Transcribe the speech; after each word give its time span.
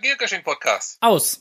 Geocaching-Podcast. 0.00 0.98
Aus. 1.00 1.40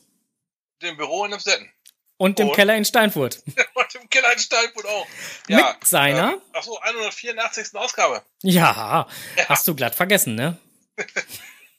Dem 0.81 0.97
Büro 0.97 1.25
in 1.25 1.33
Emstetten. 1.33 1.71
Und 2.17 2.39
im 2.39 2.49
Und? 2.49 2.55
Keller 2.55 2.75
in 2.75 2.85
Steinfurt. 2.85 3.43
Und 3.73 3.95
im 3.95 4.09
Keller 4.09 4.33
in 4.33 4.39
Steinfurt 4.39 4.85
auch. 4.85 5.07
Mit 5.47 5.65
seiner? 5.83 6.33
Äh, 6.33 6.37
ach 6.53 6.63
so, 6.63 6.79
184. 6.79 7.75
Ausgabe. 7.75 8.23
Ja, 8.41 9.07
hast 9.47 9.67
du 9.67 9.75
glatt 9.75 9.95
vergessen, 9.95 10.35
ne? 10.35 10.57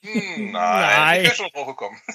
Hm, 0.01 0.53
nein, 0.53 0.53
Nein. 0.53 1.21
ich 1.23 1.27
wäre 1.27 1.35
schon 1.37 1.51
drauf 1.51 1.67
gekommen. 1.67 2.01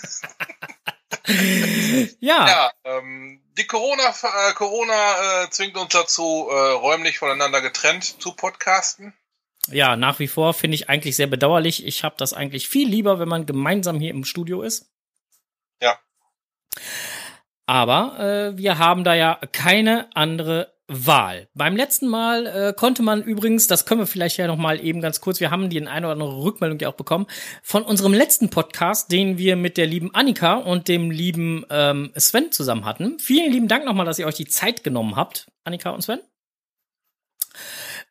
Ja, 2.19 2.47
Ja, 2.47 2.71
ähm, 2.85 3.41
die 3.57 3.67
Corona, 3.67 4.09
äh, 4.09 4.53
Corona 4.53 5.43
äh, 5.43 5.49
zwingt 5.49 5.77
uns 5.77 5.93
dazu, 5.93 6.47
äh, 6.49 6.53
räumlich 6.53 7.19
voneinander 7.19 7.61
getrennt 7.61 8.21
zu 8.21 8.33
podcasten. 8.35 9.13
Ja, 9.71 9.95
nach 9.95 10.19
wie 10.19 10.27
vor 10.27 10.53
finde 10.53 10.75
ich 10.75 10.89
eigentlich 10.89 11.15
sehr 11.15 11.27
bedauerlich. 11.27 11.85
Ich 11.85 12.03
habe 12.03 12.15
das 12.17 12.33
eigentlich 12.33 12.67
viel 12.67 12.87
lieber, 12.87 13.19
wenn 13.19 13.29
man 13.29 13.45
gemeinsam 13.45 13.99
hier 13.99 14.11
im 14.11 14.25
Studio 14.25 14.61
ist. 14.61 14.91
Ja. 15.81 15.97
Aber 17.65 18.19
äh, 18.19 18.57
wir 18.57 18.77
haben 18.77 19.03
da 19.03 19.13
ja 19.13 19.39
keine 19.51 20.13
andere 20.15 20.73
Wahl. 20.87 21.47
Beim 21.53 21.77
letzten 21.77 22.09
Mal 22.09 22.45
äh, 22.45 22.73
konnte 22.73 23.03
man 23.03 23.23
übrigens, 23.23 23.67
das 23.67 23.85
können 23.85 24.01
wir 24.01 24.07
vielleicht 24.07 24.37
ja 24.37 24.47
noch 24.47 24.57
mal 24.57 24.83
eben 24.83 24.99
ganz 24.99 25.21
kurz, 25.21 25.39
wir 25.39 25.49
haben 25.49 25.69
die 25.69 25.77
in 25.77 25.87
eine 25.87 26.07
oder 26.07 26.13
andere 26.13 26.43
Rückmeldung 26.43 26.77
ja 26.79 26.89
auch 26.89 26.95
bekommen, 26.95 27.25
von 27.61 27.83
unserem 27.83 28.13
letzten 28.13 28.49
Podcast, 28.49 29.11
den 29.11 29.37
wir 29.37 29.55
mit 29.55 29.77
der 29.77 29.87
lieben 29.87 30.13
Annika 30.13 30.55
und 30.55 30.89
dem 30.89 31.09
lieben 31.09 31.65
ähm, 31.69 32.11
Sven 32.17 32.51
zusammen 32.51 32.83
hatten. 32.83 33.17
Vielen 33.19 33.51
lieben 33.51 33.69
Dank 33.69 33.85
nochmal, 33.85 34.05
dass 34.05 34.19
ihr 34.19 34.27
euch 34.27 34.35
die 34.35 34.47
Zeit 34.47 34.83
genommen 34.83 35.15
habt, 35.15 35.49
Annika 35.63 35.91
und 35.91 36.01
Sven. 36.01 36.19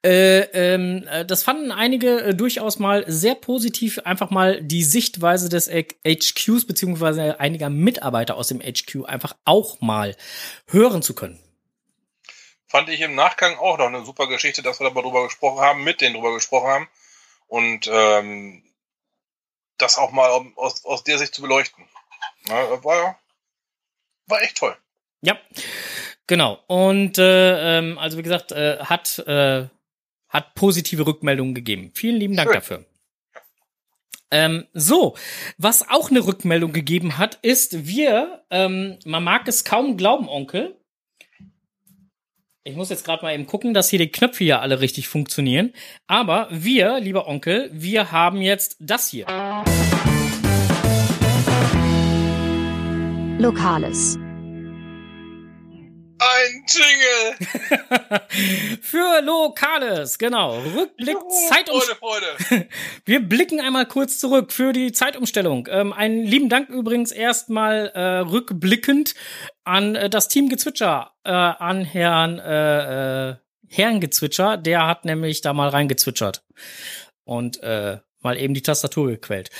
Äh, 0.05 0.41
ähm, 0.53 1.07
äh, 1.09 1.25
das 1.25 1.45
fanden 1.45 1.71
einige 1.71 2.21
äh, 2.21 2.35
durchaus 2.35 2.81
mal 2.81 3.05
sehr 3.07 3.37
positiv, 3.37 4.01
einfach 4.01 4.31
mal 4.31 4.61
die 4.61 4.83
Sichtweise 4.83 5.49
des 5.49 5.71
HQs 5.71 6.67
beziehungsweise 6.67 7.39
einiger 7.39 7.71
Mitarbeiter 7.71 8.37
aus 8.37 8.49
dem 8.49 8.61
HQ 8.61 9.05
einfach 9.07 9.37
auch 9.45 9.81
mal 9.81 10.17
hören 10.67 11.03
zu 11.03 11.15
können. 11.15 11.39
Fand 12.67 12.89
ich 12.89 13.01
im 13.01 13.15
Nachgang 13.15 13.57
auch 13.59 13.79
noch 13.79 13.87
eine 13.87 14.05
super 14.05 14.27
Geschichte, 14.27 14.63
dass 14.63 14.81
wir 14.81 14.89
da 14.89 14.95
mal 14.95 15.03
drüber 15.03 15.25
gesprochen 15.25 15.61
haben, 15.61 15.85
mit 15.85 16.01
denen 16.01 16.15
drüber 16.15 16.35
gesprochen 16.35 16.69
haben. 16.69 16.89
Und 17.47 17.89
ähm, 17.93 18.65
das 19.79 19.99
auch 19.99 20.11
mal 20.11 20.31
aus, 20.57 20.85
aus 20.85 21.05
der 21.05 21.19
Sicht 21.19 21.35
zu 21.35 21.43
beleuchten. 21.43 21.85
Na, 22.49 22.83
war, 22.83 23.21
war 24.27 24.43
echt 24.43 24.57
toll. 24.57 24.77
Ja, 25.21 25.39
genau. 26.27 26.59
Und 26.67 27.19
äh, 27.19 27.79
ähm, 27.79 27.99
also 27.99 28.19
wie 28.19 28.23
gesagt, 28.23 28.53
äh, 28.53 28.79
hat 28.79 29.19
äh, 29.21 29.69
hat 30.33 30.55
positive 30.55 31.07
Rückmeldungen 31.07 31.55
gegeben. 31.55 31.93
Vielen 31.95 32.17
lieben 32.17 32.35
Dank 32.35 32.49
Schön. 32.49 32.55
dafür. 32.55 32.85
Ähm, 34.33 34.65
so, 34.73 35.15
was 35.59 35.89
auch 35.91 36.11
eine 36.11 36.27
Rückmeldung 36.27 36.73
gegeben 36.73 37.19
hat, 37.19 37.39
ist 37.43 37.87
wir, 37.87 38.43
ähm, 38.51 38.99
man 39.05 39.23
mag 39.23 39.47
es 39.47 39.63
kaum 39.63 39.99
glauben, 39.99 40.27
Onkel. 40.27 40.75
Ich 42.65 42.75
muss 42.75 42.89
jetzt 42.89 43.05
gerade 43.05 43.23
mal 43.25 43.35
eben 43.35 43.47
gucken, 43.47 43.75
dass 43.75 43.91
hier 43.91 43.99
die 43.99 44.09
Knöpfe 44.09 44.45
hier 44.45 44.63
alle 44.63 44.81
richtig 44.81 45.09
funktionieren. 45.09 45.75
Aber 46.07 46.49
wir, 46.51 46.99
lieber 47.01 47.29
Onkel, 47.29 47.69
wir 47.73 48.11
haben 48.11 48.41
jetzt 48.41 48.77
das 48.81 49.09
hier. 49.09 49.27
Lokales. 53.39 54.17
Ein 56.23 56.65
Jingle! 56.69 58.21
Für 58.83 59.21
Lokales, 59.23 60.19
genau. 60.19 60.59
Rückblick, 60.59 61.17
Zeitumstellung. 61.49 61.99
Freude, 61.99 62.37
Freude. 62.39 62.69
Wir 63.05 63.21
blicken 63.21 63.61
einmal 63.61 63.87
kurz 63.87 64.19
zurück 64.19 64.53
für 64.53 64.73
die 64.73 64.93
Zeitumstellung. 64.93 65.69
Ähm, 65.71 65.93
einen 65.93 66.25
lieben 66.25 66.49
Dank 66.49 66.69
übrigens 66.69 67.11
erstmal 67.11 67.89
äh, 67.95 68.19
rückblickend 68.19 69.15
an 69.65 69.97
äh, 69.97 70.09
das 70.09 70.29
Team 70.29 70.49
Gezwitscher, 70.49 71.13
äh, 71.25 71.31
an 71.31 71.85
Herrn 71.85 72.39
äh, 72.39 73.31
äh, 73.31 73.37
Herrn 73.69 74.01
Gezwitscher, 74.01 74.59
der 74.59 74.87
hat 74.87 75.05
nämlich 75.05 75.41
da 75.41 75.53
mal 75.55 75.69
reingezwitschert 75.69 76.45
und 77.25 77.63
äh, 77.63 77.99
mal 78.23 78.39
eben 78.39 78.55
die 78.55 78.63
Tastatur 78.63 79.09
gequält. 79.09 79.51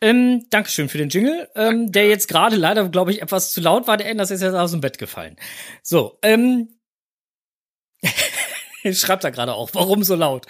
Ähm, 0.00 0.46
Dankeschön 0.50 0.88
für 0.88 0.98
den 0.98 1.08
Jingle, 1.08 1.48
ähm, 1.54 1.92
der 1.92 2.08
jetzt 2.08 2.28
gerade 2.28 2.56
leider, 2.56 2.88
glaube 2.88 3.10
ich, 3.12 3.22
etwas 3.22 3.52
zu 3.52 3.60
laut 3.60 3.86
war. 3.86 3.96
Der 3.96 4.08
Enders 4.08 4.30
ist 4.30 4.42
jetzt 4.42 4.54
aus 4.54 4.72
dem 4.72 4.80
Bett 4.80 4.98
gefallen. 4.98 5.36
So, 5.82 6.18
ähm, 6.22 6.68
schreibt 8.92 9.24
er 9.24 9.30
gerade 9.30 9.54
auch, 9.54 9.70
warum 9.72 10.02
so 10.02 10.14
laut? 10.14 10.46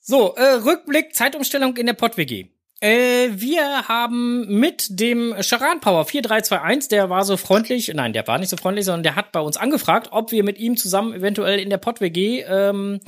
So, 0.00 0.34
äh, 0.36 0.54
Rückblick, 0.54 1.14
Zeitumstellung 1.14 1.76
in 1.76 1.86
der 1.86 1.92
PodWG. 1.92 2.46
Äh, 2.80 3.30
wir 3.32 3.88
haben 3.88 4.46
mit 4.60 4.86
dem 5.00 5.34
Charan 5.42 5.80
Power 5.80 6.04
4321, 6.04 6.88
der 6.88 7.10
war 7.10 7.24
so 7.24 7.36
freundlich, 7.36 7.92
nein, 7.92 8.12
der 8.12 8.26
war 8.28 8.38
nicht 8.38 8.50
so 8.50 8.56
freundlich, 8.56 8.84
sondern 8.84 9.02
der 9.02 9.16
hat 9.16 9.32
bei 9.32 9.40
uns 9.40 9.56
angefragt, 9.56 10.10
ob 10.12 10.30
wir 10.30 10.44
mit 10.44 10.58
ihm 10.58 10.76
zusammen 10.76 11.12
eventuell 11.12 11.58
in 11.58 11.70
der 11.70 11.78
PodWG 11.78 12.44
ähm, 12.48 13.00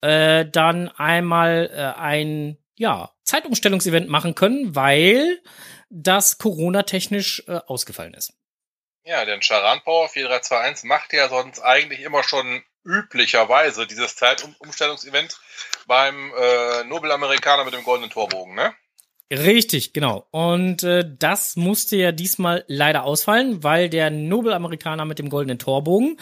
äh, 0.00 0.46
dann 0.46 0.88
einmal 0.88 1.70
äh, 1.74 2.00
ein 2.00 2.56
ja, 2.76 3.10
Zeitumstellungsevent 3.24 4.08
machen 4.08 4.34
können, 4.34 4.74
weil 4.74 5.40
das 5.90 6.38
Corona-technisch 6.38 7.44
äh, 7.46 7.60
ausgefallen 7.66 8.14
ist. 8.14 8.32
Ja, 9.04 9.24
denn 9.24 9.42
Charan 9.42 9.80
Power 9.82 10.08
4321 10.08 10.88
macht 10.88 11.12
ja 11.12 11.28
sonst 11.28 11.60
eigentlich 11.60 12.00
immer 12.02 12.22
schon 12.22 12.62
üblicherweise 12.84 13.86
dieses 13.86 14.16
Zeitumstellungsevent 14.16 15.38
beim 15.86 16.32
äh, 16.38 16.84
Nobelamerikaner 16.84 17.64
mit 17.64 17.74
dem 17.74 17.84
goldenen 17.84 18.10
Torbogen, 18.10 18.54
ne? 18.54 18.74
Richtig, 19.32 19.94
genau. 19.94 20.26
Und 20.30 20.82
äh, 20.82 21.04
das 21.18 21.56
musste 21.56 21.96
ja 21.96 22.12
diesmal 22.12 22.64
leider 22.68 23.04
ausfallen, 23.04 23.62
weil 23.62 23.88
der 23.88 24.10
Nobelamerikaner 24.10 25.06
mit 25.06 25.18
dem 25.18 25.30
goldenen 25.30 25.58
Torbogen, 25.58 26.18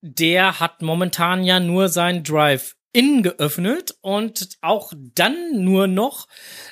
der 0.00 0.60
hat 0.60 0.80
momentan 0.80 1.42
ja 1.42 1.58
nur 1.58 1.88
sein 1.88 2.22
Drive-In 2.96 3.22
geöffnet 3.22 3.94
und 4.00 4.56
auch 4.62 4.92
dann 4.96 5.64
nur 5.64 5.86
noch 5.86 6.26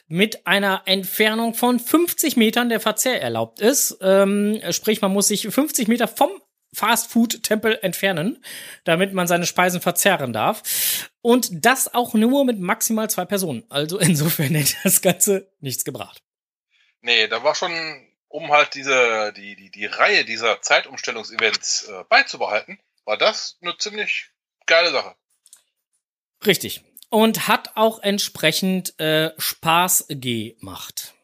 mit 0.06 0.46
einer 0.46 0.82
Entfernung 0.86 1.54
von 1.54 1.78
50 1.78 2.36
Metern 2.36 2.68
der 2.68 2.80
Verzehr 2.80 3.20
erlaubt 3.20 3.60
ist. 3.60 3.98
Ähm, 4.00 4.60
sprich, 4.70 5.02
man 5.02 5.12
muss 5.12 5.28
sich 5.28 5.46
50 5.46 5.86
Meter 5.88 6.08
vom 6.08 6.30
Fast-Food-Tempel 6.72 7.78
entfernen, 7.82 8.42
damit 8.84 9.12
man 9.12 9.28
seine 9.28 9.46
Speisen 9.46 9.80
verzehren 9.80 10.32
darf. 10.32 11.10
Und 11.20 11.64
das 11.64 11.94
auch 11.94 12.14
nur 12.14 12.44
mit 12.44 12.58
maximal 12.58 13.08
zwei 13.10 13.26
Personen. 13.26 13.64
Also 13.68 13.98
insofern 14.00 14.54
hätte 14.54 14.76
das 14.82 15.02
Ganze 15.02 15.52
nichts 15.60 15.84
gebracht. 15.84 16.22
Nee, 17.02 17.28
da 17.28 17.44
war 17.44 17.54
schon, 17.54 17.72
um 18.28 18.50
halt 18.50 18.74
diese, 18.74 19.32
die, 19.36 19.56
die, 19.56 19.70
die 19.70 19.86
Reihe 19.86 20.24
dieser 20.24 20.62
Zeitumstellungsevents 20.62 21.88
äh, 21.88 22.04
beizubehalten, 22.08 22.80
war 23.04 23.18
das 23.18 23.58
eine 23.60 23.76
ziemlich 23.76 24.30
geile 24.66 24.90
Sache. 24.90 25.14
Richtig. 26.46 26.82
Und 27.10 27.48
hat 27.48 27.76
auch 27.76 28.00
entsprechend 28.02 28.98
äh, 28.98 29.30
Spaß 29.38 30.06
gemacht. 30.08 31.14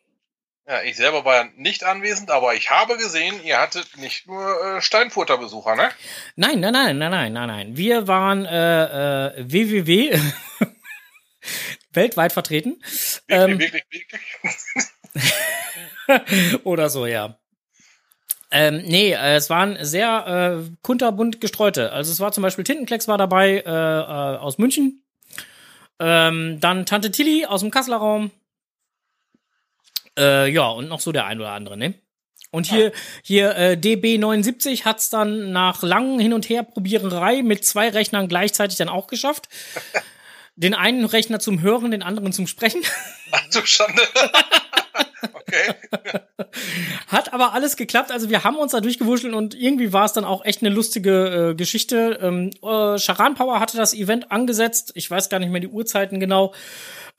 Ja, 0.67 0.83
ich 0.83 0.97
selber 0.97 1.25
war 1.25 1.35
ja 1.35 1.49
nicht 1.57 1.83
anwesend, 1.83 2.31
aber 2.31 2.55
ich 2.55 2.71
habe 2.71 2.97
gesehen, 2.97 3.43
ihr 3.43 3.59
hattet 3.59 3.97
nicht 3.97 4.29
nur 4.29 4.77
äh, 4.77 4.81
Steinfurter 4.81 5.37
Besucher, 5.37 5.75
ne? 5.75 5.91
Nein, 6.37 6.61
nein, 6.61 6.73
nein, 6.73 6.97
nein, 6.97 7.11
nein, 7.11 7.33
nein, 7.33 7.49
nein. 7.49 7.77
Wir 7.77 8.07
waren 8.07 8.45
äh, 8.47 9.27
äh, 9.27 9.45
www 9.51 10.17
weltweit 11.93 12.33
vertreten. 12.33 12.81
Wirklich, 12.81 13.25
Ähm, 13.29 13.59
wirklich, 13.59 13.85
wirklich. 16.07 16.61
Oder 16.65 16.91
so, 16.91 17.07
ja. 17.07 17.39
Ähm, 18.53 18.83
nee, 18.85 19.13
äh, 19.13 19.37
es 19.37 19.49
waren 19.49 19.77
sehr 19.85 20.61
äh, 20.61 20.71
kunterbunt 20.83 21.41
gestreute. 21.41 21.93
Also 21.93 22.11
es 22.11 22.21
war 22.21 22.33
zum 22.33 22.43
Beispiel 22.43 22.65
Tintenklecks 22.65 23.07
war 23.07 23.17
dabei 23.19 23.59
äh, 23.59 23.71
äh, 23.71 24.39
aus 24.39 24.59
München. 24.59 25.05
Ähm, 26.01 26.59
dann 26.61 26.87
Tante 26.87 27.11
Tilly 27.11 27.47
aus 27.47 27.61
dem 27.61 27.71
Kasseler 27.71 27.99
Raum. 27.99 28.31
Äh, 30.19 30.51
ja, 30.51 30.69
und 30.69 30.89
noch 30.89 31.01
so 31.01 31.13
der 31.13 31.27
ein 31.27 31.39
oder 31.39 31.53
andere, 31.53 31.77
ne? 31.77 31.95
Und 32.51 32.67
hier, 32.67 32.91
hier 33.23 33.57
äh, 33.57 33.79
DB79 33.81 34.85
hat's 34.85 35.09
dann 35.09 35.53
nach 35.53 35.83
langen 35.83 36.19
Hin- 36.19 36.33
und 36.33 36.49
Herprobiererei 36.49 37.43
mit 37.43 37.65
zwei 37.65 37.91
Rechnern 37.91 38.27
gleichzeitig 38.29 38.77
dann 38.77 38.89
auch 38.89 39.07
geschafft. 39.07 39.49
Den 40.57 40.75
einen 40.75 41.05
Rechner 41.05 41.39
zum 41.39 41.63
Hören, 41.63 41.91
den 41.91 42.03
anderen 42.03 42.35
zum 42.35 42.47
Sprechen. 42.47 42.83
Ach 43.31 43.49
du 43.51 43.65
Schande. 43.65 44.03
okay. 45.33 45.75
Hat 47.09 47.33
aber 47.33 47.53
alles 47.53 47.77
geklappt. 47.77 48.11
Also 48.11 48.31
wir 48.31 48.45
haben 48.45 48.57
uns 48.57 48.73
da 48.73 48.81
durchgewuschelt 48.81 49.35
und 49.35 49.55
irgendwie 49.55 49.93
war 49.93 50.05
es 50.05 50.13
dann 50.13 50.25
auch 50.25 50.45
echt 50.45 50.63
eine 50.63 50.75
lustige 50.75 51.51
äh, 51.51 51.55
Geschichte. 51.55 52.19
Ähm, 52.23 52.51
äh, 52.63 52.99
Charan 52.99 53.35
Power 53.35 53.61
hatte 53.61 53.77
das 53.77 53.95
Event 53.95 54.31
angesetzt. 54.33 54.93
Ich 54.95 55.11
weiß 55.11 55.29
gar 55.29 55.39
nicht 55.39 55.51
mehr 55.51 55.61
die 55.61 55.69
Uhrzeiten 55.69 56.21
genau. 56.21 56.55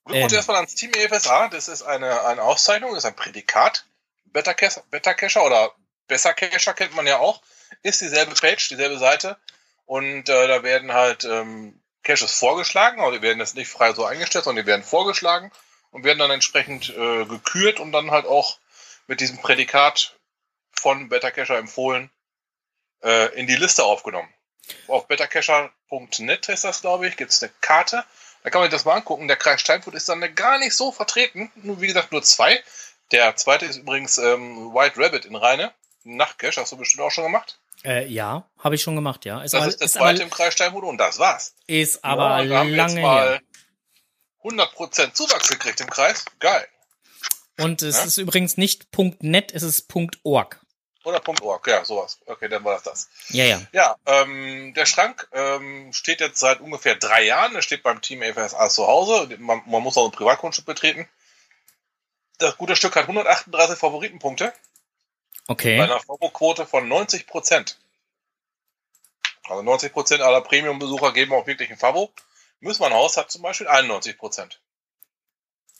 Glückwunsch 0.06 0.32
ähm. 0.32 0.38
erstmal 0.38 0.56
ans 0.56 0.74
Team 0.74 0.92
EFSA, 0.94 1.50
das 1.50 1.68
ist 1.68 1.84
eine, 1.84 2.26
eine 2.26 2.42
Auszeichnung, 2.42 2.92
das 2.92 3.04
ist 3.04 3.10
ein 3.10 3.16
Prädikat. 3.16 3.86
Better 4.26 4.54
Cacher, 4.54 4.84
Better 4.90 5.14
Cacher 5.14 5.44
oder 5.44 5.74
Besser 6.08 6.34
Cacher 6.34 6.74
kennt 6.74 6.96
man 6.96 7.06
ja 7.06 7.18
auch, 7.18 7.42
ist 7.84 8.02
dieselbe 8.02 8.34
Page, 8.34 8.70
dieselbe 8.70 8.98
Seite 8.98 9.38
und 9.86 10.30
äh, 10.30 10.48
da 10.48 10.64
werden 10.64 10.94
halt 10.94 11.26
ähm, 11.26 11.80
Caches 12.04 12.32
vorgeschlagen, 12.32 13.02
aber 13.02 13.12
die 13.12 13.22
werden 13.22 13.40
das 13.40 13.54
nicht 13.54 13.70
frei 13.70 13.94
so 13.94 14.06
eingestellt, 14.06 14.46
sondern 14.46 14.64
die 14.64 14.68
werden 14.68 14.84
vorgeschlagen 14.84 15.52
und 15.92 16.04
werden 16.04 16.20
dann 16.20 16.32
entsprechend 16.32 16.90
äh, 16.90 17.26
gekürt 17.26 17.80
und 17.80 17.92
dann 17.92 18.12
halt 18.12 18.26
auch 18.26 18.58
mit 19.08 19.22
diesem 19.22 19.40
Prädikat 19.40 20.18
von 20.72 21.10
Better 21.10 21.32
Cacher 21.32 21.58
empfohlen 21.58 22.10
äh, 23.04 23.34
in 23.40 23.48
die 23.48 23.56
Liste 23.56 23.84
aufgenommen. 23.84 24.30
Auf 24.88 25.08
bettercacher.net 25.08 26.50
ist 26.50 26.64
das, 26.64 26.82
glaube 26.82 27.08
ich, 27.08 27.18
gibt 27.18 27.32
es 27.32 27.42
eine 27.42 27.52
Karte 27.62 28.06
da 28.44 28.50
kann 28.50 28.62
man 28.62 28.70
sich 28.70 28.78
das 28.78 28.86
mal 28.86 28.96
angucken. 28.96 29.28
Der 29.28 29.38
Kreis 29.38 29.62
Steinfurt 29.62 29.96
ist 29.96 30.08
dann 30.08 30.22
gar 30.36 30.60
nicht 30.60 30.74
so 30.74 30.92
vertreten. 30.92 31.52
Nur, 31.56 31.82
wie 31.82 31.88
gesagt, 31.88 32.12
nur 32.12 32.24
zwei. 32.24 32.62
Der 33.12 33.36
zweite 33.36 33.66
ist 33.66 33.78
übrigens 33.78 34.18
ähm, 34.18 34.74
White 34.74 34.96
Rabbit 34.98 35.26
in 35.26 35.36
Rheine. 35.36 35.72
Nachtcash, 36.04 36.58
hast 36.58 36.72
du 36.72 36.78
bestimmt 36.78 37.04
auch 37.04 37.12
schon 37.12 37.26
gemacht? 37.26 37.60
Äh, 37.84 38.08
ja, 38.08 38.46
habe 38.60 38.76
ich 38.76 38.82
schon 38.82 38.96
gemacht, 38.96 39.26
ja. 39.26 39.42
Ist 39.42 39.54
das 39.54 39.62
aber, 39.62 39.70
ist 39.70 39.82
der 39.82 39.88
zweite 39.88 40.16
aber, 40.16 40.24
im 40.24 40.30
Kreis 40.30 40.54
Steinfurt 40.54 40.84
und 40.84 40.98
das 40.98 41.20
war's. 41.20 41.56
Ist 41.68 42.04
aber 42.04 42.42
ja, 42.44 42.64
lange 42.64 43.02
her. 43.02 43.42
100% 44.44 45.14
Zuwachs 45.14 45.50
gekriegt 45.50 45.82
im 45.82 45.90
Kreis. 45.90 46.26
Geil. 46.40 46.68
Und 47.60 47.82
es 47.82 47.98
ja? 47.98 48.04
ist 48.04 48.18
übrigens 48.18 48.58
nicht 48.58 48.88
.net, 49.22 49.54
es 49.54 49.64
ist 49.64 49.88
.org. 50.24 50.60
Oder 51.04 51.22
.org, 51.42 51.68
ja, 51.68 51.84
sowas. 51.86 52.20
Okay, 52.26 52.48
dann 52.50 52.64
war 52.64 52.74
das 52.74 52.84
das. 52.84 53.10
Ja, 53.30 53.46
ja. 53.46 53.62
Ja, 53.72 53.96
ähm, 54.06 54.74
der 54.76 54.86
Schrank 54.86 55.28
ähm, 55.32 55.92
steht 55.94 56.20
jetzt 56.20 56.40
seit 56.40 56.60
ungefähr 56.60 56.96
drei 56.96 57.24
Jahren. 57.24 57.56
Er 57.56 57.62
steht 57.62 57.84
beim 57.84 58.02
Team 58.02 58.22
FSA 58.22 58.70
zu 58.70 58.88
Hause. 58.88 59.30
Man, 59.40 59.62
man 59.66 59.82
muss 59.82 59.98
auch 59.98 60.06
ein 60.06 60.12
Privatgrundstück 60.12 60.66
betreten. 60.66 61.08
Das 62.38 62.58
gute 62.58 62.76
Stück 62.76 62.96
hat 62.96 63.04
138 63.04 63.78
Favoritenpunkte. 63.78 64.54
Okay. 65.48 65.78
Bei 65.78 65.86
einer 65.86 66.00
Favo-Quote 66.00 66.66
von 66.66 66.88
90 66.88 67.28
Prozent. 67.28 67.80
Also 69.50 69.64
90 69.64 69.92
Prozent 69.92 70.22
aller 70.22 70.42
Premium-Besucher 70.42 71.12
geben 71.12 71.34
auch 71.34 71.48
wirklich 71.48 71.72
ein 71.72 71.78
Favo. 71.78 72.12
Müssmann 72.60 72.94
Haus 72.94 73.18
hat 73.18 73.32
zum 73.32 73.42
Beispiel 73.42 73.68
91 73.68 74.18
Prozent. 74.18 74.62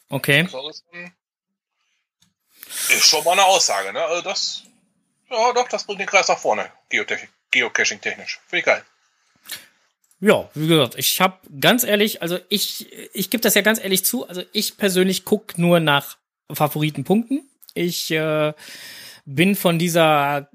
Okay. 0.10 0.44
Das 0.44 0.84
ist 2.90 3.06
schon 3.06 3.24
mal 3.24 3.34
eine 3.34 3.46
Aussage, 3.46 3.94
ne? 3.94 4.04
Also 4.04 4.22
das 4.22 4.64
ja, 5.30 5.54
doch, 5.54 5.68
das 5.68 5.84
bringt 5.84 6.00
den 6.00 6.08
Kreis 6.08 6.28
nach 6.28 6.40
vorne, 6.40 6.72
Geocaching-technisch. 6.90 8.40
Finde 8.48 8.60
ich 8.60 8.66
geil. 8.66 8.84
Ja, 10.22 10.50
wie 10.54 10.68
gesagt, 10.68 10.96
ich 10.98 11.22
habe 11.22 11.38
ganz 11.62 11.84
ehrlich, 11.84 12.22
also 12.22 12.40
ich, 12.50 12.92
ich 13.14 13.30
gebe 13.30 13.42
das 13.42 13.54
ja 13.54 13.62
ganz 13.62 13.80
ehrlich 13.80 14.04
zu, 14.04 14.28
also 14.28 14.44
ich 14.52 14.76
persönlich 14.76 15.24
guck 15.24 15.58
nur 15.58 15.80
nach 15.80 16.18
Favoritenpunkten. 16.52 17.48
Ich 17.74 18.12
äh, 18.12 18.54
bin 19.26 19.56
von 19.56 19.80
dieser 19.80 20.50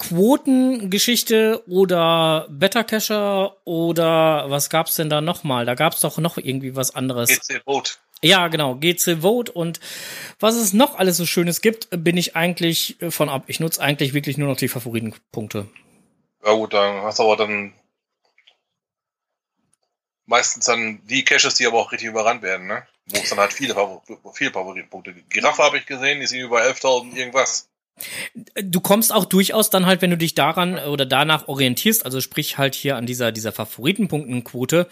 Quotengeschichte 0.00 1.62
oder 1.68 2.46
Better 2.50 2.84
Cacher 2.84 3.56
oder 3.64 4.50
was 4.50 4.70
gab's 4.70 4.96
denn 4.96 5.10
da 5.10 5.20
nochmal? 5.20 5.66
Da 5.66 5.74
gab's 5.74 6.00
doch 6.00 6.18
noch 6.18 6.36
irgendwie 6.38 6.74
was 6.74 6.94
anderes. 6.94 7.28
GC 7.28 7.62
Vote. 7.64 7.92
Ja, 8.22 8.48
genau, 8.48 8.74
GC 8.74 9.22
Vote 9.22 9.52
und 9.52 9.78
was 10.38 10.56
es 10.56 10.72
noch 10.72 10.98
alles 10.98 11.16
so 11.16 11.26
Schönes 11.26 11.60
gibt, 11.60 11.88
bin 11.90 12.16
ich 12.16 12.34
eigentlich 12.34 12.96
von 13.10 13.28
ab. 13.28 13.44
Ich 13.46 13.60
nutze 13.60 13.80
eigentlich 13.80 14.12
wirklich 14.12 14.36
nur 14.36 14.48
noch 14.48 14.56
die 14.56 14.68
Favoritenpunkte. 14.68 15.68
Ja 16.44 16.52
gut, 16.52 16.74
dann 16.74 17.02
hast 17.02 17.18
du 17.18 17.22
aber 17.22 17.36
dann 17.36 17.74
meistens 20.26 20.66
dann 20.66 21.00
die 21.06 21.24
Caches, 21.24 21.54
die 21.54 21.66
aber 21.66 21.78
auch 21.78 21.92
richtig 21.92 22.08
überrannt 22.08 22.42
werden, 22.42 22.66
ne? 22.66 22.86
Wo 23.06 23.18
es 23.18 23.30
dann 23.30 23.38
halt 23.38 23.52
viele, 23.52 23.74
viele 24.32 24.52
Favoritenpunkte 24.52 25.12
gibt. 25.12 25.30
Giraffe 25.30 25.62
habe 25.62 25.78
ich 25.78 25.86
gesehen, 25.86 26.20
die 26.20 26.26
sind 26.26 26.40
über 26.40 26.62
11.000 26.62 27.14
irgendwas. 27.16 27.69
Du 28.62 28.80
kommst 28.80 29.12
auch 29.12 29.24
durchaus 29.24 29.70
dann 29.70 29.86
halt, 29.86 30.00
wenn 30.00 30.10
du 30.10 30.16
dich 30.16 30.34
daran 30.34 30.78
oder 30.78 31.04
danach 31.04 31.48
orientierst, 31.48 32.04
also 32.04 32.20
sprich 32.20 32.56
halt 32.56 32.74
hier 32.74 32.96
an 32.96 33.06
dieser, 33.06 33.32
dieser 33.32 33.52
Favoritenpunktenquote 33.52 34.88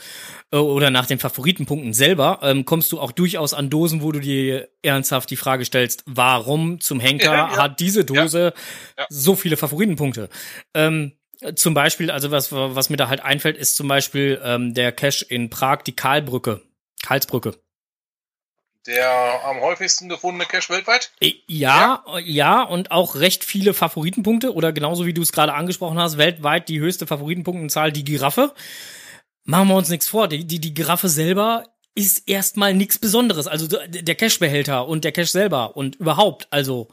äh, 0.51 0.57
oder 0.57 0.91
nach 0.91 1.07
den 1.07 1.19
Favoritenpunkten 1.19 1.95
selber, 1.95 2.41
ähm, 2.43 2.65
kommst 2.65 2.93
du 2.93 3.01
auch 3.01 3.13
durchaus 3.13 3.55
an 3.55 3.71
Dosen, 3.71 4.03
wo 4.03 4.13
du 4.13 4.21
dir 4.21 4.69
ernsthaft 4.83 5.31
die 5.31 5.37
Frage 5.37 5.65
stellst, 5.65 6.05
warum 6.07 6.81
zum 6.81 7.01
Henker 7.01 7.33
ja, 7.33 7.51
ja. 7.51 7.57
hat 7.57 7.81
diese 7.81 8.05
Dose 8.05 8.53
ja. 8.99 9.07
so 9.09 9.35
viele 9.35 9.57
Favoritenpunkte? 9.57 10.29
Ähm, 10.75 11.13
zum 11.55 11.73
Beispiel, 11.73 12.11
also 12.11 12.31
was, 12.31 12.51
was 12.53 12.91
mir 12.91 12.97
da 12.97 13.09
halt 13.09 13.21
einfällt, 13.21 13.57
ist 13.57 13.77
zum 13.77 13.89
Beispiel 13.89 14.41
ähm, 14.43 14.75
der 14.75 14.93
Cache 14.93 15.25
in 15.29 15.51
Prag, 15.51 15.83
die 15.83 15.95
Karlbrücke, 15.95 16.63
Karlsbrücke 17.03 17.55
der 18.89 19.45
am 19.45 19.61
häufigsten 19.61 20.09
gefundene 20.09 20.47
Cache 20.47 20.71
weltweit? 20.71 21.13
Äh, 21.21 21.35
ja, 21.47 22.03
ja, 22.07 22.19
ja, 22.19 22.63
und 22.63 22.91
auch 22.91 23.15
recht 23.17 23.45
viele 23.45 23.75
Favoritenpunkte 23.75 24.55
oder 24.55 24.73
genauso 24.73 25.07
wie 25.07 25.13
du 25.13 25.23
es 25.23 25.31
gerade 25.31 25.53
angesprochen 25.53 25.99
hast, 25.99 26.19
weltweit 26.19 26.69
die 26.69 26.81
höchste 26.81 27.07
Favoritenpunktenzahl, 27.07 27.93
die 27.93 28.05
Giraffe. 28.05 28.55
Machen 29.45 29.69
wir 29.69 29.77
uns 29.77 29.91
nichts 29.91 30.09
vor, 30.09 30.27
die, 30.27 30.45
die, 30.45 30.59
die 30.59 30.75
Giraffe 30.75 31.09
selber 31.09 31.65
ist 31.95 32.29
erstmal 32.29 32.75
nichts 32.75 32.99
Besonderes. 32.99 33.47
Also 33.47 33.67
der 33.67 34.15
Cache-Behälter 34.15 34.87
und 34.89 35.05
der 35.05 35.13
Cache 35.13 35.27
selber 35.27 35.77
und 35.77 35.97
überhaupt, 35.97 36.49
also. 36.51 36.89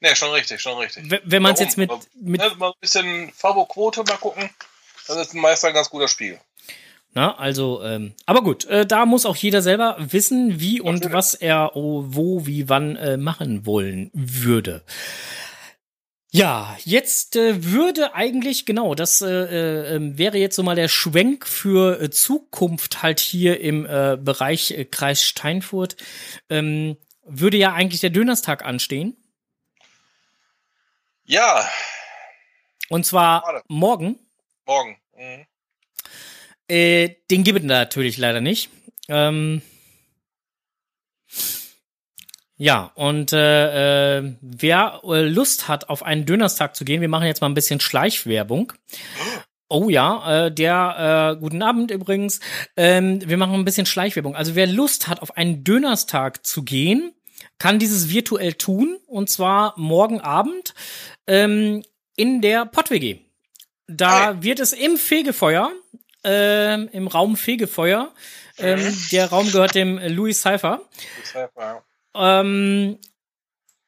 Ne, 0.00 0.14
schon 0.14 0.30
richtig, 0.32 0.60
schon 0.60 0.76
richtig. 0.78 1.04
Wenn 1.24 1.42
man 1.42 1.54
es 1.54 1.60
jetzt 1.60 1.78
mit, 1.78 1.90
mit. 2.14 2.42
Ja, 2.42 2.54
mal 2.56 2.68
ein 2.68 2.80
bisschen 2.80 3.32
Favo-Quote 3.32 4.02
mal 4.04 4.18
gucken, 4.18 4.50
das 5.06 5.16
ist 5.16 5.34
meist 5.34 5.64
ein 5.64 5.72
ganz 5.72 5.88
guter 5.88 6.08
Spiel. 6.08 6.38
Na, 7.14 7.36
also, 7.36 7.80
ähm, 7.84 8.12
aber 8.26 8.42
gut, 8.42 8.64
äh, 8.66 8.84
da 8.84 9.06
muss 9.06 9.24
auch 9.24 9.36
jeder 9.36 9.62
selber 9.62 9.96
wissen, 10.00 10.58
wie 10.58 10.80
und 10.80 11.12
was 11.12 11.34
er 11.34 11.76
oh, 11.76 12.04
wo, 12.08 12.44
wie, 12.46 12.68
wann 12.68 12.96
äh, 12.96 13.16
machen 13.16 13.64
wollen 13.66 14.10
würde. 14.12 14.82
Ja, 16.32 16.76
jetzt 16.84 17.36
äh, 17.36 17.62
würde 17.62 18.16
eigentlich 18.16 18.66
genau, 18.66 18.96
das 18.96 19.20
äh, 19.20 19.28
äh, 19.28 19.94
ähm, 19.94 20.18
wäre 20.18 20.38
jetzt 20.38 20.56
so 20.56 20.64
mal 20.64 20.74
der 20.74 20.88
Schwenk 20.88 21.46
für 21.46 22.00
äh, 22.00 22.10
Zukunft 22.10 23.04
halt 23.04 23.20
hier 23.20 23.60
im 23.60 23.86
äh, 23.86 24.18
Bereich 24.20 24.72
äh, 24.72 24.84
Kreis 24.84 25.22
Steinfurt. 25.22 25.96
Ähm, 26.50 26.96
würde 27.22 27.56
ja 27.56 27.72
eigentlich 27.72 28.00
der 28.00 28.10
Dönerstag 28.10 28.64
anstehen. 28.64 29.16
Ja. 31.24 31.64
Und 32.88 33.06
zwar 33.06 33.62
morgen. 33.68 34.18
Morgen. 34.66 34.98
Mhm. 35.16 35.46
Äh, 36.68 37.10
den 37.30 37.44
gibt 37.44 37.60
es 37.60 37.64
natürlich 37.64 38.18
leider 38.18 38.40
nicht. 38.40 38.70
Ähm, 39.08 39.62
ja, 42.56 42.92
und 42.94 43.32
äh, 43.32 44.18
äh, 44.18 44.36
wer 44.40 45.00
äh, 45.04 45.22
Lust 45.22 45.68
hat, 45.68 45.88
auf 45.88 46.02
einen 46.02 46.24
Dönerstag 46.24 46.76
zu 46.76 46.84
gehen, 46.84 47.00
wir 47.00 47.08
machen 47.08 47.26
jetzt 47.26 47.40
mal 47.40 47.48
ein 47.48 47.54
bisschen 47.54 47.80
Schleichwerbung. 47.80 48.72
Oh 49.68 49.88
ja, 49.88 50.46
äh, 50.46 50.52
der 50.52 51.34
äh, 51.36 51.40
guten 51.40 51.62
Abend 51.62 51.90
übrigens. 51.90 52.38
Ähm, 52.76 53.20
wir 53.28 53.36
machen 53.36 53.54
ein 53.54 53.64
bisschen 53.64 53.86
Schleichwerbung. 53.86 54.36
Also 54.36 54.54
wer 54.54 54.66
Lust 54.66 55.08
hat, 55.08 55.20
auf 55.20 55.36
einen 55.36 55.64
Dönerstag 55.64 56.46
zu 56.46 56.62
gehen, 56.62 57.12
kann 57.58 57.78
dieses 57.78 58.08
virtuell 58.08 58.52
tun 58.52 58.98
und 59.06 59.28
zwar 59.30 59.74
morgen 59.76 60.20
Abend 60.20 60.74
ähm, 61.26 61.82
in 62.14 62.40
der 62.40 62.66
Pott-WG. 62.66 63.18
Da 63.88 64.26
Hi. 64.26 64.42
wird 64.42 64.60
es 64.60 64.72
im 64.72 64.96
Fegefeuer, 64.96 65.72
ähm, 66.24 66.88
im 66.92 67.06
Raum 67.06 67.36
Fegefeuer, 67.36 68.12
ähm, 68.58 68.96
der 69.12 69.30
Raum 69.30 69.50
gehört 69.50 69.74
dem 69.74 69.98
Louis 69.98 70.42
ja. 70.44 71.82
ähm, 72.14 72.98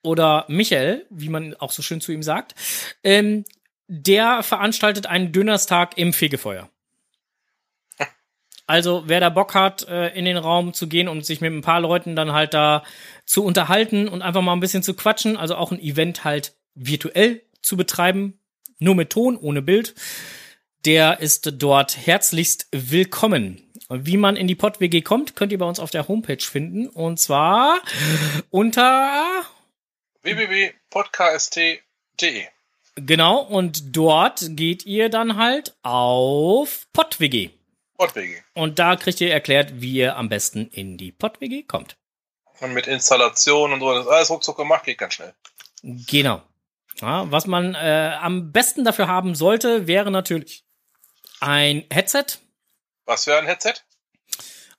oder 0.02 0.44
Michael, 0.48 1.06
wie 1.10 1.28
man 1.28 1.54
auch 1.54 1.72
so 1.72 1.82
schön 1.82 2.00
zu 2.00 2.12
ihm 2.12 2.22
sagt, 2.22 2.54
ähm, 3.02 3.44
der 3.88 4.42
veranstaltet 4.42 5.06
einen 5.06 5.32
Dönerstag 5.32 5.98
im 5.98 6.12
Fegefeuer. 6.12 6.68
Also, 8.68 9.04
wer 9.06 9.20
da 9.20 9.28
Bock 9.28 9.54
hat, 9.54 9.86
äh, 9.86 10.08
in 10.08 10.24
den 10.24 10.36
Raum 10.36 10.74
zu 10.74 10.88
gehen 10.88 11.06
und 11.06 11.24
sich 11.24 11.40
mit 11.40 11.52
ein 11.52 11.60
paar 11.60 11.80
Leuten 11.80 12.16
dann 12.16 12.32
halt 12.32 12.52
da 12.52 12.82
zu 13.24 13.44
unterhalten 13.44 14.08
und 14.08 14.22
einfach 14.22 14.42
mal 14.42 14.54
ein 14.54 14.60
bisschen 14.60 14.82
zu 14.82 14.94
quatschen, 14.94 15.36
also 15.36 15.54
auch 15.54 15.70
ein 15.70 15.78
Event 15.78 16.24
halt 16.24 16.56
virtuell 16.74 17.42
zu 17.62 17.76
betreiben, 17.76 18.40
nur 18.80 18.96
mit 18.96 19.10
Ton, 19.10 19.36
ohne 19.36 19.62
Bild, 19.62 19.94
der 20.86 21.20
ist 21.20 21.60
dort 21.60 22.06
herzlichst 22.06 22.68
willkommen. 22.70 23.60
Wie 23.88 24.16
man 24.16 24.36
in 24.36 24.46
die 24.46 24.54
Pod-WG 24.54 25.02
kommt, 25.02 25.34
könnt 25.34 25.50
ihr 25.50 25.58
bei 25.58 25.66
uns 25.66 25.80
auf 25.80 25.90
der 25.90 26.06
Homepage 26.06 26.40
finden. 26.40 26.88
Und 26.88 27.18
zwar 27.18 27.80
unter 28.50 29.42
www.podcast.de. 30.22 32.44
Genau, 32.94 33.40
und 33.40 33.96
dort 33.96 34.44
geht 34.50 34.86
ihr 34.86 35.08
dann 35.08 35.36
halt 35.36 35.74
auf 35.82 36.86
PodWG. 36.92 37.50
Wortwege. 37.96 38.44
Und 38.54 38.78
da 38.78 38.94
kriegt 38.94 39.20
ihr 39.20 39.32
erklärt, 39.32 39.80
wie 39.80 39.94
ihr 39.94 40.16
am 40.16 40.28
besten 40.28 40.68
in 40.68 40.96
die 40.96 41.10
PodWG 41.10 41.64
kommt. 41.66 41.96
Und 42.60 42.74
mit 42.74 42.86
Installation 42.86 43.72
und 43.72 43.80
so, 43.80 43.92
das 43.92 44.06
ist 44.06 44.10
alles 44.10 44.30
ruckzuck 44.30 44.56
gemacht, 44.56 44.84
geht 44.84 44.98
ganz 44.98 45.14
schnell. 45.14 45.34
Genau. 45.82 46.42
Ja, 47.00 47.28
was 47.30 47.46
man 47.46 47.74
äh, 47.74 48.16
am 48.20 48.52
besten 48.52 48.84
dafür 48.84 49.08
haben 49.08 49.34
sollte, 49.34 49.88
wäre 49.88 50.12
natürlich 50.12 50.65
ein 51.40 51.84
Headset. 51.90 52.24
Was 53.04 53.24
für 53.24 53.36
ein 53.36 53.46
Headset? 53.46 53.74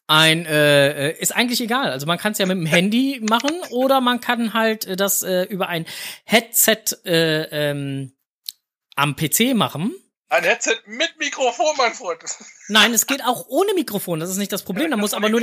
Ein 0.08 0.46
äh, 0.46 1.12
ist 1.18 1.36
eigentlich 1.36 1.60
egal. 1.60 1.92
Also 1.92 2.06
man 2.06 2.18
kann 2.18 2.32
es 2.32 2.38
ja 2.38 2.46
mit 2.46 2.58
dem 2.58 2.66
Handy 2.66 3.20
machen 3.30 3.62
oder 3.72 4.00
man 4.00 4.22
kann 4.22 4.54
halt 4.54 4.86
äh, 4.86 4.96
das 4.96 5.22
äh, 5.22 5.44
über 5.44 5.68
ein 5.68 5.86
Headset 6.24 6.96
äh, 7.06 7.70
ähm, 7.70 8.14
am 8.96 9.16
PC 9.16 9.54
machen. 9.54 9.94
Ein 10.30 10.44
Headset 10.44 10.78
mit 10.86 11.18
Mikrofon, 11.20 11.76
mein 11.78 11.94
Freund. 11.94 12.20
Nein, 12.68 12.94
es 12.94 13.08
geht 13.08 13.24
auch 13.24 13.48
ohne 13.48 13.74
Mikrofon. 13.74 14.20
Das 14.20 14.30
ist 14.30 14.38
nicht 14.38 14.52
das 14.52 14.64
Problem. 14.64 14.92
Da 14.92 14.98
muss 14.98 15.14
aber 15.14 15.30
nur, 15.30 15.42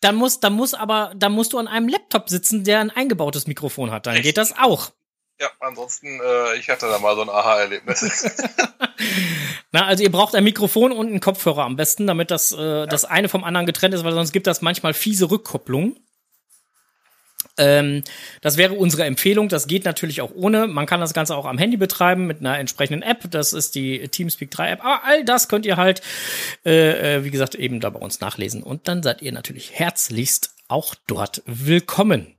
dann 0.00 0.16
muss, 0.16 0.40
dann 0.40 0.54
muss 0.54 0.74
aber, 0.74 1.12
dann 1.16 1.32
musst 1.32 1.52
du 1.52 1.58
an 1.58 1.68
einem 1.68 1.88
Laptop 1.88 2.28
sitzen, 2.28 2.64
der 2.64 2.80
ein 2.80 2.90
eingebautes 2.90 3.46
Mikrofon 3.46 3.92
hat. 3.92 4.06
Dann 4.06 4.20
geht 4.22 4.38
das 4.38 4.56
auch. 4.58 4.90
Ja, 5.42 5.50
ansonsten, 5.58 6.20
äh, 6.20 6.56
ich 6.56 6.68
hatte 6.68 6.86
da 6.86 7.00
mal 7.00 7.16
so 7.16 7.22
ein 7.22 7.28
Aha-Erlebnis. 7.28 8.30
Na, 9.72 9.86
also 9.86 10.04
ihr 10.04 10.12
braucht 10.12 10.36
ein 10.36 10.44
Mikrofon 10.44 10.92
und 10.92 11.08
einen 11.08 11.18
Kopfhörer 11.18 11.64
am 11.64 11.74
besten, 11.74 12.06
damit 12.06 12.30
das, 12.30 12.52
äh, 12.52 12.86
das 12.86 13.04
eine 13.04 13.28
vom 13.28 13.42
anderen 13.42 13.66
getrennt 13.66 13.92
ist, 13.92 14.04
weil 14.04 14.12
sonst 14.12 14.30
gibt 14.30 14.46
das 14.46 14.62
manchmal 14.62 14.94
fiese 14.94 15.32
Rückkopplung. 15.32 15.96
Ähm, 17.58 18.04
das 18.40 18.56
wäre 18.56 18.74
unsere 18.74 19.02
Empfehlung. 19.02 19.48
Das 19.48 19.66
geht 19.66 19.84
natürlich 19.84 20.20
auch 20.20 20.30
ohne. 20.32 20.68
Man 20.68 20.86
kann 20.86 21.00
das 21.00 21.12
Ganze 21.12 21.34
auch 21.34 21.46
am 21.46 21.58
Handy 21.58 21.76
betreiben 21.76 22.28
mit 22.28 22.38
einer 22.38 22.60
entsprechenden 22.60 23.02
App. 23.02 23.28
Das 23.28 23.52
ist 23.52 23.74
die 23.74 24.06
Teamspeak 24.06 24.52
3 24.52 24.70
App. 24.70 24.84
Aber 24.84 25.02
all 25.04 25.24
das 25.24 25.48
könnt 25.48 25.66
ihr 25.66 25.76
halt, 25.76 26.02
äh, 26.64 27.16
äh, 27.16 27.24
wie 27.24 27.32
gesagt, 27.32 27.56
eben 27.56 27.80
da 27.80 27.90
bei 27.90 27.98
uns 27.98 28.20
nachlesen. 28.20 28.62
Und 28.62 28.86
dann 28.86 29.02
seid 29.02 29.22
ihr 29.22 29.32
natürlich 29.32 29.72
herzlichst 29.72 30.54
auch 30.68 30.94
dort 31.08 31.42
willkommen. 31.46 32.36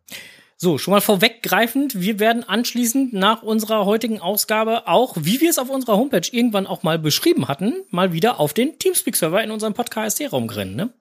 So, 0.63 0.77
schon 0.77 0.93
mal 0.93 1.01
vorweggreifend, 1.01 1.99
wir 1.99 2.19
werden 2.19 2.47
anschließend 2.47 3.11
nach 3.11 3.43
unserer 3.43 3.83
heutigen 3.83 4.21
Ausgabe 4.21 4.87
auch, 4.87 5.17
wie 5.19 5.41
wir 5.41 5.49
es 5.49 5.59
auf 5.59 5.69
unserer 5.69 5.97
Homepage 5.97 6.25
irgendwann 6.31 6.67
auch 6.67 6.83
mal 6.83 6.97
beschrieben 6.97 7.49
hatten, 7.49 7.83
mal 7.89 8.13
wieder 8.13 8.39
auf 8.39 8.53
den 8.53 8.79
Teamspeak-Server 8.79 9.43
in 9.43 9.51
unserem 9.51 9.73
Podcast-Raum 9.73 10.47
rennen, 10.47 10.77
ne? 10.77 10.93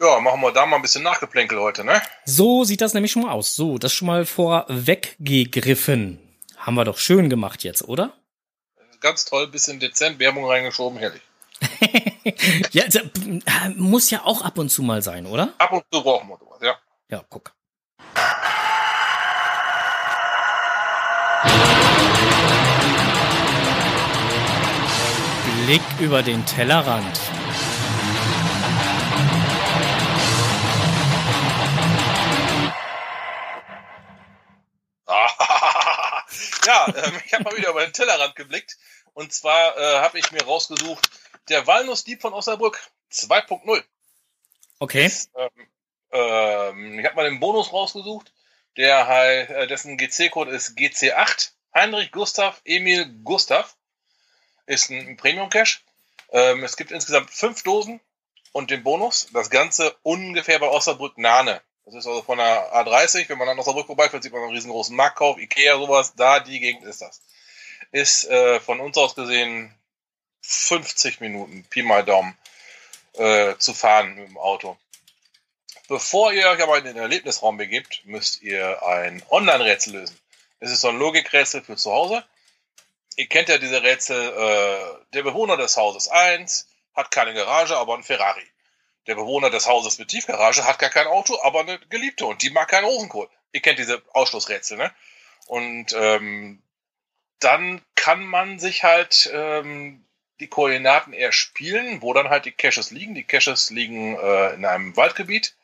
ja, 0.00 0.20
machen 0.20 0.40
wir 0.40 0.52
da 0.52 0.64
mal 0.64 0.76
ein 0.76 0.82
bisschen 0.82 1.02
Nachgeplänkel 1.02 1.58
heute, 1.58 1.82
ne? 1.82 2.00
So 2.24 2.62
sieht 2.62 2.82
das 2.82 2.94
nämlich 2.94 3.10
schon 3.10 3.22
mal 3.22 3.32
aus. 3.32 3.56
So, 3.56 3.78
das 3.78 3.92
schon 3.92 4.06
mal 4.06 4.24
vorweggegriffen. 4.24 6.20
Haben 6.56 6.76
wir 6.76 6.84
doch 6.84 6.98
schön 6.98 7.28
gemacht 7.28 7.64
jetzt, 7.64 7.82
oder? 7.82 8.12
Ganz 9.00 9.24
toll, 9.24 9.48
bisschen 9.48 9.80
dezent, 9.80 10.20
Werbung 10.20 10.44
reingeschoben, 10.44 11.00
herrlich. 11.00 11.22
ja, 12.70 12.84
äh, 12.84 13.70
muss 13.74 14.08
ja 14.08 14.22
auch 14.24 14.42
ab 14.42 14.56
und 14.56 14.68
zu 14.68 14.84
mal 14.84 15.02
sein, 15.02 15.26
oder? 15.26 15.52
Ab 15.58 15.72
und 15.72 15.82
zu 15.92 16.00
brauchen 16.00 16.28
wir 16.28 16.38
sowas, 16.38 16.60
ja. 16.62 16.76
Ja, 17.08 17.24
guck. 17.28 17.52
Blick 25.70 26.00
über 26.00 26.20
den 26.24 26.44
Tellerrand. 26.46 27.16
ja, 36.66 36.88
ähm, 36.88 37.20
ich 37.24 37.32
habe 37.32 37.44
mal 37.44 37.56
wieder 37.56 37.70
über 37.70 37.84
den 37.84 37.92
Tellerrand 37.92 38.34
geblickt. 38.34 38.78
Und 39.14 39.32
zwar 39.32 39.78
äh, 39.78 40.00
habe 40.00 40.18
ich 40.18 40.32
mir 40.32 40.42
rausgesucht, 40.42 41.08
der 41.48 41.68
Walnussdieb 41.68 42.20
von 42.20 42.32
Osnabrück 42.32 42.80
2.0. 43.12 43.84
Okay. 44.80 45.12
Ähm, 45.36 45.50
ähm, 46.10 46.98
ich 46.98 47.06
habe 47.06 47.14
mal 47.14 47.30
den 47.30 47.38
Bonus 47.38 47.72
rausgesucht, 47.72 48.32
der 48.76 49.08
äh, 49.08 49.68
dessen 49.68 49.96
GC-Code 49.96 50.50
ist 50.50 50.76
GC8. 50.76 51.52
Heinrich 51.72 52.10
Gustav 52.10 52.60
Emil 52.64 53.06
Gustav 53.22 53.76
ist 54.70 54.88
ein 54.88 55.16
Premium-Cache. 55.16 55.80
Ähm, 56.30 56.62
es 56.62 56.76
gibt 56.76 56.92
insgesamt 56.92 57.30
fünf 57.30 57.62
Dosen 57.64 58.00
und 58.52 58.70
den 58.70 58.84
Bonus. 58.84 59.26
Das 59.32 59.50
Ganze 59.50 59.96
ungefähr 60.02 60.60
bei 60.60 60.68
Osnabrück 60.68 61.18
Nahne. 61.18 61.60
Das 61.84 61.94
ist 61.94 62.06
also 62.06 62.22
von 62.22 62.38
der 62.38 62.72
A30, 62.72 63.28
wenn 63.28 63.38
man 63.38 63.48
an 63.48 63.58
Osnabrück 63.58 63.86
vorbeifährt, 63.86 64.22
sieht 64.22 64.32
man 64.32 64.42
einen 64.42 64.52
riesengroßen 64.52 64.94
Marktkauf, 64.94 65.38
Ikea, 65.38 65.76
sowas. 65.76 66.14
Da 66.14 66.38
die 66.38 66.60
Gegend 66.60 66.84
ist 66.84 67.02
das. 67.02 67.20
Ist 67.90 68.26
äh, 68.30 68.60
von 68.60 68.78
uns 68.78 68.96
aus 68.96 69.16
gesehen 69.16 69.74
50 70.42 71.20
Minuten, 71.20 71.64
Pi 71.68 71.82
mal 71.82 72.04
Daumen, 72.04 72.38
äh, 73.14 73.56
zu 73.58 73.74
fahren 73.74 74.14
mit 74.14 74.28
dem 74.28 74.38
Auto. 74.38 74.76
Bevor 75.88 76.32
ihr 76.32 76.46
euch 76.46 76.62
aber 76.62 76.78
in 76.78 76.84
den 76.84 76.96
Erlebnisraum 76.96 77.56
begebt, 77.56 78.02
müsst 78.04 78.40
ihr 78.42 78.80
ein 78.86 79.20
Online-Rätsel 79.30 79.94
lösen. 79.94 80.16
Es 80.60 80.70
ist 80.70 80.82
so 80.82 80.90
ein 80.90 80.98
Logikrätsel 80.98 81.62
für 81.62 81.74
zu 81.74 81.90
Hause. 81.90 82.24
Ihr 83.16 83.26
kennt 83.26 83.48
ja 83.48 83.58
diese 83.58 83.82
Rätsel, 83.82 84.16
äh, 84.16 85.04
der 85.14 85.22
Bewohner 85.22 85.56
des 85.56 85.76
Hauses 85.76 86.08
1 86.08 86.68
hat 86.94 87.10
keine 87.10 87.34
Garage, 87.34 87.76
aber 87.76 87.96
ein 87.96 88.02
Ferrari. 88.02 88.46
Der 89.06 89.14
Bewohner 89.14 89.50
des 89.50 89.66
Hauses 89.66 89.98
mit 89.98 90.08
Tiefgarage 90.08 90.64
hat 90.64 90.78
gar 90.78 90.90
kein 90.90 91.06
Auto, 91.06 91.38
aber 91.42 91.60
eine 91.60 91.78
Geliebte 91.90 92.26
und 92.26 92.42
die 92.42 92.50
mag 92.50 92.68
keinen 92.68 92.84
Rosenkohl. 92.84 93.28
Ihr 93.52 93.60
kennt 93.60 93.78
diese 93.78 94.02
Ausschlussrätsel, 94.12 94.76
ne? 94.76 94.92
Und 95.46 95.92
ähm, 95.94 96.62
dann 97.40 97.82
kann 97.96 98.24
man 98.24 98.58
sich 98.58 98.84
halt 98.84 99.30
ähm, 99.32 100.04
die 100.38 100.48
Koordinaten 100.48 101.12
erspielen, 101.12 102.02
wo 102.02 102.12
dann 102.12 102.28
halt 102.28 102.44
die 102.44 102.52
Caches 102.52 102.90
liegen. 102.90 103.14
Die 103.14 103.24
Caches 103.24 103.70
liegen 103.70 104.16
äh, 104.16 104.54
in 104.54 104.64
einem 104.64 104.96
Waldgebiet, 104.96 105.56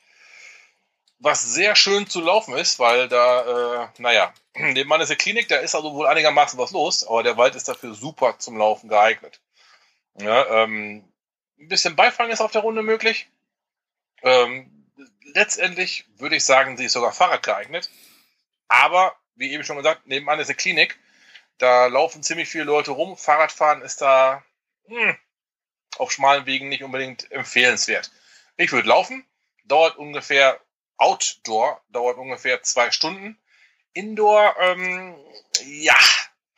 was 1.18 1.42
sehr 1.42 1.76
schön 1.76 2.06
zu 2.08 2.20
laufen 2.20 2.54
ist, 2.54 2.78
weil 2.78 3.08
da, 3.08 3.84
äh, 3.84 3.88
naja, 3.98 4.32
nebenan 4.54 5.00
ist 5.00 5.10
eine 5.10 5.16
Klinik, 5.16 5.48
da 5.48 5.56
ist 5.56 5.74
also 5.74 5.94
wohl 5.94 6.06
einigermaßen 6.06 6.58
was 6.58 6.72
los, 6.72 7.04
aber 7.04 7.22
der 7.22 7.36
Wald 7.36 7.54
ist 7.54 7.68
dafür 7.68 7.94
super 7.94 8.38
zum 8.38 8.56
Laufen 8.56 8.88
geeignet. 8.88 9.40
Ja, 10.18 10.62
ähm, 10.62 11.04
ein 11.58 11.68
bisschen 11.68 11.96
Beifang 11.96 12.30
ist 12.30 12.40
auf 12.40 12.52
der 12.52 12.62
Runde 12.62 12.82
möglich. 12.82 13.28
Ähm, 14.22 14.86
letztendlich 15.34 16.06
würde 16.16 16.36
ich 16.36 16.44
sagen, 16.44 16.76
sie 16.76 16.86
ist 16.86 16.92
sogar 16.92 17.12
Fahrrad 17.12 17.42
geeignet. 17.42 17.90
Aber, 18.68 19.14
wie 19.34 19.52
eben 19.52 19.64
schon 19.64 19.76
gesagt, 19.76 20.06
nebenan 20.06 20.40
ist 20.40 20.48
eine 20.48 20.56
Klinik. 20.56 20.98
Da 21.58 21.86
laufen 21.86 22.22
ziemlich 22.22 22.48
viele 22.48 22.64
Leute 22.64 22.90
rum. 22.90 23.16
Fahrradfahren 23.16 23.82
ist 23.82 24.00
da 24.00 24.42
hm, 24.86 25.16
auf 25.98 26.12
schmalen 26.12 26.46
Wegen 26.46 26.68
nicht 26.68 26.82
unbedingt 26.82 27.30
empfehlenswert. 27.30 28.10
Ich 28.56 28.72
würde 28.72 28.88
laufen. 28.88 29.26
Dauert 29.64 29.96
ungefähr, 29.96 30.60
Outdoor 30.98 31.80
dauert 31.90 32.16
ungefähr 32.18 32.62
zwei 32.62 32.90
Stunden. 32.90 33.38
Indoor, 33.92 34.54
ähm, 34.60 35.16
ja, 35.64 35.94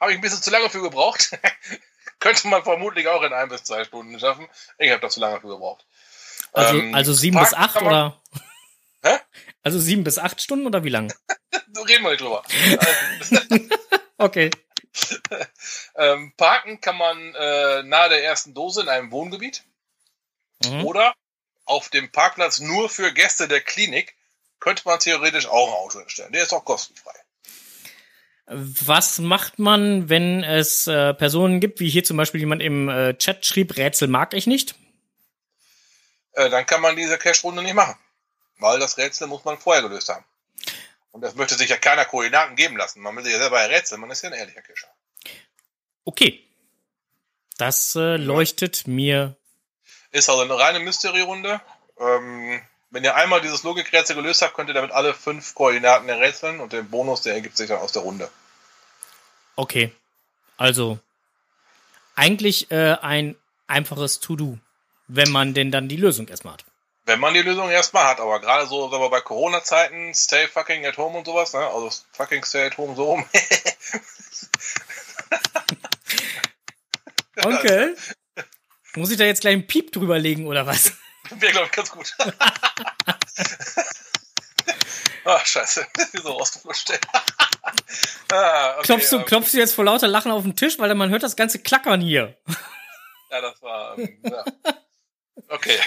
habe 0.00 0.12
ich 0.12 0.18
ein 0.18 0.20
bisschen 0.20 0.42
zu 0.42 0.50
lange 0.50 0.70
für 0.70 0.82
gebraucht. 0.82 1.30
Könnte 2.20 2.48
man 2.48 2.62
vermutlich 2.64 3.06
auch 3.08 3.22
in 3.22 3.32
ein 3.32 3.48
bis 3.48 3.64
zwei 3.64 3.84
Stunden 3.84 4.18
schaffen. 4.18 4.48
Ich 4.78 4.90
habe 4.90 5.00
da 5.00 5.08
zu 5.08 5.20
lange 5.20 5.40
für 5.40 5.48
gebraucht. 5.48 5.86
Also, 6.52 6.78
Ähm, 6.78 6.94
also 6.94 7.12
sieben 7.12 7.36
Parken 7.36 7.50
bis 7.50 7.58
acht 7.58 7.74
man- 7.76 7.86
oder? 7.86 8.22
Hä? 9.02 9.18
Also 9.64 9.78
sieben 9.80 10.02
bis 10.04 10.18
acht 10.18 10.40
Stunden 10.40 10.66
oder 10.66 10.82
wie 10.84 10.88
lang? 10.88 11.12
So 11.72 11.82
reden 11.82 12.02
wir 12.04 12.10
nicht 12.10 12.20
drüber. 12.20 12.42
Okay. 14.18 14.50
ähm, 15.96 16.32
parken 16.36 16.80
kann 16.80 16.96
man 16.96 17.34
äh, 17.34 17.82
nahe 17.84 18.08
der 18.08 18.24
ersten 18.24 18.54
Dose 18.54 18.82
in 18.82 18.88
einem 18.88 19.10
Wohngebiet 19.12 19.64
Mhm. 20.64 20.84
oder 20.86 21.14
auf 21.66 21.88
dem 21.88 22.10
Parkplatz 22.10 22.58
nur 22.58 22.88
für 22.90 23.12
Gäste 23.12 23.46
der 23.46 23.60
Klinik 23.60 24.16
könnte 24.60 24.82
man 24.84 24.98
theoretisch 24.98 25.46
auch 25.46 25.68
ein 25.68 25.74
Auto 25.74 25.98
hinstellen. 26.00 26.32
Der 26.32 26.42
ist 26.42 26.52
auch 26.52 26.64
kostenfrei. 26.64 27.14
Was 28.46 29.18
macht 29.18 29.58
man, 29.58 30.08
wenn 30.08 30.42
es 30.42 30.86
äh, 30.86 31.12
Personen 31.12 31.60
gibt, 31.60 31.80
wie 31.80 31.90
hier 31.90 32.02
zum 32.02 32.16
Beispiel 32.16 32.40
jemand 32.40 32.62
im 32.62 32.88
äh, 32.88 33.14
Chat 33.18 33.44
schrieb, 33.44 33.76
Rätsel 33.76 34.08
mag 34.08 34.32
ich 34.32 34.46
nicht? 34.46 34.74
Äh, 36.32 36.48
dann 36.48 36.64
kann 36.64 36.80
man 36.80 36.96
diese 36.96 37.18
Cash-Runde 37.18 37.62
nicht 37.62 37.74
machen. 37.74 37.96
Weil 38.58 38.78
das 38.78 38.96
Rätsel 38.96 39.26
muss 39.26 39.44
man 39.44 39.58
vorher 39.58 39.82
gelöst 39.82 40.08
haben. 40.08 40.24
Und 41.12 41.20
das 41.20 41.34
möchte 41.34 41.56
sich 41.56 41.68
ja 41.68 41.76
keiner 41.76 42.04
Koordinaten 42.04 42.56
geben 42.56 42.76
lassen. 42.76 43.00
Man 43.00 43.14
will 43.16 43.24
sich 43.24 43.32
ja 43.32 43.38
selber 43.38 43.60
errätseln, 43.60 44.00
man 44.00 44.10
ist 44.10 44.22
ja 44.22 44.30
ein 44.30 44.38
ehrlicher 44.38 44.62
Cacher. 44.62 44.88
Okay. 46.04 46.44
Das 47.58 47.94
äh, 47.96 48.16
leuchtet 48.16 48.86
mir. 48.86 49.36
Ist 50.10 50.30
also 50.30 50.42
eine 50.42 50.58
reine 50.58 50.78
Mystery-Runde. 50.80 51.60
Ähm, 51.98 52.62
wenn 52.90 53.04
ihr 53.04 53.14
einmal 53.14 53.40
dieses 53.40 53.62
Logikrätsel 53.62 54.16
gelöst 54.16 54.42
habt, 54.42 54.54
könnt 54.54 54.70
ihr 54.70 54.74
damit 54.74 54.92
alle 54.92 55.14
fünf 55.14 55.54
Koordinaten 55.54 56.08
errätseln 56.08 56.60
und 56.60 56.72
den 56.72 56.88
Bonus, 56.88 57.22
der 57.22 57.34
ergibt 57.34 57.56
sich 57.56 57.68
dann 57.68 57.78
aus 57.78 57.92
der 57.92 58.02
Runde. 58.02 58.30
Okay. 59.56 59.92
Also 60.56 60.98
eigentlich 62.14 62.70
äh, 62.70 62.96
ein 63.00 63.36
einfaches 63.66 64.20
To-Do, 64.20 64.58
wenn 65.06 65.30
man 65.30 65.54
denn 65.54 65.70
dann 65.70 65.88
die 65.88 65.96
Lösung 65.96 66.28
erstmal 66.28 66.54
hat. 66.54 66.64
Wenn 67.04 67.20
man 67.20 67.32
die 67.32 67.42
Lösung 67.42 67.70
erstmal 67.70 68.04
hat, 68.04 68.20
aber 68.20 68.40
gerade 68.40 68.66
so 68.66 68.90
sagen 68.90 69.02
wir, 69.02 69.08
bei 69.08 69.20
Corona-Zeiten, 69.20 70.14
stay 70.14 70.46
fucking 70.46 70.84
at 70.84 70.98
home 70.98 71.18
und 71.18 71.24
sowas, 71.24 71.54
ne? 71.54 71.60
Also 71.60 71.90
fucking 72.12 72.44
stay 72.44 72.66
at 72.66 72.76
home 72.76 72.94
so 72.96 73.04
rum. 73.04 73.24
Onkel, 77.44 77.96
muss 78.94 79.10
ich 79.10 79.16
da 79.16 79.24
jetzt 79.24 79.40
gleich 79.40 79.54
einen 79.54 79.66
Piep 79.66 79.92
drüber 79.92 80.18
legen 80.18 80.46
oder 80.46 80.66
was? 80.66 80.92
Wäre, 81.40 81.52
glaube 81.52 81.66
ich, 81.66 81.72
ganz 81.72 81.90
gut. 81.90 82.16
Ach, 85.24 85.46
scheiße. 85.46 85.86
so 86.22 86.32
rausgeflutscht. 86.32 86.98
ah, 88.32 88.74
okay, 88.74 88.82
klopfst, 88.84 89.12
du, 89.12 89.16
ähm, 89.16 89.24
klopfst 89.24 89.52
du 89.52 89.58
jetzt 89.58 89.74
vor 89.74 89.84
lauter 89.84 90.08
Lachen 90.08 90.32
auf 90.32 90.42
den 90.42 90.56
Tisch, 90.56 90.78
weil 90.78 90.94
man 90.94 91.10
hört 91.10 91.22
das 91.22 91.36
ganze 91.36 91.58
Klackern 91.58 92.00
hier. 92.00 92.36
ja, 93.30 93.40
das 93.40 93.60
war. 93.62 93.98
Ähm, 93.98 94.18
ja. 94.22 94.44
Okay, 95.48 95.78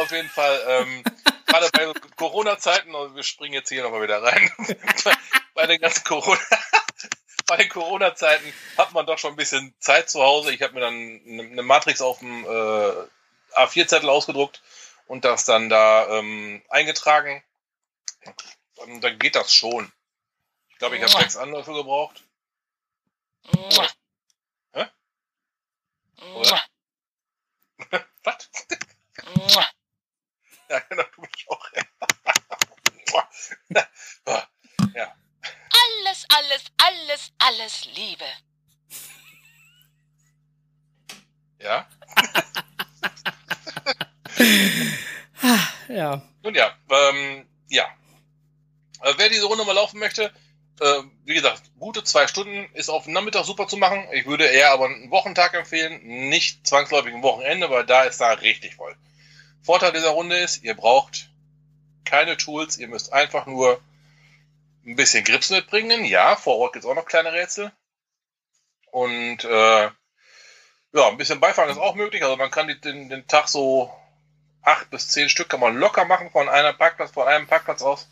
auf 0.00 0.10
jeden 0.10 0.28
Fall. 0.28 0.60
Ähm, 0.66 1.04
gerade 1.46 1.68
bei 1.72 1.92
Corona-Zeiten, 2.16 2.94
also 2.94 3.14
wir 3.14 3.22
springen 3.22 3.54
jetzt 3.54 3.68
hier 3.68 3.82
nochmal 3.82 4.02
wieder 4.02 4.22
rein. 4.22 4.50
bei 5.54 5.66
den 5.66 5.80
ganzen 5.80 6.04
Corona. 6.04 6.40
bei 7.46 7.56
den 7.56 7.68
Corona-Zeiten 7.68 8.52
hat 8.78 8.92
man 8.92 9.04
doch 9.06 9.18
schon 9.18 9.32
ein 9.32 9.36
bisschen 9.36 9.74
Zeit 9.78 10.08
zu 10.08 10.22
Hause. 10.22 10.52
Ich 10.52 10.62
habe 10.62 10.74
mir 10.74 10.80
dann 10.80 11.20
eine 11.26 11.62
Matrix 11.62 12.00
auf 12.00 12.20
dem 12.20 12.44
äh, 12.44 12.92
A4-Zettel 13.56 14.08
ausgedruckt 14.08 14.62
und 15.06 15.24
das 15.24 15.44
dann 15.44 15.68
da 15.68 16.18
ähm, 16.18 16.62
eingetragen. 16.68 17.42
Und 18.76 19.00
dann 19.02 19.18
geht 19.18 19.36
das 19.36 19.54
schon. 19.54 19.92
Ich 20.68 20.78
glaube, 20.78 20.96
ich 20.96 21.02
habe 21.02 21.12
sechs 21.12 21.36
Anläufe 21.36 21.72
gebraucht. 21.72 22.24
Hä? 24.72 24.86
Oder? 26.34 26.62
Was? 28.24 28.50
ja, 30.68 30.78
genau, 30.88 31.04
du 31.14 31.20
mich 31.20 31.46
auch. 31.48 31.70
ja. 34.94 35.14
Alles, 35.84 36.24
alles, 36.28 36.64
alles, 36.78 37.32
alles 37.38 37.84
Liebe. 37.84 38.26
Ja? 41.58 41.88
ja. 45.88 46.22
Nun 46.42 46.54
ja, 46.54 46.72
ähm, 46.90 47.46
ja. 47.68 47.84
Äh, 49.02 49.14
wer 49.16 49.28
diese 49.28 49.46
Runde 49.46 49.64
mal 49.64 49.72
laufen 49.72 49.98
möchte, 49.98 50.32
äh, 50.80 51.02
wie 51.24 51.34
gesagt, 51.34 51.62
gute 51.78 52.02
zwei 52.04 52.26
Stunden 52.26 52.68
ist 52.74 52.88
auf 52.88 53.04
dem 53.04 53.12
Nachmittag 53.12 53.44
super 53.44 53.68
zu 53.68 53.76
machen. 53.76 54.06
Ich 54.12 54.26
würde 54.26 54.46
eher 54.46 54.72
aber 54.72 54.86
einen 54.86 55.10
Wochentag 55.10 55.54
empfehlen, 55.54 56.00
nicht 56.02 56.66
zwangsläufig 56.66 57.14
ein 57.14 57.22
Wochenende, 57.22 57.70
weil 57.70 57.86
da 57.86 58.02
ist 58.02 58.20
da 58.20 58.32
richtig 58.32 58.76
voll. 58.76 58.96
Vorteil 59.62 59.92
dieser 59.92 60.10
Runde 60.10 60.36
ist, 60.38 60.62
ihr 60.62 60.74
braucht 60.74 61.30
keine 62.04 62.36
Tools, 62.36 62.76
ihr 62.76 62.88
müsst 62.88 63.12
einfach 63.12 63.46
nur 63.46 63.80
ein 64.86 64.96
bisschen 64.96 65.24
Grips 65.24 65.50
mitbringen. 65.50 66.04
Ja, 66.04 66.36
vor 66.36 66.58
Ort 66.58 66.74
gibt 66.74 66.84
es 66.84 66.90
auch 66.90 66.94
noch 66.94 67.06
kleine 67.06 67.32
Rätsel. 67.32 67.72
Und 68.90 69.44
äh, 69.44 69.90
ja, 70.92 71.08
ein 71.08 71.16
bisschen 71.16 71.40
Beifang 71.40 71.68
ist 71.68 71.78
auch 71.78 71.94
möglich. 71.94 72.22
Also 72.22 72.36
man 72.36 72.50
kann 72.50 72.68
den, 72.68 73.08
den 73.08 73.26
Tag 73.26 73.48
so 73.48 73.92
acht 74.64 74.90
bis 74.90 75.08
zehn 75.08 75.28
Stück 75.28 75.48
kann 75.48 75.60
man 75.60 75.76
locker 75.76 76.04
machen 76.04 76.30
von 76.30 76.48
einer 76.48 76.72
Parkplatz, 76.72 77.12
von 77.12 77.28
einem 77.28 77.46
Parkplatz 77.46 77.82
aus. 77.82 78.08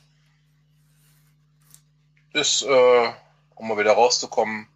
Ist, 2.33 2.63
äh, 2.63 3.13
um 3.55 3.69
mal 3.69 3.79
wieder 3.79 3.93
rauszukommen, 3.93 4.69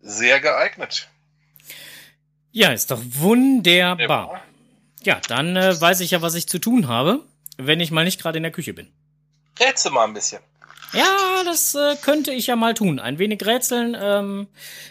sehr 0.00 0.40
geeignet. 0.40 1.08
Ja, 2.52 2.70
ist 2.72 2.90
doch 2.90 3.00
wunderbar. 3.02 4.42
Ja, 5.02 5.20
dann 5.28 5.56
äh, 5.56 5.80
weiß 5.80 6.00
ich 6.00 6.12
ja, 6.12 6.22
was 6.22 6.34
ich 6.34 6.48
zu 6.48 6.58
tun 6.58 6.88
habe, 6.88 7.20
wenn 7.56 7.80
ich 7.80 7.90
mal 7.90 8.04
nicht 8.04 8.20
gerade 8.20 8.36
in 8.36 8.42
der 8.42 8.52
Küche 8.52 8.74
bin. 8.74 8.92
Rätsel 9.58 9.90
mal 9.90 10.04
ein 10.04 10.14
bisschen. 10.14 10.40
Ja, 10.96 11.42
das 11.44 11.74
äh, 11.74 11.96
könnte 12.00 12.32
ich 12.32 12.46
ja 12.46 12.56
mal 12.56 12.74
tun. 12.74 12.98
Ein 13.00 13.18
wenig 13.18 13.44
rätseln 13.44 13.96
ähm, 14.00 14.46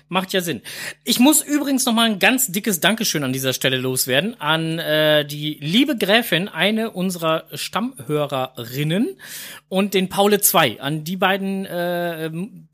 macht 0.10 0.34
ja 0.34 0.42
Sinn. 0.42 0.62
Ich 1.04 1.20
muss 1.20 1.42
übrigens 1.42 1.86
noch 1.86 1.94
mal 1.94 2.10
ein 2.10 2.20
ganz 2.20 2.48
dickes 2.48 2.80
Dankeschön 2.80 3.24
an 3.24 3.34
dieser 3.34 3.54
Stelle 3.54 3.78
loswerden 3.78 4.39
an 4.39 4.80
äh, 4.80 5.26
die 5.26 5.58
liebe 5.62 5.98
Gräfin, 5.98 6.50
eine 6.50 6.92
unserer 6.92 7.46
Stammhörerinnen 7.54 9.18
und 9.70 9.94
den 9.94 10.10
Paule 10.10 10.42
2. 10.42 10.82
An 10.82 11.04
die 11.04 11.18
beiden 11.18 11.66
äh, 11.66 12.30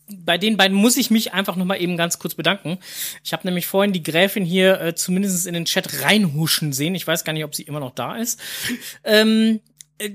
bei 0.10 0.38
den 0.38 0.58
beiden 0.58 0.76
muss 0.76 0.98
ich 0.98 1.12
mich 1.12 1.34
einfach 1.34 1.56
noch 1.56 1.66
mal 1.66 1.80
eben 1.80 1.98
ganz 1.98 2.20
kurz 2.20 2.36
bedanken. 2.36 2.80
Ich 3.24 3.34
habe 3.34 3.46
nämlich 3.46 3.68
vorhin 3.68 3.94
die 3.94 4.04
Gräfin 4.04 4.44
hier 4.44 4.82
äh, 4.82 4.96
zumindest 4.96 5.46
in 5.46 5.54
den 5.54 5.66
Chat 5.66 6.02
reinhuschen 6.04 6.74
sehen. 6.74 6.96
Ich 6.96 7.06
weiß 7.06 7.24
gar 7.24 7.34
nicht, 7.34 7.44
ob 7.44 7.54
sie 7.54 7.64
immer 7.64 7.80
noch 7.80 7.94
da 7.94 8.16
ist. 8.16 8.40
Ähm, 9.04 9.60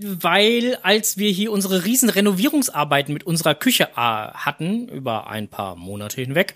weil 0.02 0.78
als 0.82 1.18
wir 1.18 1.30
hier 1.30 1.52
unsere 1.52 1.84
riesen 1.84 2.08
Renovierungsarbeiten 2.08 3.12
mit 3.12 3.24
unserer 3.24 3.54
Küche 3.54 3.90
äh, 3.94 3.96
hatten, 3.96 4.88
über 4.88 5.28
ein 5.28 5.48
paar 5.48 5.76
Monate 5.76 6.20
hinweg, 6.20 6.54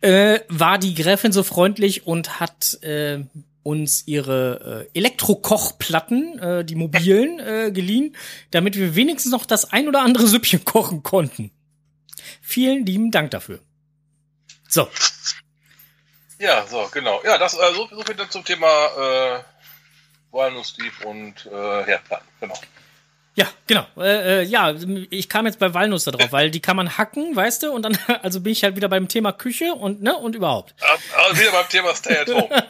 äh, 0.00 0.40
war 0.48 0.78
die 0.78 0.94
Gräfin 0.94 1.32
so 1.32 1.42
freundlich 1.42 2.06
und 2.06 2.40
hat 2.40 2.82
äh, 2.82 3.24
uns 3.62 4.06
ihre 4.06 4.86
äh, 4.92 4.98
Elektrokochplatten, 4.98 6.38
äh, 6.38 6.64
die 6.64 6.76
mobilen, 6.76 7.40
äh, 7.40 7.72
geliehen, 7.72 8.14
damit 8.52 8.76
wir 8.76 8.94
wenigstens 8.94 9.32
noch 9.32 9.44
das 9.44 9.72
ein 9.72 9.88
oder 9.88 10.02
andere 10.02 10.26
Süppchen 10.28 10.64
kochen 10.64 11.02
konnten. 11.02 11.50
Vielen 12.40 12.86
lieben 12.86 13.10
Dank 13.10 13.32
dafür. 13.32 13.58
So. 14.68 14.88
Ja, 16.38 16.66
so, 16.66 16.88
genau. 16.92 17.20
Ja, 17.24 17.38
das 17.38 17.54
äh, 17.54 17.74
so, 17.74 17.88
so 17.90 18.02
viel 18.02 18.14
dann 18.14 18.30
zum 18.30 18.44
Thema 18.44 18.66
äh, 18.68 19.42
Walnussdieb 20.36 21.04
und 21.04 21.46
äh, 21.46 21.84
Herdplatten, 21.84 22.28
genau. 22.40 22.54
Ja, 23.36 23.46
genau. 23.66 23.86
Äh, 23.98 24.40
äh, 24.40 24.42
ja, 24.44 24.74
ich 25.10 25.28
kam 25.28 25.44
jetzt 25.44 25.58
bei 25.58 25.74
Walnuss 25.74 26.04
da 26.04 26.10
drauf, 26.10 26.32
weil 26.32 26.50
die 26.50 26.60
kann 26.60 26.74
man 26.74 26.96
hacken, 26.96 27.36
weißt 27.36 27.64
du, 27.64 27.70
und 27.70 27.82
dann 27.82 27.98
also 28.22 28.40
bin 28.40 28.52
ich 28.52 28.64
halt 28.64 28.76
wieder 28.76 28.88
beim 28.88 29.08
Thema 29.08 29.32
Küche 29.32 29.74
und 29.74 30.02
ne 30.02 30.16
und 30.16 30.34
überhaupt. 30.34 30.74
Also 31.28 31.40
wieder 31.40 31.52
beim 31.52 31.68
Thema 31.68 31.94
Stay 31.94 32.16
at 32.16 32.28
Home. 32.28 32.48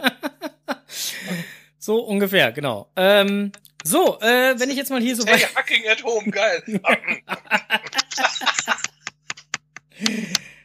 so 1.78 2.00
ungefähr, 2.00 2.50
genau. 2.50 2.90
Ähm, 2.96 3.52
so, 3.84 4.18
äh, 4.20 4.58
wenn 4.58 4.68
ich 4.68 4.76
jetzt 4.76 4.90
mal 4.90 5.00
hier 5.00 5.14
so 5.14 5.22
Stay 5.22 5.38
Hacking 5.54 5.88
at 5.88 6.02
Home, 6.02 6.28
geil. 6.32 6.64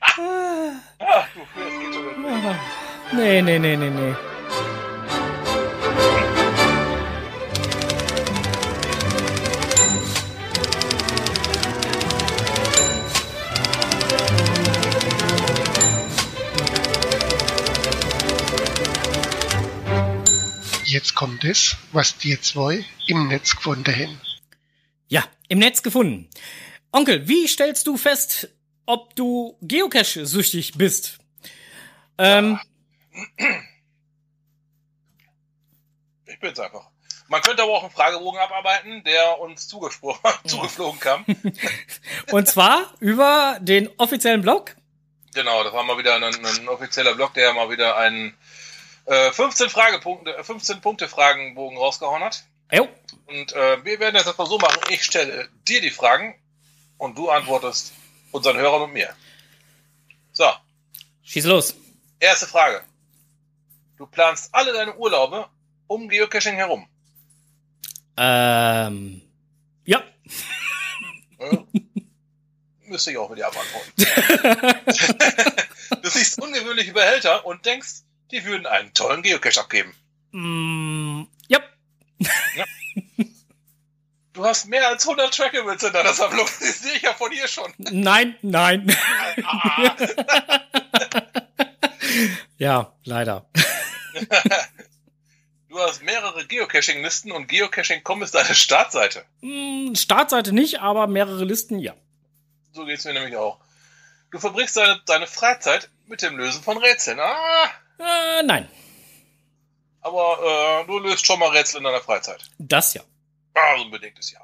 ah, 0.02 1.28
du, 1.34 1.42
das 1.56 1.80
geht 1.80 1.94
schon 1.94 2.58
Nee, 3.14 3.42
nee, 3.44 3.60
nee, 3.60 3.76
nee, 3.76 3.90
nee. 3.90 4.16
Jetzt 20.92 21.16
kommt 21.16 21.46
es, 21.46 21.78
was 21.94 22.18
die 22.18 22.38
zwei 22.42 22.84
im 23.08 23.30
Netz 23.30 23.56
gefunden 23.56 23.96
haben. 23.96 24.20
Ja, 25.08 25.24
im 25.48 25.60
Netz 25.60 25.84
gefunden. 25.84 26.30
Onkel, 26.92 27.30
wie 27.30 27.48
stellst 27.48 27.88
du 27.88 27.96
fest, 27.96 28.50
ob 28.86 29.16
du 29.16 29.58
Geocache-süchtig 29.62 30.74
bist? 30.74 31.20
Ähm, 32.18 32.60
ich 36.26 36.40
bin's 36.42 36.60
einfach. 36.60 36.90
Man 37.30 37.42
könnte 37.42 37.64
aber 37.64 37.72
auch 37.72 37.84
einen 37.84 37.94
Fragebogen 37.94 38.42
abarbeiten, 38.42 39.02
der 39.06 39.40
uns 39.40 39.68
zugeflogen 39.70 41.00
kam. 41.00 41.24
Und 42.32 42.50
zwar 42.50 42.94
über 43.00 43.60
den 43.62 43.90
offiziellen 43.98 44.42
Blog. 44.42 44.76
Genau, 45.34 45.64
das 45.64 45.72
war 45.72 45.84
mal 45.84 45.98
wieder 45.98 46.16
ein, 46.18 46.24
ein 46.26 46.68
offizieller 46.68 47.16
Blog, 47.16 47.34
der 47.34 47.54
mal 47.54 47.70
wieder 47.70 47.96
einen 47.96 48.36
15 49.12 49.68
äh, 49.68 49.70
Fragepunkte, 49.70 50.44
15 50.44 50.78
äh, 50.78 50.80
Punkte 50.80 51.08
Fragenbogen 51.08 51.78
rausgehauen 51.78 52.24
hat. 52.24 52.44
Jo. 52.72 52.88
Und 53.28 53.54
äh, 53.54 53.84
wir 53.84 54.00
werden 54.00 54.16
das 54.16 54.26
jetzt 54.26 54.38
mal 54.38 54.46
so 54.46 54.58
machen. 54.58 54.80
Ich 54.90 55.04
stelle 55.04 55.50
dir 55.68 55.82
die 55.82 55.90
Fragen 55.90 56.36
und 56.98 57.18
du 57.18 57.30
antwortest 57.30 57.94
unseren 58.32 58.58
Hörern 58.58 58.84
und 58.84 58.94
mir. 58.94 59.14
So, 60.32 60.50
Schieß 61.24 61.46
los. 61.46 61.76
erste 62.20 62.48
Frage. 62.48 62.84
Du 63.98 64.08
planst 64.08 64.54
alle 64.54 64.74
deine 64.74 64.96
Urlaube 64.96 65.48
um 65.88 66.08
Geocaching 66.08 66.56
herum. 66.56 66.88
Ähm, 68.18 69.22
ja. 69.86 70.02
Ja. 71.40 71.50
Müsste 72.86 73.12
ich 73.12 73.18
auch 73.18 73.30
mit 73.30 73.40
dir 73.40 73.48
abantworten. 73.48 73.92
du 76.02 76.10
siehst 76.10 76.42
ungewöhnliche 76.42 76.94
Behälter 76.94 77.46
und 77.46 77.66
denkst, 77.66 78.04
die 78.32 78.46
würden 78.46 78.66
einen 78.66 78.94
tollen 78.94 79.22
Geocache 79.22 79.60
abgeben. 79.60 79.94
Mm, 80.32 81.24
ja. 81.48 81.60
Du 84.34 84.46
hast 84.46 84.68
mehr 84.68 84.88
als 84.88 85.06
100 85.06 85.34
Trackables 85.36 85.84
in 85.84 85.94
deiner 85.94 86.14
Sammlung. 86.14 86.48
Das 86.60 86.80
sehe 86.80 86.94
ich 86.94 87.02
ja 87.02 87.14
von 87.14 87.32
hier 87.32 87.48
schon. 87.48 87.74
Nein, 87.78 88.36
nein. 88.42 88.96
Ah, 89.44 89.96
ja, 92.58 92.94
leider. 93.04 93.50
du 95.70 95.80
hast 95.80 96.02
mehrere 96.04 96.46
Geocaching-Listen 96.48 97.32
und 97.34 97.48
Geocaching.com 97.50 98.24
ist 98.24 98.34
deine 98.34 98.56
Startseite. 98.56 99.26
Mm, 99.42 99.96
Startseite 99.96 100.54
nicht, 100.54 100.80
aber 100.80 101.08
mehrere 101.08 101.44
Listen, 101.44 101.80
ja. 101.80 101.94
So 102.72 102.86
geht's 102.86 103.04
mir 103.04 103.14
nämlich 103.14 103.36
auch. 103.36 103.60
Du 104.32 104.40
verbringst 104.40 104.78
deine, 104.78 105.02
deine 105.06 105.28
Freizeit 105.28 105.90
mit 106.08 106.22
dem 106.22 106.38
Lösen 106.38 106.64
von 106.64 106.78
Rätseln. 106.78 107.20
Ah, 107.20 107.70
Äh, 108.02 108.44
nein. 108.44 108.68
aber 110.02 110.82
äh, 110.84 110.88
du 110.88 111.00
löst 111.00 111.26
schon 111.26 111.40
mal 111.40 111.50
Rätsel 111.50 111.78
in 111.78 111.84
deiner 111.84 112.02
Freizeit. 112.02 112.44
Das 112.58 112.94
ja. 112.94 113.02
Ah, 113.54 113.78
so 113.78 113.84
ein 113.86 113.92
bedingtes 113.92 114.32
Ja. 114.32 114.40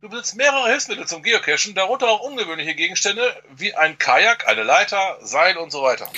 Du 0.00 0.08
besitzt 0.08 0.34
mehrere 0.36 0.68
Hilfsmittel 0.68 1.06
zum 1.06 1.22
Geocachen, 1.22 1.74
darunter 1.74 2.08
auch 2.08 2.20
ungewöhnliche 2.20 2.74
Gegenstände 2.74 3.40
wie 3.56 3.72
ein 3.74 3.98
Kajak, 3.98 4.48
eine 4.48 4.64
Leiter, 4.64 5.18
Seil 5.20 5.56
und 5.56 5.70
so 5.70 5.82
weiter. 5.82 6.10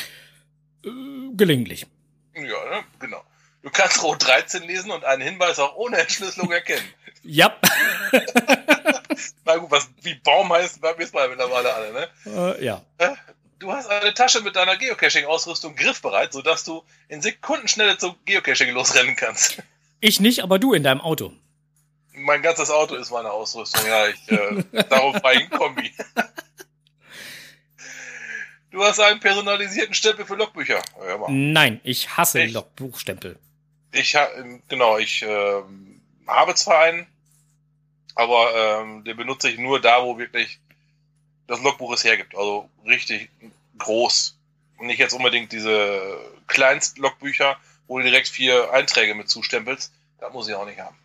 Äh, 0.85 0.89
gelegentlich. 1.35 1.87
Ja, 2.35 2.43
ne? 2.43 2.85
genau. 2.99 3.23
Du 3.63 3.71
kannst 3.71 4.03
Rot 4.03 4.27
13 4.27 4.63
lesen 4.65 4.91
und 4.91 5.05
einen 5.05 5.23
Hinweis 5.23 5.59
auch 5.59 5.77
ohne 5.77 5.99
Entschlüsselung 5.99 6.51
erkennen. 6.53 6.87
Ja. 7.27 7.57
Na 9.47 9.57
gut, 9.57 9.71
was 9.71 9.89
wie 10.03 10.15
Baum 10.17 10.53
heißt, 10.53 10.83
wissen 10.99 11.15
wir 11.15 11.27
mittlerweile 11.29 11.73
alle, 11.73 11.93
ne? 11.95 12.09
äh, 12.27 12.63
ja. 12.67 12.83
Du 13.65 13.73
hast 13.73 13.89
eine 13.89 14.13
Tasche 14.13 14.43
mit 14.43 14.57
deiner 14.57 14.77
Geocaching-Ausrüstung 14.77 15.75
griffbereit, 15.75 16.35
sodass 16.35 16.65
du 16.65 16.85
in 17.09 17.23
Sekundenschnelle 17.23 17.97
zum 17.97 18.15
Geocaching 18.27 18.69
losrennen 18.75 19.17
kannst. 19.17 19.57
Ich 20.01 20.21
nicht, 20.21 20.43
aber 20.43 20.59
du 20.59 20.75
in 20.75 20.83
deinem 20.83 21.01
Auto. 21.01 21.33
Mein 22.13 22.43
ganzes 22.43 22.69
Auto 22.69 22.95
ist 22.95 23.11
meine 23.11 23.31
Ausrüstung, 23.31 23.81
ja, 23.87 24.09
ich, 24.09 24.31
äh, 24.31 24.65
darum 24.91 25.17
ich 25.17 25.25
ein 25.25 25.49
Kombi. 25.49 25.91
Du 28.71 28.85
hast 28.85 29.01
einen 29.01 29.21
personalisierten 29.21 29.95
Stempel 29.95 30.27
für 30.27 30.35
Logbücher. 30.35 30.83
Nein, 31.29 31.81
ich 31.85 32.19
hasse 32.19 32.43
Echt? 32.43 32.53
Logbuchstempel. 32.53 33.39
Ich 33.93 34.15
genau, 34.69 34.99
ich 34.99 35.23
ähm, 35.23 36.03
habe 36.27 36.55
zwar 36.55 36.81
einen, 36.83 37.07
aber 38.15 38.83
ähm, 38.83 39.05
den 39.05 39.17
benutze 39.17 39.49
ich 39.49 39.57
nur 39.57 39.81
da, 39.81 40.05
wo 40.05 40.19
wirklich 40.19 40.61
das 41.47 41.63
Logbuch 41.63 41.95
es 41.95 42.05
hergibt. 42.05 42.35
Also 42.37 42.69
richtig 42.87 43.31
groß. 43.79 44.39
Und 44.79 44.87
nicht 44.89 44.99
jetzt 44.99 45.13
unbedingt 45.15 45.53
diese 45.53 46.19
Kleinst-Logbücher, 46.49 47.57
wo 47.87 47.99
du 47.99 48.05
direkt 48.05 48.29
vier 48.29 48.73
Einträge 48.73 49.15
mit 49.15 49.29
zustempelst. 49.29 49.93
Das 50.19 50.33
muss 50.33 50.49
ich 50.49 50.55
auch 50.55 50.67
nicht 50.67 50.81
haben. 50.81 50.97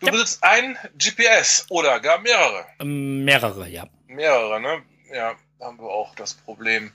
Du 0.00 0.06
Ja. 0.06 0.12
besitzt 0.12 0.42
ein 0.44 0.76
GPS 0.98 1.66
oder 1.70 2.00
gar 2.00 2.18
mehrere. 2.18 2.66
Ähm, 2.80 3.24
mehrere, 3.24 3.68
ja. 3.68 3.86
Mehrere, 4.06 4.60
ne? 4.60 4.82
Ja, 5.12 5.34
haben 5.60 5.78
wir 5.78 5.88
auch 5.88 6.14
das 6.14 6.34
Problem. 6.34 6.92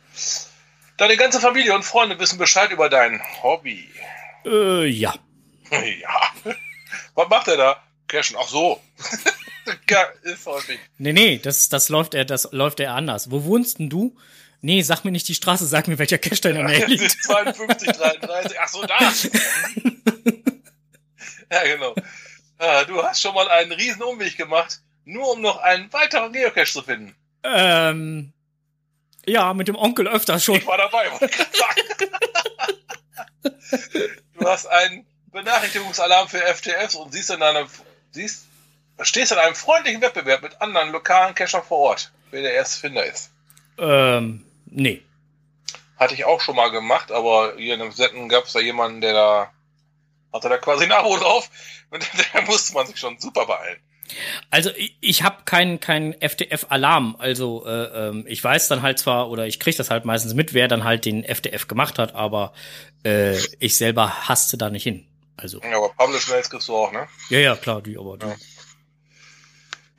Deine 0.98 1.15
ganze 1.17 1.39
Familie 1.39 1.74
und 1.74 1.84
Freunde 1.84 2.19
wissen 2.19 2.38
Bescheid 2.38 2.72
über 2.72 2.89
dein 2.89 3.22
Hobby. 3.41 3.89
Äh, 4.45 4.86
ja. 4.86 5.13
Ja. 5.72 6.32
Was 7.13 7.30
macht 7.30 7.48
er 7.48 7.58
da? 7.58 7.84
Cashen. 8.08 8.36
Ach 8.39 8.48
so. 8.48 8.82
ja, 9.89 10.04
ist 10.24 10.45
häufig. 10.45 10.80
Nee, 10.98 11.13
nee, 11.13 11.38
das, 11.38 11.69
das 11.69 11.89
läuft 11.89 12.13
er, 12.13 12.26
das 12.26 12.50
läuft 12.52 12.80
er 12.80 12.93
anders. 12.95 13.32
Wo 13.32 13.43
wohnst 13.43 13.80
denn 13.80 13.89
du? 13.89 14.15
Nee, 14.62 14.82
sag 14.82 15.06
mir 15.06 15.12
nicht 15.12 15.28
die 15.28 15.36
Straße, 15.36 15.65
sag 15.65 15.88
mir, 15.88 15.98
welcher 16.00 16.22
in 16.22 16.56
der 16.56 16.63
Nähe 16.65 16.86
liegt. 16.86 17.02
ist 17.02 17.24
52, 17.24 17.91
33. 17.91 18.60
Ach 18.60 18.67
so, 18.67 18.86
da. 18.86 19.00
ja, 21.52 21.63
genau. 21.63 21.95
Ah, 22.58 22.84
Du 22.84 23.02
hast 23.02 23.22
schon 23.22 23.34
mal 23.34 23.48
einen 23.48 23.72
riesen 23.72 24.04
Umweg 24.04 24.36
gemacht, 24.36 24.82
nur 25.06 25.32
um 25.32 25.41
noch 25.41 25.58
einen 25.60 25.91
weiteren 25.93 26.34
Geocache 26.34 26.72
zu 26.72 26.82
finden. 26.82 27.15
Ähm, 27.43 28.34
ja, 29.26 29.54
mit 29.54 29.69
dem 29.69 29.76
Onkel 29.78 30.10
öfter 30.10 30.39
schon. 30.39 30.56
Ich 30.58 30.67
war 30.67 30.78
dabei, 30.78 31.08
du 34.34 34.45
hast 34.45 34.65
einen 34.65 35.06
Benachrichtigungsalarm 35.32 36.28
für 36.28 36.39
FTFs 36.39 36.95
und 36.95 37.13
siehst 37.13 37.30
in 37.30 37.41
einem, 37.41 37.67
siehst, 38.12 38.45
stehst 39.06 39.32
in 39.32 39.38
einem 39.38 39.56
freundlichen 39.56 40.02
Wettbewerb 40.02 40.42
mit 40.42 40.62
anderen 40.62 40.92
lokalen 40.92 41.36
Cachern 41.36 41.64
vor 41.64 41.80
Ort, 41.80 42.12
wer 42.32 42.42
der 42.42 42.54
erste 42.54 42.80
Finder 42.80 43.06
ist. 43.06 43.32
Ähm, 43.78 44.46
nee. 44.66 45.02
Hatte 45.98 46.14
ich 46.14 46.26
auch 46.26 46.42
schon 46.42 46.56
mal 46.56 46.70
gemacht, 46.70 47.12
aber 47.12 47.54
hier 47.58 47.76
in 47.76 47.82
einem 47.82 47.92
Setten 47.92 48.30
gab 48.30 48.46
es 48.46 48.54
da 48.54 48.60
jemanden, 48.60 49.02
der 49.02 49.14
da 49.14 49.52
hatte 50.32 50.50
da 50.50 50.58
quasi 50.58 50.86
ein 50.86 50.92
Abo 50.92 51.18
drauf 51.18 51.50
und 51.90 52.08
da 52.34 52.42
musste 52.42 52.74
man 52.74 52.88
sich 52.88 52.98
schon 52.98 53.20
super 53.20 53.46
beeilen. 53.46 53.80
Also 54.50 54.72
ich, 54.76 54.98
ich 55.02 55.24
habe 55.24 55.44
keinen 55.46 55.80
keinen 55.80 56.20
FDF-Alarm. 56.20 57.16
Also 57.20 57.66
äh, 57.68 58.10
ähm, 58.10 58.26
ich 58.28 58.44
weiß 58.44 58.68
dann 58.68 58.82
halt 58.82 58.98
zwar 58.98 59.30
oder 59.30 59.46
ich 59.46 59.60
krieg 59.60 59.78
das 59.78 59.92
halt 59.92 60.06
meistens 60.06 60.34
mit, 60.34 60.54
wer 60.54 60.68
dann 60.68 60.84
halt 60.84 61.06
den 61.06 61.24
FDF 61.24 61.68
gemacht 61.68 62.00
hat, 62.00 62.16
aber 62.16 62.54
äh, 63.04 63.38
ich 63.60 63.78
selber 63.78 64.28
hasste 64.28 64.58
da 64.58 64.70
nicht 64.70 64.84
hin. 64.84 65.06
Also 65.38 65.62
Ja, 65.62 65.78
aber 65.78 65.90
Publish-Mails 65.90 66.50
kriegst 66.50 66.68
du 66.68 66.76
auch, 66.76 66.92
ne? 66.92 67.08
ja, 67.30 67.40
ja, 67.40 67.56
klar, 67.56 67.82
die 67.82 67.98
aber 67.98 68.18
die. 68.18 68.26
Ja. 68.26 68.36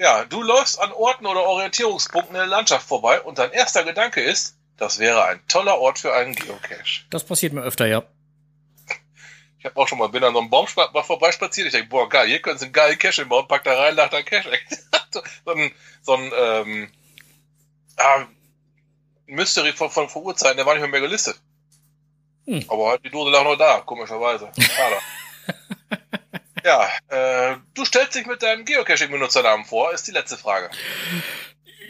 Ja, 0.01 0.25
du 0.25 0.43
läufst 0.43 0.81
an 0.81 0.93
Orten 0.93 1.27
oder 1.27 1.43
Orientierungspunkten 1.43 2.35
in 2.35 2.41
der 2.41 2.47
Landschaft 2.47 2.89
vorbei 2.89 3.21
und 3.21 3.39
dein 3.39 3.53
erster 3.53 3.85
Gedanke 3.85 4.23
ist, 4.23 4.57
das 4.79 4.99
wäre 4.99 5.27
ein 5.27 5.47
toller 5.47 5.79
Ort 5.79 5.99
für 5.99 6.15
einen 6.15 6.35
Geocache. 6.35 7.05
Das 7.11 7.23
passiert 7.23 7.53
mir 7.53 7.61
öfter, 7.61 7.87
ja. 7.87 8.03
Ich 9.59 9.67
habe 9.67 9.77
auch 9.77 9.87
schon 9.87 9.99
mal, 9.99 10.09
bin 10.09 10.25
an 10.25 10.33
so 10.33 10.41
einem 10.41 10.49
Baum 10.49 10.67
mal 10.75 11.03
vorbeispaziert. 11.03 11.67
Ich 11.67 11.75
denke, 11.75 11.91
boah, 11.91 12.09
geil, 12.09 12.29
hier 12.29 12.41
können 12.41 12.57
sie 12.57 12.65
einen 12.65 12.73
geilen 12.73 12.99
Cache 12.99 13.27
bauen, 13.27 13.47
pack 13.47 13.63
da 13.65 13.75
rein, 13.75 13.95
lach 13.95 14.09
da 14.09 14.23
Cache. 14.23 14.51
so 15.11 15.21
so 15.45 15.53
ein, 15.53 15.71
so 16.01 16.15
ein 16.15 16.33
ähm, 16.35 16.93
ah, 17.99 18.25
Mystery 19.27 19.75
von, 19.75 19.91
von 19.91 20.09
vor 20.09 20.25
Urzeiten, 20.25 20.57
der 20.57 20.65
war 20.65 20.73
nicht 20.73 20.81
mehr, 20.81 20.93
mehr 20.93 21.03
gelistet. 21.03 21.39
Hm. 22.47 22.65
Aber 22.69 22.89
halt 22.89 23.05
die 23.05 23.11
Dose 23.11 23.31
lag 23.31 23.45
noch 23.45 23.57
da, 23.57 23.81
komischerweise. 23.81 24.51
Schade. 24.59 24.97
ja, 26.64 26.88
äh, 27.09 27.57
du 27.75 27.85
stellst 27.85 28.14
dich 28.14 28.27
mit 28.27 28.42
deinem 28.42 28.64
Geocaching-Benutzernamen 28.64 29.64
vor, 29.64 29.92
ist 29.92 30.07
die 30.07 30.12
letzte 30.12 30.37
Frage. 30.37 30.70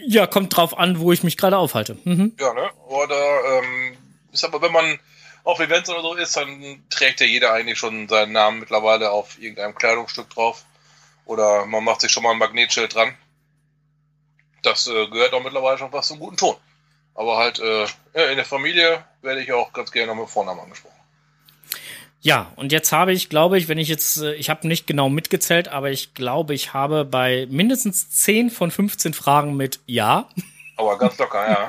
Ja, 0.06 0.26
kommt 0.26 0.56
drauf 0.56 0.76
an, 0.78 0.98
wo 0.98 1.12
ich 1.12 1.22
mich 1.22 1.36
gerade 1.36 1.58
aufhalte. 1.58 1.98
Mhm. 2.04 2.34
Ja, 2.38 2.54
ne? 2.54 2.70
Oder, 2.86 3.60
ähm, 3.62 3.96
ist 4.32 4.44
aber, 4.44 4.62
wenn 4.62 4.72
man 4.72 4.98
auf 5.44 5.60
Events 5.60 5.90
oder 5.90 6.02
so 6.02 6.14
ist, 6.14 6.36
dann 6.36 6.84
trägt 6.90 7.20
ja 7.20 7.26
jeder 7.26 7.52
eigentlich 7.52 7.78
schon 7.78 8.08
seinen 8.08 8.32
Namen 8.32 8.60
mittlerweile 8.60 9.10
auf 9.10 9.38
irgendeinem 9.38 9.74
Kleidungsstück 9.74 10.30
drauf. 10.30 10.64
Oder 11.24 11.66
man 11.66 11.84
macht 11.84 12.00
sich 12.00 12.12
schon 12.12 12.22
mal 12.22 12.32
ein 12.32 12.38
Magnetschild 12.38 12.94
dran. 12.94 13.14
Das 14.62 14.86
äh, 14.86 15.06
gehört 15.08 15.32
auch 15.32 15.42
mittlerweile 15.42 15.78
schon 15.78 15.90
fast 15.90 16.08
zum 16.08 16.18
guten 16.18 16.36
Ton. 16.36 16.56
Aber 17.14 17.36
halt, 17.36 17.58
äh, 17.58 17.84
in 18.30 18.36
der 18.36 18.44
Familie 18.44 19.04
werde 19.22 19.42
ich 19.42 19.52
auch 19.52 19.72
ganz 19.72 19.90
gerne 19.90 20.08
noch 20.08 20.20
mit 20.20 20.30
Vornamen 20.30 20.60
angesprochen. 20.60 20.99
Ja, 22.22 22.52
und 22.56 22.70
jetzt 22.70 22.92
habe 22.92 23.12
ich, 23.12 23.28
glaube 23.30 23.56
ich, 23.56 23.68
wenn 23.68 23.78
ich 23.78 23.88
jetzt, 23.88 24.20
äh, 24.22 24.34
ich 24.34 24.50
habe 24.50 24.68
nicht 24.68 24.86
genau 24.86 25.08
mitgezählt, 25.08 25.68
aber 25.68 25.90
ich 25.90 26.12
glaube, 26.14 26.54
ich 26.54 26.74
habe 26.74 27.04
bei 27.04 27.46
mindestens 27.50 28.10
10 28.10 28.50
von 28.50 28.70
15 28.70 29.14
Fragen 29.14 29.56
mit 29.56 29.80
Ja 29.86 30.28
Aber 30.76 30.96
ganz 30.96 31.18
locker, 31.18 31.46
ja. 31.46 31.68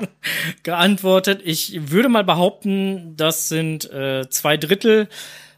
geantwortet. 0.64 1.42
Ich 1.44 1.92
würde 1.92 2.08
mal 2.08 2.24
behaupten, 2.24 3.18
das 3.18 3.50
sind 3.50 3.92
äh, 3.92 4.30
zwei 4.30 4.56
Drittel 4.56 5.10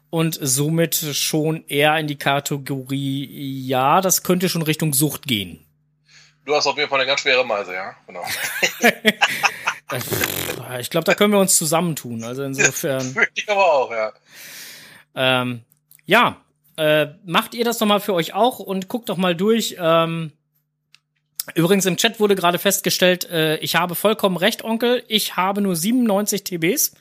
und 0.09 0.39
somit 0.41 0.95
schon 0.95 1.63
eher 1.67 1.95
in 1.97 2.07
die 2.07 2.17
Kategorie 2.17 3.67
Ja, 3.67 4.01
das 4.01 4.23
könnte 4.23 4.49
schon 4.49 4.63
Richtung 4.63 4.93
Sucht 4.93 5.27
gehen. 5.27 5.63
Du 6.45 6.55
hast 6.55 6.65
auf 6.65 6.77
jeden 6.77 6.89
Fall 6.89 6.99
eine 6.99 7.07
ganz 7.07 7.21
schwere 7.21 7.45
Meise, 7.45 7.73
ja. 7.73 7.95
Genau. 8.07 8.23
Äh, 9.91 10.81
Ich 10.81 10.89
glaube, 10.89 11.03
da 11.03 11.13
können 11.13 11.33
wir 11.33 11.39
uns 11.39 11.55
zusammentun. 11.57 12.23
Also 12.23 12.43
insofern. 12.45 13.13
Würde 13.13 13.31
ich 13.35 13.47
aber 13.49 13.73
auch, 13.73 13.91
ja. 13.91 14.11
Ähm, 15.15 15.61
ja, 16.05 16.37
äh, 16.77 17.07
macht 17.25 17.53
ihr 17.53 17.65
das 17.65 17.77
doch 17.77 17.85
mal 17.85 17.99
für 17.99 18.13
euch 18.13 18.33
auch 18.33 18.59
und 18.59 18.87
guckt 18.87 19.09
doch 19.09 19.17
mal 19.17 19.35
durch. 19.35 19.75
Ähm, 19.79 20.31
übrigens 21.55 21.85
im 21.85 21.97
Chat 21.97 22.19
wurde 22.19 22.35
gerade 22.35 22.59
festgestellt, 22.59 23.29
äh, 23.29 23.57
ich 23.57 23.75
habe 23.75 23.95
vollkommen 23.95 24.37
recht, 24.37 24.63
Onkel. 24.63 25.03
Ich 25.07 25.35
habe 25.35 25.61
nur 25.61 25.75
97 25.75 26.43
TBs. 26.43 26.95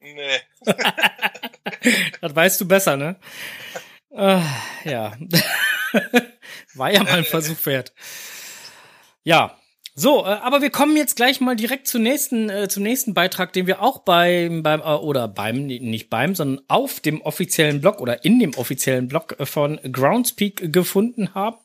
Nee. 0.00 0.40
das 2.20 2.34
weißt 2.34 2.60
du 2.60 2.68
besser, 2.68 2.96
ne? 2.96 3.16
Äh, 4.10 4.40
ja. 4.84 5.12
War 6.74 6.90
ja 6.90 7.02
mal 7.02 7.18
ein 7.18 7.24
Versuch 7.24 7.66
wert. 7.66 7.92
Ja. 9.24 9.58
So, 9.98 10.26
äh, 10.26 10.28
aber 10.28 10.60
wir 10.60 10.68
kommen 10.68 10.94
jetzt 10.94 11.16
gleich 11.16 11.40
mal 11.40 11.56
direkt 11.56 11.88
zum 11.88 12.02
nächsten, 12.02 12.50
äh, 12.50 12.68
zum 12.68 12.82
nächsten 12.82 13.14
Beitrag, 13.14 13.54
den 13.54 13.66
wir 13.66 13.80
auch 13.80 14.00
beim, 14.00 14.62
beim, 14.62 14.80
äh, 14.80 14.84
oder 14.84 15.26
beim, 15.26 15.64
nicht 15.66 16.10
beim, 16.10 16.34
sondern 16.34 16.62
auf 16.68 17.00
dem 17.00 17.22
offiziellen 17.22 17.80
Blog 17.80 18.02
oder 18.02 18.22
in 18.22 18.38
dem 18.38 18.54
offiziellen 18.56 19.08
Blog 19.08 19.40
äh, 19.40 19.46
von 19.46 19.80
Groundspeak 19.90 20.70
gefunden 20.70 21.34
haben. 21.34 21.56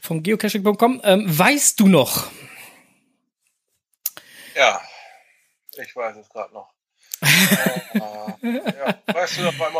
Von 0.00 0.24
geocaching.com. 0.24 1.00
Ähm, 1.04 1.24
weißt 1.26 1.78
du 1.78 1.86
noch? 1.86 2.26
Ja. 4.56 4.80
Ich 5.80 5.94
weiß 5.94 6.16
es 6.16 6.28
gerade 6.28 6.52
noch. 6.52 6.72
äh, 7.22 7.28
ja, 8.42 8.98
weißt 9.06 9.38
du 9.38 9.42
noch 9.42 9.56
mal, 9.58 9.70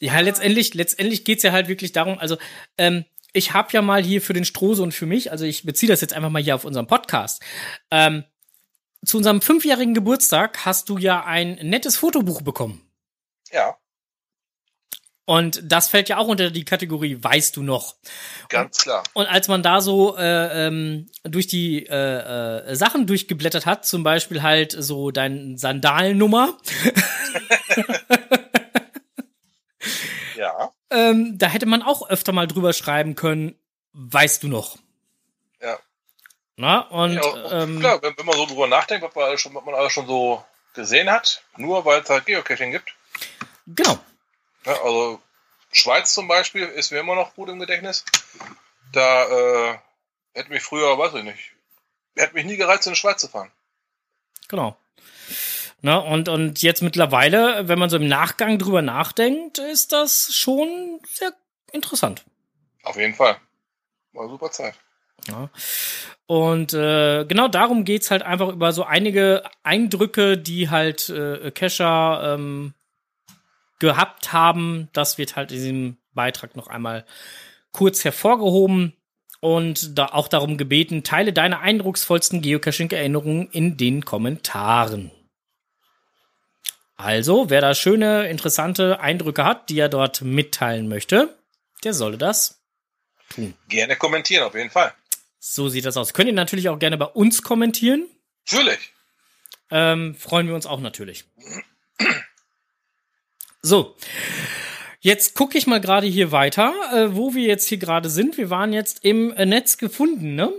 Ja, 0.00 0.20
letztendlich, 0.20 0.72
letztendlich 0.72 1.26
geht's 1.26 1.42
ja 1.42 1.52
halt 1.52 1.68
wirklich 1.68 1.92
darum, 1.92 2.18
also, 2.18 2.38
ähm, 2.78 3.04
ich 3.36 3.52
habe 3.52 3.68
ja 3.72 3.82
mal 3.82 4.02
hier 4.02 4.22
für 4.22 4.32
den 4.32 4.44
Strose 4.44 4.82
und 4.82 4.92
für 4.92 5.06
mich, 5.06 5.30
also 5.30 5.44
ich 5.44 5.64
beziehe 5.64 5.90
das 5.90 6.00
jetzt 6.00 6.14
einfach 6.14 6.30
mal 6.30 6.42
hier 6.42 6.54
auf 6.54 6.64
unserem 6.64 6.86
Podcast. 6.86 7.42
Ähm, 7.90 8.24
zu 9.04 9.18
unserem 9.18 9.40
fünfjährigen 9.42 9.94
Geburtstag 9.94 10.64
hast 10.64 10.88
du 10.88 10.98
ja 10.98 11.24
ein 11.24 11.54
nettes 11.62 11.96
Fotobuch 11.96 12.42
bekommen. 12.42 12.82
Ja, 13.52 13.76
Und 15.28 15.60
das 15.64 15.88
fällt 15.88 16.08
ja 16.08 16.18
auch 16.18 16.28
unter 16.28 16.50
die 16.50 16.64
Kategorie 16.64 17.18
Weißt 17.22 17.56
du 17.56 17.62
noch? 17.62 17.96
ganz 18.48 18.78
klar. 18.78 19.02
Und 19.12 19.26
als 19.26 19.48
man 19.48 19.62
da 19.62 19.80
so 19.80 20.16
äh, 20.16 20.66
ähm, 20.66 21.08
durch 21.24 21.46
die 21.46 21.86
äh, 21.86 22.68
äh, 22.70 22.74
Sachen 22.76 23.06
durchgeblättert 23.06 23.66
hat, 23.66 23.84
zum 23.86 24.02
Beispiel 24.02 24.42
halt 24.42 24.72
so 24.72 25.10
dein 25.10 25.56
Sandalennummer, 25.58 26.56
Ja, 30.34 30.70
ähm, 30.90 31.38
da 31.38 31.48
hätte 31.48 31.66
man 31.66 31.82
auch 31.82 32.08
öfter 32.08 32.32
mal 32.32 32.46
drüber 32.46 32.72
schreiben 32.72 33.14
können, 33.14 33.58
weißt 33.92 34.42
du 34.42 34.48
noch? 34.48 34.76
ja. 35.60 35.78
Na, 36.56 36.80
und 36.80 37.14
ja 37.14 37.62
ähm, 37.62 37.80
klar, 37.80 38.02
wenn, 38.02 38.16
wenn 38.16 38.26
man 38.26 38.36
so 38.36 38.46
drüber 38.46 38.66
nachdenkt, 38.66 39.04
was 39.04 39.14
man, 39.14 39.24
alles 39.24 39.40
schon, 39.40 39.52
man 39.52 39.74
alles 39.74 39.92
schon 39.92 40.06
so 40.06 40.44
gesehen 40.74 41.10
hat, 41.10 41.42
nur 41.56 41.84
weil 41.84 42.00
es 42.02 42.10
halt 42.10 42.26
Geocaching 42.26 42.70
gibt. 42.70 42.94
genau. 43.66 43.98
Ja, 44.64 44.82
also 44.82 45.20
Schweiz 45.72 46.12
zum 46.14 46.28
Beispiel 46.28 46.64
ist 46.64 46.90
mir 46.92 46.98
immer 46.98 47.14
noch 47.14 47.34
gut 47.34 47.48
im 47.48 47.58
Gedächtnis. 47.58 48.04
Da 48.92 49.24
äh, 49.24 49.78
hätte 50.34 50.50
mich 50.50 50.62
früher, 50.62 50.98
weiß 50.98 51.14
ich 51.14 51.24
nicht, 51.24 51.52
hätte 52.16 52.34
mich 52.34 52.46
nie 52.46 52.56
gereizt, 52.56 52.86
in 52.86 52.94
die 52.94 52.98
Schweiz 52.98 53.20
zu 53.20 53.28
fahren. 53.28 53.52
Genau. 54.48 54.76
Na, 55.86 55.98
und, 55.98 56.28
und 56.28 56.62
jetzt 56.62 56.82
mittlerweile, 56.82 57.68
wenn 57.68 57.78
man 57.78 57.88
so 57.88 57.96
im 57.96 58.08
Nachgang 58.08 58.58
drüber 58.58 58.82
nachdenkt, 58.82 59.58
ist 59.58 59.92
das 59.92 60.34
schon 60.34 60.98
sehr 61.08 61.32
interessant. 61.70 62.24
Auf 62.82 62.96
jeden 62.96 63.14
Fall. 63.14 63.36
War 64.12 64.28
super 64.28 64.50
Zeit. 64.50 64.74
Ja. 65.28 65.48
Und 66.26 66.74
äh, 66.74 67.24
genau 67.26 67.46
darum 67.46 67.84
geht's 67.84 68.10
halt 68.10 68.24
einfach 68.24 68.48
über 68.48 68.72
so 68.72 68.82
einige 68.82 69.44
Eindrücke, 69.62 70.36
die 70.36 70.70
halt 70.70 71.08
äh, 71.08 71.52
Kescher 71.52 72.34
ähm, 72.34 72.74
gehabt 73.78 74.32
haben. 74.32 74.88
Das 74.92 75.18
wird 75.18 75.36
halt 75.36 75.52
in 75.52 75.56
diesem 75.56 75.96
Beitrag 76.14 76.56
noch 76.56 76.66
einmal 76.66 77.06
kurz 77.70 78.04
hervorgehoben 78.04 78.92
und 79.38 79.96
da 79.96 80.06
auch 80.06 80.26
darum 80.26 80.56
gebeten, 80.56 81.04
teile 81.04 81.32
deine 81.32 81.60
eindrucksvollsten 81.60 82.42
Geocaching-Erinnerungen 82.42 83.48
in 83.52 83.76
den 83.76 84.04
Kommentaren. 84.04 85.12
Also, 86.96 87.50
wer 87.50 87.60
da 87.60 87.74
schöne, 87.74 88.28
interessante 88.28 89.00
Eindrücke 89.00 89.44
hat, 89.44 89.68
die 89.68 89.78
er 89.78 89.88
dort 89.88 90.22
mitteilen 90.22 90.88
möchte, 90.88 91.36
der 91.84 91.92
solle 91.92 92.16
das 92.18 92.62
tun. 93.28 93.54
Gerne 93.68 93.96
kommentieren, 93.96 94.44
auf 94.44 94.54
jeden 94.54 94.70
Fall. 94.70 94.94
So 95.38 95.68
sieht 95.68 95.84
das 95.84 95.96
aus. 95.96 96.14
Könnt 96.14 96.28
ihr 96.28 96.32
natürlich 96.34 96.68
auch 96.68 96.78
gerne 96.78 96.96
bei 96.96 97.04
uns 97.06 97.42
kommentieren. 97.42 98.06
Natürlich. 98.50 98.92
Ähm, 99.70 100.14
freuen 100.14 100.48
wir 100.48 100.54
uns 100.54 100.66
auch 100.66 100.80
natürlich. 100.80 101.24
So. 103.62 103.96
Jetzt 105.00 105.34
gucke 105.34 105.58
ich 105.58 105.66
mal 105.66 105.80
gerade 105.80 106.06
hier 106.06 106.32
weiter, 106.32 106.72
äh, 106.92 107.14
wo 107.14 107.34
wir 107.34 107.44
jetzt 107.46 107.68
hier 107.68 107.78
gerade 107.78 108.08
sind. 108.10 108.38
Wir 108.38 108.50
waren 108.50 108.72
jetzt 108.72 109.04
im 109.04 109.32
äh, 109.34 109.44
Netz 109.46 109.76
gefunden, 109.78 110.34
ne? 110.34 110.52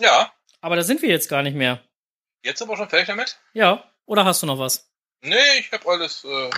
Ja, 0.00 0.32
Aber 0.62 0.76
da 0.76 0.82
sind 0.82 1.00
wir 1.02 1.08
jetzt 1.10 1.28
gar 1.28 1.42
nicht 1.42 1.54
mehr. 1.54 1.80
jetzt 2.42 2.58
sind 2.58 2.68
wir 2.68 2.76
schon 2.76 2.88
fertig 2.88 3.06
damit. 3.08 3.38
Ja. 3.52 3.89
Oder 4.10 4.24
hast 4.24 4.42
du 4.42 4.46
noch 4.48 4.58
was? 4.58 4.90
Nee, 5.22 5.36
ich 5.60 5.70
habe 5.70 5.88
alles. 5.88 6.24
Äh, 6.24 6.50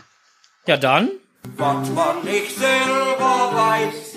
Ja, 0.67 0.79
dann. 0.79 1.11
Was 1.59 1.91
man 1.91 2.25
nicht 2.25 2.51
selber 2.57 3.51
weiß, 3.53 4.17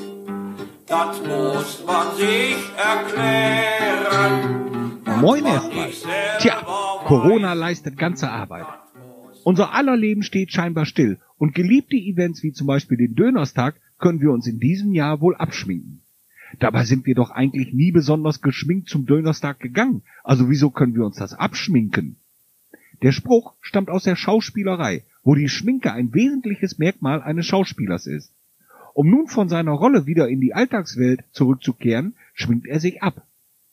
das 0.85 1.21
muss 1.21 1.83
man 1.85 2.15
sich 2.15 2.55
erklären. 2.77 4.31
Moin 5.19 5.45
erstmal. 5.45 5.91
Tja, 6.39 6.61
Corona 7.07 7.51
leistet 7.51 7.97
ganze 7.97 8.29
Arbeit. 8.29 8.67
Unser 9.43 9.73
aller 9.73 9.97
Leben 9.97 10.23
steht 10.23 10.53
scheinbar 10.53 10.85
still 10.85 11.19
und 11.37 11.53
geliebte 11.53 11.97
Events 11.97 12.41
wie 12.41 12.53
zum 12.53 12.67
Beispiel 12.67 12.95
den 12.97 13.15
Dönerstag 13.15 13.75
können 13.99 14.21
wir 14.21 14.31
uns 14.31 14.47
in 14.47 14.59
diesem 14.61 14.93
Jahr 14.93 15.19
wohl 15.19 15.35
abschminken. 15.35 16.05
Dabei 16.59 16.85
sind 16.85 17.05
wir 17.05 17.15
doch 17.15 17.31
eigentlich 17.31 17.73
nie 17.73 17.91
besonders 17.91 18.39
geschminkt 18.41 18.87
zum 18.87 19.05
Dönerstag 19.05 19.59
gegangen, 19.59 20.03
also 20.23 20.49
wieso 20.49 20.69
können 20.69 20.95
wir 20.95 21.03
uns 21.03 21.17
das 21.17 21.33
abschminken? 21.33 22.21
Der 23.01 23.11
Spruch 23.11 23.53
stammt 23.61 23.89
aus 23.89 24.03
der 24.03 24.15
Schauspielerei, 24.15 25.03
wo 25.23 25.35
die 25.35 25.49
Schminke 25.49 25.91
ein 25.91 26.13
wesentliches 26.13 26.77
Merkmal 26.77 27.21
eines 27.21 27.45
Schauspielers 27.45 28.07
ist. 28.07 28.31
Um 28.93 29.09
nun 29.09 29.27
von 29.27 29.49
seiner 29.49 29.73
Rolle 29.73 30.05
wieder 30.05 30.29
in 30.29 30.39
die 30.39 30.53
Alltagswelt 30.53 31.23
zurückzukehren, 31.31 32.15
schminkt 32.33 32.67
er 32.67 32.79
sich 32.79 33.03
ab. 33.03 33.25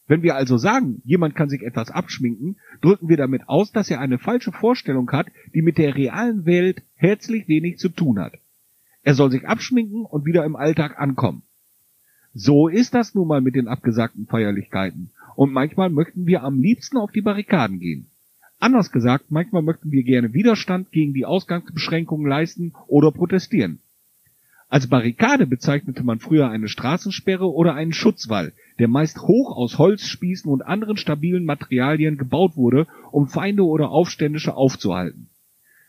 Wenn 0.09 0.23
wir 0.23 0.35
also 0.35 0.59
sagen, 0.59 1.01
jemand 1.05 1.37
kann 1.37 1.49
sich 1.49 1.63
etwas 1.63 1.91
abschminken, 1.91 2.57
drücken 2.81 3.09
wir 3.09 3.17
damit 3.17 3.49
aus, 3.49 3.71
dass 3.71 3.89
er 3.89 4.01
eine 4.01 4.19
falsche 4.19 4.51
Vorstellung 4.51 5.11
hat, 5.13 5.29
die 5.55 5.63
mit 5.63 5.79
der 5.79 5.95
realen 5.95 6.45
Welt 6.45 6.83
herzlich 6.97 7.47
wenig 7.47 7.79
zu 7.79 7.89
tun 7.89 8.19
hat. 8.19 8.35
Er 9.05 9.15
soll 9.15 9.31
sich 9.31 9.47
abschminken 9.47 10.05
und 10.05 10.27
wieder 10.27 10.45
im 10.45 10.57
Alltag 10.57 10.99
ankommen. 10.99 11.43
So 12.35 12.69
ist 12.69 12.95
das 12.95 13.15
nun 13.15 13.29
mal 13.29 13.41
mit 13.41 13.55
den 13.55 13.69
abgesagten 13.69 14.27
Feierlichkeiten. 14.27 15.11
Und 15.37 15.53
manchmal 15.53 15.91
möchten 15.91 16.27
wir 16.27 16.43
am 16.43 16.61
liebsten 16.61 16.97
auf 16.97 17.13
die 17.13 17.23
Barrikaden 17.23 17.79
gehen. 17.79 18.07
Anders 18.63 18.93
gesagt, 18.93 19.33
manchmal 19.33 19.63
möchten 19.63 19.91
wir 19.91 20.05
gerne 20.05 20.35
Widerstand 20.35 20.93
gegen 20.93 21.15
die 21.15 21.25
Ausgangsbeschränkungen 21.25 22.29
leisten 22.29 22.75
oder 22.87 23.11
protestieren. 23.11 23.81
Als 24.69 24.87
Barrikade 24.87 25.49
bezeichnete 25.49 26.05
man 26.05 26.21
früher 26.21 26.49
eine 26.49 26.69
Straßensperre 26.69 27.53
oder 27.53 27.75
einen 27.75 27.93
Schutzwall, 27.93 28.53
der 28.79 28.87
meist 28.87 29.21
hoch 29.23 29.57
aus 29.57 29.79
Holzspießen 29.79 30.49
und 30.49 30.63
anderen 30.63 30.97
stabilen 30.97 31.45
Materialien 31.45 32.17
gebaut 32.17 32.57
wurde, 32.57 32.87
um 33.11 33.27
Feinde 33.27 33.65
oder 33.65 33.91
Aufständische 33.91 34.55
aufzuhalten. 34.55 35.29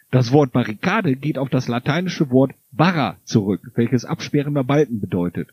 Das 0.10 0.32
Wort 0.32 0.52
Barrikade 0.52 1.16
geht 1.16 1.38
auf 1.38 1.50
das 1.50 1.68
lateinische 1.68 2.32
Wort 2.32 2.56
barra 2.72 3.18
zurück, 3.24 3.72
welches 3.76 4.04
absperrender 4.04 4.64
Balken 4.64 5.00
bedeutet. 5.00 5.50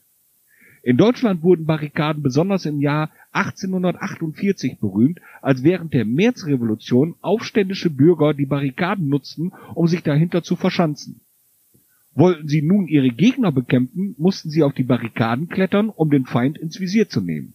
In 0.83 0.97
Deutschland 0.97 1.43
wurden 1.43 1.67
Barrikaden 1.67 2.23
besonders 2.23 2.65
im 2.65 2.81
Jahr 2.81 3.11
1848 3.33 4.79
berühmt, 4.79 5.21
als 5.43 5.63
während 5.63 5.93
der 5.93 6.07
Märzrevolution 6.07 7.15
aufständische 7.21 7.91
Bürger 7.91 8.33
die 8.33 8.47
Barrikaden 8.47 9.09
nutzten, 9.09 9.53
um 9.75 9.87
sich 9.87 10.03
dahinter 10.03 10.43
zu 10.43 10.57
verschanzen. 10.57 11.21
Wollten 12.15 12.49
sie 12.49 12.63
nun 12.63 12.89
ihre 12.89 13.11
Gegner 13.11 13.53
bekämpfen, 13.53 14.15
mussten 14.19 14.51
sie 14.51 14.63
auf 14.63 14.73
die 14.73 14.83
Barrikaden 14.83 15.49
klettern, 15.49 15.91
um 15.91 16.11
den 16.11 16.25
Feind 16.27 16.59
ins 16.59 16.81
Visier 16.81 17.09
zu 17.09 17.21
nehmen. 17.21 17.55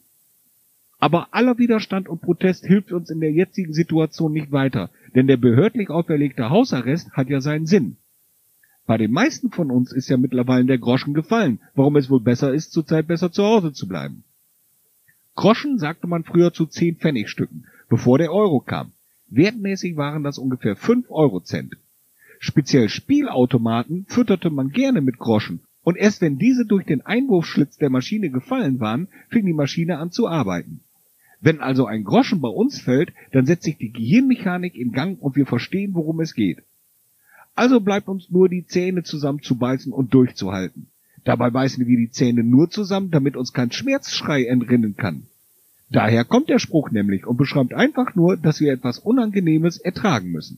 Aber 1.00 1.34
aller 1.34 1.58
Widerstand 1.58 2.08
und 2.08 2.22
Protest 2.22 2.66
hilft 2.66 2.92
uns 2.92 3.10
in 3.10 3.20
der 3.20 3.32
jetzigen 3.32 3.74
Situation 3.74 4.32
nicht 4.32 4.52
weiter, 4.52 4.92
denn 5.14 5.28
der 5.28 5.38
behördlich 5.38 5.90
auferlegte 5.90 6.50
Hausarrest 6.50 7.12
hat 7.12 7.30
ja 7.30 7.42
seinen 7.42 7.66
Sinn. 7.66 7.98
Bei 8.86 8.98
den 8.98 9.12
meisten 9.12 9.52
von 9.52 9.72
uns 9.72 9.92
ist 9.92 10.10
ja 10.10 10.18
mittlerweile 10.18 10.66
der 10.66 10.78
Groschen 10.78 11.14
gefallen, 11.14 11.60
warum 11.74 11.96
es 11.96 12.10
wohl 12.10 12.20
besser 12.20 12.54
ist, 12.54 12.72
zurzeit 12.72 13.08
besser 13.08 13.32
zu 13.32 13.44
Hause 13.44 13.74
zu 13.74 13.88
bleiben. 13.88 14.24
Groschen 15.36 15.80
sagte 15.80 16.08
man 16.08 16.24
früher 16.24 16.54
zu 16.54 16.66
10 16.66 16.98
Pfennigstücken, 16.98 17.66
bevor 17.90 18.20
der 18.20 18.32
Euro 18.32 18.60
kam. 18.60 18.92
Wertmäßig 19.28 19.98
waren 19.98 20.24
das 20.24 20.38
ungefähr 20.38 20.76
5 20.76 21.10
Eurocent. 21.10 21.76
Speziell 22.40 22.90
Spielautomaten 22.90 24.06
fütterte 24.08 24.50
man 24.50 24.70
gerne 24.70 25.02
mit 25.02 25.18
Groschen, 25.18 25.62
und 25.84 25.98
erst 25.98 26.22
wenn 26.22 26.38
diese 26.38 26.66
durch 26.66 26.86
den 26.86 27.02
Einwurfschlitz 27.02 27.78
der 27.78 27.90
Maschine 27.90 28.30
gefallen 28.30 28.80
waren, 28.80 29.08
fing 29.30 29.46
die 29.46 29.54
Maschine 29.54 29.98
an 29.98 30.12
zu 30.12 30.28
arbeiten. 30.28 30.82
Wenn 31.42 31.60
also 31.60 31.86
ein 31.86 32.04
Groschen 32.04 32.40
bei 32.40 32.50
uns 32.50 32.80
fällt, 32.80 33.14
dann 33.32 33.46
setzt 33.46 33.64
sich 33.64 33.78
die 33.78 33.92
Gehirnmechanik 33.92 34.76
in 34.76 34.92
Gang 34.92 35.22
und 35.22 35.36
wir 35.36 35.46
verstehen, 35.46 35.94
worum 35.94 36.20
es 36.20 36.34
geht. 36.34 36.64
Also 37.56 37.80
bleibt 37.80 38.08
uns 38.08 38.30
nur 38.30 38.50
die 38.50 38.68
Zähne 38.68 39.04
zusammenzubeißen 39.04 39.92
und 39.94 40.14
durchzuhalten. 40.14 40.88
Dabei 41.24 41.50
beißen 41.50 41.88
wir 41.88 41.98
die 41.98 42.12
Zähne 42.12 42.44
nur 42.44 42.70
zusammen, 42.70 43.12
damit 43.12 43.36
uns 43.36 43.54
kein 43.54 43.72
Schmerzschrei 43.72 44.46
entrinnen 44.46 44.96
kann. 44.96 45.24
Daher 45.90 46.26
kommt 46.26 46.50
der 46.50 46.60
Spruch 46.60 46.92
nämlich 46.92 47.26
und 47.26 47.38
beschreibt 47.38 47.74
einfach 47.74 48.16
nur, 48.16 48.38
dass 48.38 48.60
wir 48.60 48.74
etwas 48.74 49.00
Unangenehmes 49.00 49.78
ertragen 49.78 50.32
müssen. 50.32 50.58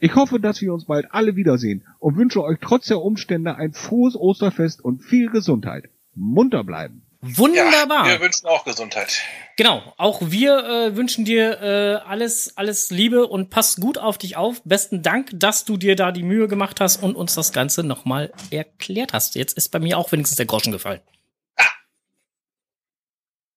Ich 0.00 0.14
hoffe, 0.14 0.40
dass 0.40 0.62
wir 0.62 0.72
uns 0.72 0.86
bald 0.86 1.12
alle 1.12 1.36
wiedersehen 1.36 1.82
und 1.98 2.16
wünsche 2.16 2.42
euch 2.42 2.58
trotz 2.60 2.86
der 2.86 3.02
Umstände 3.02 3.56
ein 3.56 3.72
frohes 3.72 4.16
Osterfest 4.16 4.84
und 4.84 5.02
viel 5.02 5.28
Gesundheit. 5.28 5.90
Munter 6.14 6.64
bleiben. 6.64 7.02
Wunderbar. 7.20 8.06
Ja, 8.06 8.12
wir 8.12 8.20
wünschen 8.20 8.46
auch 8.46 8.64
Gesundheit. 8.64 9.22
Genau, 9.56 9.92
auch 9.96 10.20
wir 10.22 10.58
äh, 10.58 10.96
wünschen 10.96 11.24
dir 11.24 11.60
äh, 11.60 11.94
alles, 12.08 12.56
alles 12.56 12.90
Liebe 12.90 13.26
und 13.26 13.50
pass 13.50 13.76
gut 13.76 13.98
auf 13.98 14.18
dich 14.18 14.36
auf. 14.36 14.62
Besten 14.64 15.02
Dank, 15.02 15.30
dass 15.32 15.64
du 15.64 15.76
dir 15.76 15.96
da 15.96 16.12
die 16.12 16.22
Mühe 16.22 16.46
gemacht 16.46 16.80
hast 16.80 17.02
und 17.02 17.16
uns 17.16 17.34
das 17.34 17.52
Ganze 17.52 17.82
nochmal 17.82 18.32
erklärt 18.50 19.12
hast. 19.12 19.34
Jetzt 19.34 19.56
ist 19.56 19.70
bei 19.70 19.80
mir 19.80 19.98
auch 19.98 20.12
wenigstens 20.12 20.36
der 20.36 20.46
Groschen 20.46 20.72
gefallen. 20.72 21.00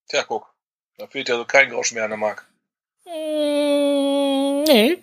Tja, 0.07 0.23
guck. 0.23 0.53
Da 0.97 1.07
fehlt 1.07 1.29
ja 1.29 1.37
so 1.37 1.45
kein 1.45 1.69
Groschen 1.69 1.95
mehr 1.95 2.03
an 2.05 2.09
der 2.09 2.17
Mark. 2.17 2.47
Mm, 3.05 4.63
nee, 4.67 4.97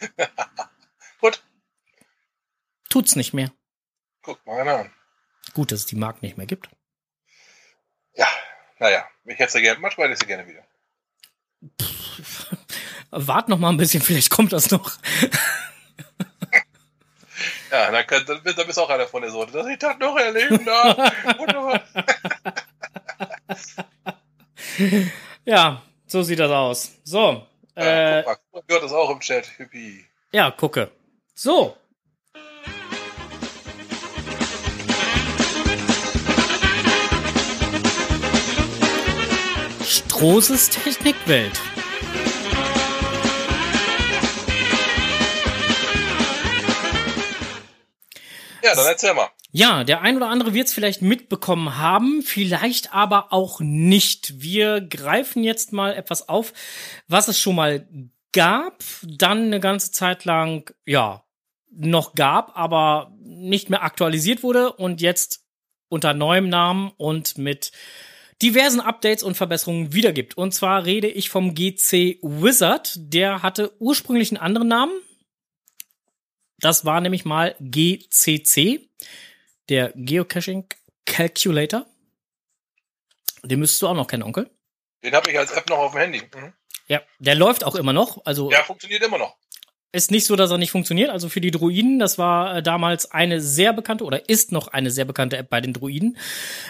Gut, 1.20 1.42
tut's 2.88 3.16
nicht 3.16 3.34
mehr. 3.34 3.52
guck 4.22 4.44
mal 4.46 4.66
an. 4.68 4.90
Gut, 5.54 5.72
dass 5.72 5.80
es 5.80 5.86
die 5.86 5.96
Mark 5.96 6.22
nicht 6.22 6.36
mehr 6.36 6.46
gibt. 6.46 6.68
Ja, 8.14 8.26
naja, 8.78 9.08
ich 9.24 9.38
hätte 9.38 9.52
sie 9.52 9.62
gerne, 9.62 9.80
manchmal 9.80 10.06
hätte 10.08 10.14
ich 10.14 10.20
sie 10.20 10.26
gerne 10.26 10.46
wieder. 10.46 10.62
Wart 13.10 13.48
noch 13.48 13.58
mal 13.58 13.70
ein 13.70 13.76
bisschen, 13.76 14.02
vielleicht 14.02 14.30
kommt 14.30 14.52
das 14.52 14.70
noch. 14.70 14.92
Ja, 17.70 17.90
dann, 17.90 18.06
kann, 18.06 18.24
dann, 18.26 18.42
bist- 18.42 18.58
du 18.58 18.80
auch 18.82 18.90
einer 18.90 19.06
von 19.06 19.22
der 19.22 19.30
Sorte. 19.30 19.52
Dass 19.52 19.66
ich 19.66 19.78
das 19.78 19.96
noch 19.98 20.16
erleben 20.16 20.64
darf. 20.64 20.96
Wunderbar. 21.38 21.82
Ja, 25.44 25.82
so 26.06 26.22
sieht 26.22 26.38
das 26.38 26.50
aus. 26.50 26.92
So, 27.04 27.46
Ja, 27.76 28.18
äh, 28.18 28.22
guck 28.24 28.38
mal, 28.52 28.62
gehört 28.66 28.84
das 28.84 28.92
auch 28.92 29.10
im 29.10 29.20
Chat. 29.20 29.46
Hippie. 29.46 30.04
ja, 30.32 30.50
gucke. 30.50 30.90
So. 31.34 31.76
Strohses 40.20 40.68
Technikwelt. 40.68 41.58
Ja, 48.62 48.74
dann 48.74 48.86
erzähl 48.86 49.14
mal. 49.14 49.30
Ja, 49.50 49.82
der 49.82 50.02
ein 50.02 50.18
oder 50.18 50.28
andere 50.28 50.52
wird 50.52 50.66
es 50.66 50.74
vielleicht 50.74 51.00
mitbekommen 51.00 51.78
haben, 51.78 52.20
vielleicht 52.20 52.92
aber 52.92 53.32
auch 53.32 53.60
nicht. 53.60 54.42
Wir 54.42 54.82
greifen 54.82 55.42
jetzt 55.42 55.72
mal 55.72 55.94
etwas 55.94 56.28
auf, 56.28 56.52
was 57.08 57.28
es 57.28 57.38
schon 57.38 57.56
mal 57.56 57.88
gab, 58.34 58.84
dann 59.02 59.46
eine 59.46 59.58
ganze 59.58 59.90
Zeit 59.90 60.26
lang, 60.26 60.70
ja, 60.84 61.24
noch 61.70 62.14
gab, 62.14 62.58
aber 62.58 63.10
nicht 63.22 63.70
mehr 63.70 63.82
aktualisiert 63.82 64.42
wurde 64.42 64.70
und 64.74 65.00
jetzt 65.00 65.46
unter 65.88 66.12
neuem 66.12 66.50
Namen 66.50 66.92
und 66.98 67.38
mit 67.38 67.72
diversen 68.42 68.80
Updates 68.80 69.22
und 69.22 69.36
Verbesserungen 69.36 69.92
wiedergibt. 69.92 70.36
Und 70.36 70.52
zwar 70.52 70.84
rede 70.84 71.08
ich 71.08 71.30
vom 71.30 71.54
GC 71.54 72.18
Wizard. 72.22 72.94
Der 72.96 73.42
hatte 73.42 73.72
ursprünglich 73.80 74.30
einen 74.30 74.38
anderen 74.38 74.68
Namen. 74.68 74.92
Das 76.58 76.84
war 76.84 77.00
nämlich 77.00 77.24
mal 77.24 77.56
GCC, 77.60 78.88
der 79.68 79.92
Geocaching 79.94 80.66
Calculator. 81.06 81.86
Den 83.42 83.60
müsstest 83.60 83.82
du 83.82 83.88
auch 83.88 83.94
noch 83.94 84.06
kennen, 84.06 84.22
Onkel. 84.22 84.50
Den 85.02 85.14
habe 85.14 85.30
ich 85.30 85.38
als 85.38 85.52
App 85.52 85.68
noch 85.70 85.78
auf 85.78 85.92
dem 85.92 86.00
Handy. 86.00 86.20
Mhm. 86.20 86.52
Ja, 86.86 87.02
der 87.18 87.34
läuft 87.34 87.64
auch 87.64 87.74
immer 87.74 87.92
noch. 87.92 88.24
Also 88.26 88.50
Ja, 88.50 88.62
funktioniert 88.64 89.02
immer 89.02 89.16
noch. 89.18 89.36
Ist 89.92 90.10
nicht 90.10 90.26
so, 90.26 90.36
dass 90.36 90.50
er 90.50 90.58
nicht 90.58 90.70
funktioniert. 90.70 91.10
Also 91.10 91.28
für 91.28 91.40
die 91.40 91.50
Druiden, 91.50 91.98
das 91.98 92.18
war 92.18 92.56
äh, 92.56 92.62
damals 92.62 93.10
eine 93.10 93.40
sehr 93.40 93.72
bekannte 93.72 94.04
oder 94.04 94.28
ist 94.28 94.52
noch 94.52 94.68
eine 94.68 94.90
sehr 94.90 95.04
bekannte 95.04 95.36
App 95.36 95.50
bei 95.50 95.60
den 95.60 95.72
Druiden, 95.72 96.16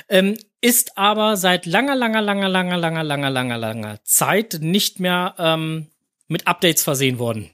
ähm, 0.09 0.37
ist 0.61 0.97
aber 0.97 1.37
seit 1.37 1.67
langer, 1.67 1.97
langer, 1.97 2.23
langer, 2.23 2.49
langer, 2.49 2.79
langer, 2.79 3.05
langer, 3.05 3.31
langer, 3.31 3.59
langer 3.59 4.05
Zeit 4.05 4.59
nicht 4.61 5.01
mehr 5.01 5.35
ähm, 5.39 5.89
mit 6.29 6.47
Updates 6.47 6.83
versehen 6.83 7.19
worden. 7.19 7.51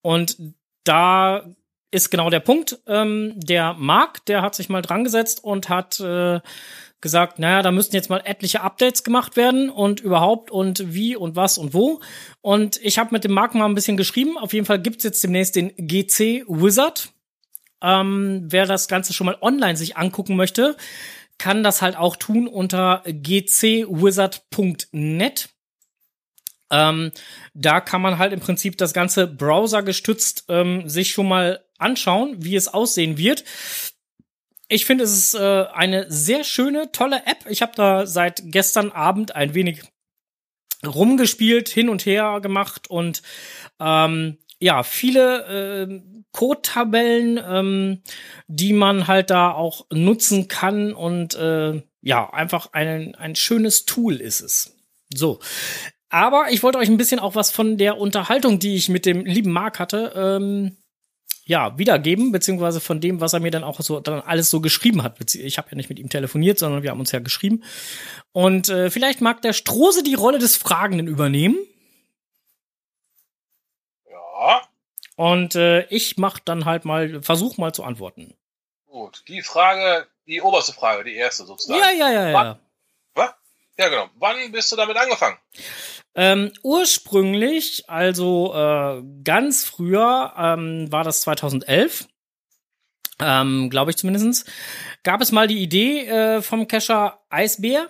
Und 0.00 0.36
da 0.84 1.44
ist 1.90 2.10
genau 2.10 2.30
der 2.30 2.40
Punkt. 2.40 2.78
Ähm, 2.86 3.34
der 3.36 3.74
Marc, 3.74 4.24
der 4.26 4.42
hat 4.42 4.54
sich 4.54 4.68
mal 4.68 4.82
dran 4.82 5.04
gesetzt 5.04 5.44
und 5.44 5.68
hat 5.68 6.00
äh, 6.00 6.40
gesagt, 7.02 7.38
naja, 7.38 7.60
da 7.62 7.70
müssten 7.70 7.94
jetzt 7.94 8.08
mal 8.08 8.22
etliche 8.24 8.62
Updates 8.62 9.04
gemacht 9.04 9.36
werden 9.36 9.68
und 9.68 10.00
überhaupt 10.00 10.50
und 10.50 10.94
wie 10.94 11.16
und 11.16 11.36
was 11.36 11.58
und 11.58 11.74
wo. 11.74 12.00
Und 12.40 12.80
ich 12.82 12.98
habe 12.98 13.10
mit 13.12 13.24
dem 13.24 13.32
Marc 13.32 13.54
mal 13.54 13.66
ein 13.66 13.74
bisschen 13.74 13.98
geschrieben. 13.98 14.38
Auf 14.38 14.54
jeden 14.54 14.64
Fall 14.64 14.80
gibt's 14.80 15.04
jetzt 15.04 15.22
demnächst 15.22 15.56
den 15.56 15.74
GC 15.76 16.46
Wizard. 16.48 17.12
Ähm, 17.82 18.46
wer 18.48 18.64
das 18.66 18.88
Ganze 18.88 19.12
schon 19.12 19.26
mal 19.26 19.36
online 19.40 19.76
sich 19.76 19.98
angucken 19.98 20.36
möchte, 20.36 20.76
kann 21.36 21.62
das 21.64 21.82
halt 21.82 21.96
auch 21.96 22.14
tun 22.16 22.46
unter 22.46 23.02
gcwizard.net. 23.04 25.48
Ähm, 26.70 27.10
da 27.52 27.80
kann 27.80 28.00
man 28.00 28.18
halt 28.18 28.32
im 28.32 28.38
Prinzip 28.40 28.78
das 28.78 28.94
ganze 28.94 29.26
Browser 29.26 29.82
gestützt 29.82 30.44
ähm, 30.48 30.88
sich 30.88 31.10
schon 31.10 31.28
mal 31.28 31.62
anschauen, 31.78 32.36
wie 32.38 32.56
es 32.56 32.68
aussehen 32.68 33.18
wird. 33.18 33.44
Ich 34.72 34.86
finde, 34.86 35.04
es 35.04 35.12
ist 35.12 35.34
äh, 35.34 35.66
eine 35.74 36.10
sehr 36.10 36.44
schöne, 36.44 36.92
tolle 36.92 37.26
App. 37.26 37.44
Ich 37.46 37.60
habe 37.60 37.72
da 37.76 38.06
seit 38.06 38.42
gestern 38.46 38.90
Abend 38.90 39.36
ein 39.36 39.52
wenig 39.52 39.82
rumgespielt, 40.86 41.68
hin 41.68 41.90
und 41.90 42.06
her 42.06 42.40
gemacht 42.40 42.88
und 42.88 43.22
ähm, 43.78 44.38
ja, 44.60 44.82
viele 44.82 45.88
äh, 45.88 46.02
Code-Tabellen, 46.32 47.38
ähm, 47.46 48.02
die 48.46 48.72
man 48.72 49.08
halt 49.08 49.28
da 49.28 49.52
auch 49.52 49.86
nutzen 49.92 50.48
kann 50.48 50.94
und 50.94 51.34
äh, 51.34 51.82
ja, 52.00 52.32
einfach 52.32 52.72
ein, 52.72 53.14
ein 53.14 53.36
schönes 53.36 53.84
Tool 53.84 54.16
ist 54.16 54.40
es. 54.40 54.76
So. 55.12 55.38
Aber 56.08 56.46
ich 56.50 56.62
wollte 56.62 56.78
euch 56.78 56.88
ein 56.88 56.96
bisschen 56.96 57.20
auch 57.20 57.34
was 57.34 57.50
von 57.50 57.76
der 57.76 57.98
Unterhaltung, 57.98 58.58
die 58.58 58.76
ich 58.76 58.88
mit 58.88 59.04
dem 59.04 59.26
lieben 59.26 59.52
Marc 59.52 59.78
hatte, 59.78 60.12
ähm, 60.16 60.76
ja, 61.44 61.76
wiedergeben, 61.76 62.30
beziehungsweise 62.32 62.80
von 62.80 63.00
dem, 63.00 63.20
was 63.20 63.32
er 63.32 63.40
mir 63.40 63.50
dann 63.50 63.64
auch 63.64 63.80
so 63.80 64.00
dann 64.00 64.20
alles 64.20 64.48
so 64.50 64.60
geschrieben 64.60 65.02
hat. 65.02 65.34
Ich 65.34 65.58
habe 65.58 65.70
ja 65.70 65.76
nicht 65.76 65.88
mit 65.88 65.98
ihm 65.98 66.08
telefoniert, 66.08 66.58
sondern 66.58 66.82
wir 66.82 66.90
haben 66.90 67.00
uns 67.00 67.12
ja 67.12 67.18
geschrieben. 67.18 67.64
Und 68.32 68.68
äh, 68.68 68.90
vielleicht 68.90 69.20
mag 69.20 69.42
der 69.42 69.52
Strose 69.52 70.02
die 70.02 70.14
Rolle 70.14 70.38
des 70.38 70.56
Fragenden 70.56 71.08
übernehmen. 71.08 71.56
Ja, 74.08 74.62
Und 75.16 75.56
äh, 75.56 75.84
ich 75.86 76.16
mach 76.16 76.38
dann 76.38 76.64
halt 76.64 76.84
mal, 76.84 77.22
versuch 77.22 77.58
mal 77.58 77.72
zu 77.72 77.82
antworten. 77.82 78.34
gut. 78.86 79.24
Die 79.26 79.42
Frage, 79.42 80.06
die 80.26 80.40
oberste 80.40 80.72
Frage, 80.72 81.04
die 81.04 81.14
erste 81.14 81.44
sozusagen. 81.44 81.80
Ja, 81.80 81.90
ja, 81.90 82.10
ja, 82.10 82.28
ja. 82.28 82.58
Was? 83.14 83.30
Ja, 83.82 83.88
genau. 83.88 84.08
Wann 84.14 84.52
bist 84.52 84.70
du 84.70 84.76
damit 84.76 84.96
angefangen? 84.96 85.36
Ähm, 86.14 86.52
ursprünglich, 86.62 87.82
also 87.88 88.54
äh, 88.54 89.02
ganz 89.24 89.64
früher, 89.64 90.32
ähm, 90.38 90.92
war 90.92 91.02
das 91.02 91.22
2011, 91.22 92.06
ähm, 93.24 93.70
glaube 93.70 93.90
ich 93.90 93.96
zumindestens, 93.96 94.44
gab 95.02 95.20
es 95.20 95.32
mal 95.32 95.46
die 95.46 95.62
Idee 95.62 96.06
äh, 96.06 96.42
vom 96.42 96.68
Cacher 96.68 97.20
Eisbär 97.30 97.88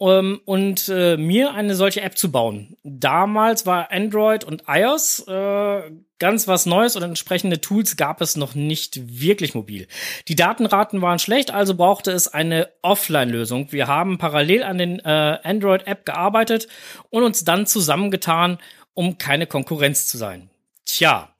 ähm, 0.00 0.40
und 0.44 0.88
äh, 0.88 1.16
mir 1.16 1.52
eine 1.54 1.74
solche 1.74 2.00
App 2.00 2.16
zu 2.16 2.32
bauen. 2.32 2.76
Damals 2.82 3.66
war 3.66 3.92
Android 3.92 4.44
und 4.44 4.64
iOS 4.66 5.26
äh, 5.28 5.90
ganz 6.18 6.46
was 6.48 6.66
Neues 6.66 6.96
und 6.96 7.02
entsprechende 7.02 7.60
Tools 7.60 7.96
gab 7.96 8.20
es 8.20 8.36
noch 8.36 8.54
nicht 8.54 9.20
wirklich 9.20 9.54
mobil. 9.54 9.88
Die 10.28 10.36
Datenraten 10.36 11.02
waren 11.02 11.18
schlecht, 11.18 11.50
also 11.50 11.74
brauchte 11.74 12.12
es 12.12 12.28
eine 12.28 12.68
Offline-Lösung. 12.82 13.72
Wir 13.72 13.88
haben 13.88 14.18
parallel 14.18 14.62
an 14.62 14.78
den 14.78 15.00
äh, 15.00 15.38
Android-App 15.42 16.04
gearbeitet 16.04 16.68
und 17.10 17.22
uns 17.22 17.44
dann 17.44 17.66
zusammengetan, 17.66 18.58
um 18.94 19.18
keine 19.18 19.46
Konkurrenz 19.46 20.06
zu 20.06 20.18
sein. 20.18 20.50
Tja. 20.84 21.34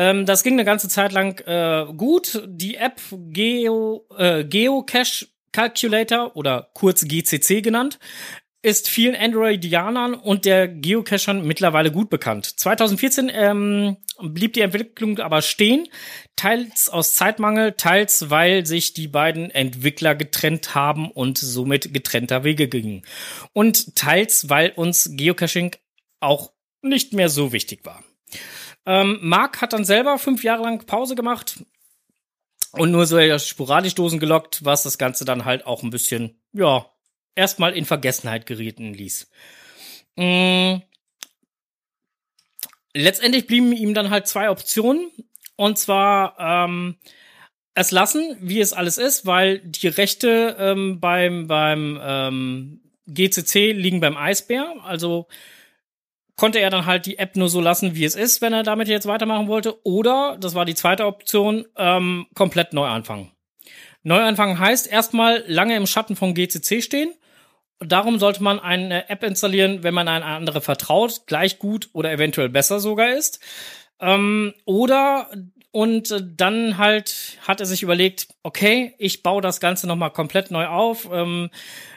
Ähm, 0.00 0.24
das 0.24 0.42
ging 0.42 0.54
eine 0.54 0.64
ganze 0.64 0.88
Zeit 0.88 1.12
lang 1.12 1.38
äh, 1.40 1.84
gut. 1.92 2.42
Die 2.46 2.76
App 2.76 3.02
Geo, 3.12 4.06
äh, 4.16 4.44
Geocache 4.44 5.26
Calculator 5.52 6.34
oder 6.36 6.70
kurz 6.72 7.04
GCC 7.06 7.60
genannt, 7.60 7.98
ist 8.62 8.88
vielen 8.88 9.14
Androidianern 9.14 10.14
und 10.14 10.46
der 10.46 10.68
Geocachern 10.68 11.46
mittlerweile 11.46 11.92
gut 11.92 12.08
bekannt. 12.08 12.46
2014 12.46 13.30
ähm, 13.30 13.98
blieb 14.22 14.54
die 14.54 14.62
Entwicklung 14.62 15.18
aber 15.18 15.42
stehen, 15.42 15.86
teils 16.34 16.88
aus 16.88 17.14
Zeitmangel, 17.14 17.72
teils 17.72 18.30
weil 18.30 18.64
sich 18.64 18.94
die 18.94 19.08
beiden 19.08 19.50
Entwickler 19.50 20.14
getrennt 20.14 20.74
haben 20.74 21.10
und 21.10 21.36
somit 21.36 21.92
getrennter 21.92 22.42
Wege 22.42 22.68
gingen. 22.68 23.02
Und 23.52 23.96
teils 23.96 24.48
weil 24.48 24.70
uns 24.70 25.10
Geocaching 25.12 25.76
auch 26.20 26.52
nicht 26.80 27.12
mehr 27.12 27.28
so 27.28 27.52
wichtig 27.52 27.84
war. 27.84 28.02
Ähm, 28.90 29.20
Mark 29.22 29.60
hat 29.60 29.72
dann 29.72 29.84
selber 29.84 30.18
fünf 30.18 30.42
Jahre 30.42 30.64
lang 30.64 30.84
Pause 30.84 31.14
gemacht 31.14 31.64
und 32.72 32.90
nur 32.90 33.06
so 33.06 33.38
sporadisch 33.38 33.94
Dosen 33.94 34.18
gelockt, 34.18 34.64
was 34.64 34.82
das 34.82 34.98
Ganze 34.98 35.24
dann 35.24 35.44
halt 35.44 35.64
auch 35.64 35.84
ein 35.84 35.90
bisschen, 35.90 36.42
ja, 36.52 36.90
erstmal 37.36 37.76
in 37.76 37.84
Vergessenheit 37.84 38.46
gerieten 38.46 38.92
ließ. 38.92 39.30
Mm. 40.16 40.78
letztendlich 42.92 43.46
blieben 43.46 43.72
ihm 43.72 43.94
dann 43.94 44.10
halt 44.10 44.26
zwei 44.26 44.50
Optionen. 44.50 45.12
Und 45.54 45.78
zwar 45.78 46.34
ähm, 46.40 46.96
es 47.74 47.92
lassen, 47.92 48.36
wie 48.40 48.58
es 48.58 48.72
alles 48.72 48.98
ist, 48.98 49.24
weil 49.24 49.60
die 49.60 49.86
Rechte 49.86 50.56
ähm, 50.58 50.98
beim, 50.98 51.46
beim 51.46 52.00
ähm, 52.02 52.80
GCC 53.06 53.70
liegen 53.70 54.00
beim 54.00 54.16
Eisbär. 54.16 54.74
Also 54.82 55.28
konnte 56.40 56.58
er 56.58 56.70
dann 56.70 56.86
halt 56.86 57.04
die 57.04 57.18
App 57.18 57.36
nur 57.36 57.50
so 57.50 57.60
lassen, 57.60 57.94
wie 57.94 58.06
es 58.06 58.14
ist, 58.14 58.40
wenn 58.40 58.54
er 58.54 58.62
damit 58.62 58.88
jetzt 58.88 59.06
weitermachen 59.06 59.46
wollte. 59.46 59.76
Oder, 59.84 60.38
das 60.40 60.54
war 60.54 60.64
die 60.64 60.74
zweite 60.74 61.04
Option, 61.04 61.66
ähm, 61.76 62.28
komplett 62.34 62.72
neu 62.72 62.86
anfangen. 62.86 63.30
Neu 64.04 64.22
anfangen 64.22 64.58
heißt 64.58 64.90
erstmal 64.90 65.44
lange 65.46 65.76
im 65.76 65.86
Schatten 65.86 66.16
vom 66.16 66.32
GCC 66.32 66.80
stehen. 66.80 67.12
Darum 67.78 68.18
sollte 68.18 68.42
man 68.42 68.58
eine 68.58 69.10
App 69.10 69.22
installieren, 69.22 69.82
wenn 69.82 69.92
man 69.92 70.08
eine 70.08 70.24
andere 70.24 70.62
vertraut, 70.62 71.26
gleich 71.26 71.58
gut 71.58 71.90
oder 71.92 72.10
eventuell 72.10 72.48
besser 72.48 72.80
sogar 72.80 73.12
ist. 73.12 73.40
Ähm, 74.00 74.54
oder 74.64 75.30
und 75.72 76.10
äh, 76.10 76.20
dann 76.36 76.78
halt 76.78 77.38
hat 77.46 77.60
er 77.60 77.66
sich 77.66 77.82
überlegt, 77.82 78.28
okay, 78.42 78.94
ich 78.98 79.22
baue 79.22 79.42
das 79.42 79.60
Ganze 79.60 79.86
nochmal 79.86 80.10
komplett 80.10 80.50
neu 80.50 80.66
auf, 80.66 81.08
ähm, 81.12 81.50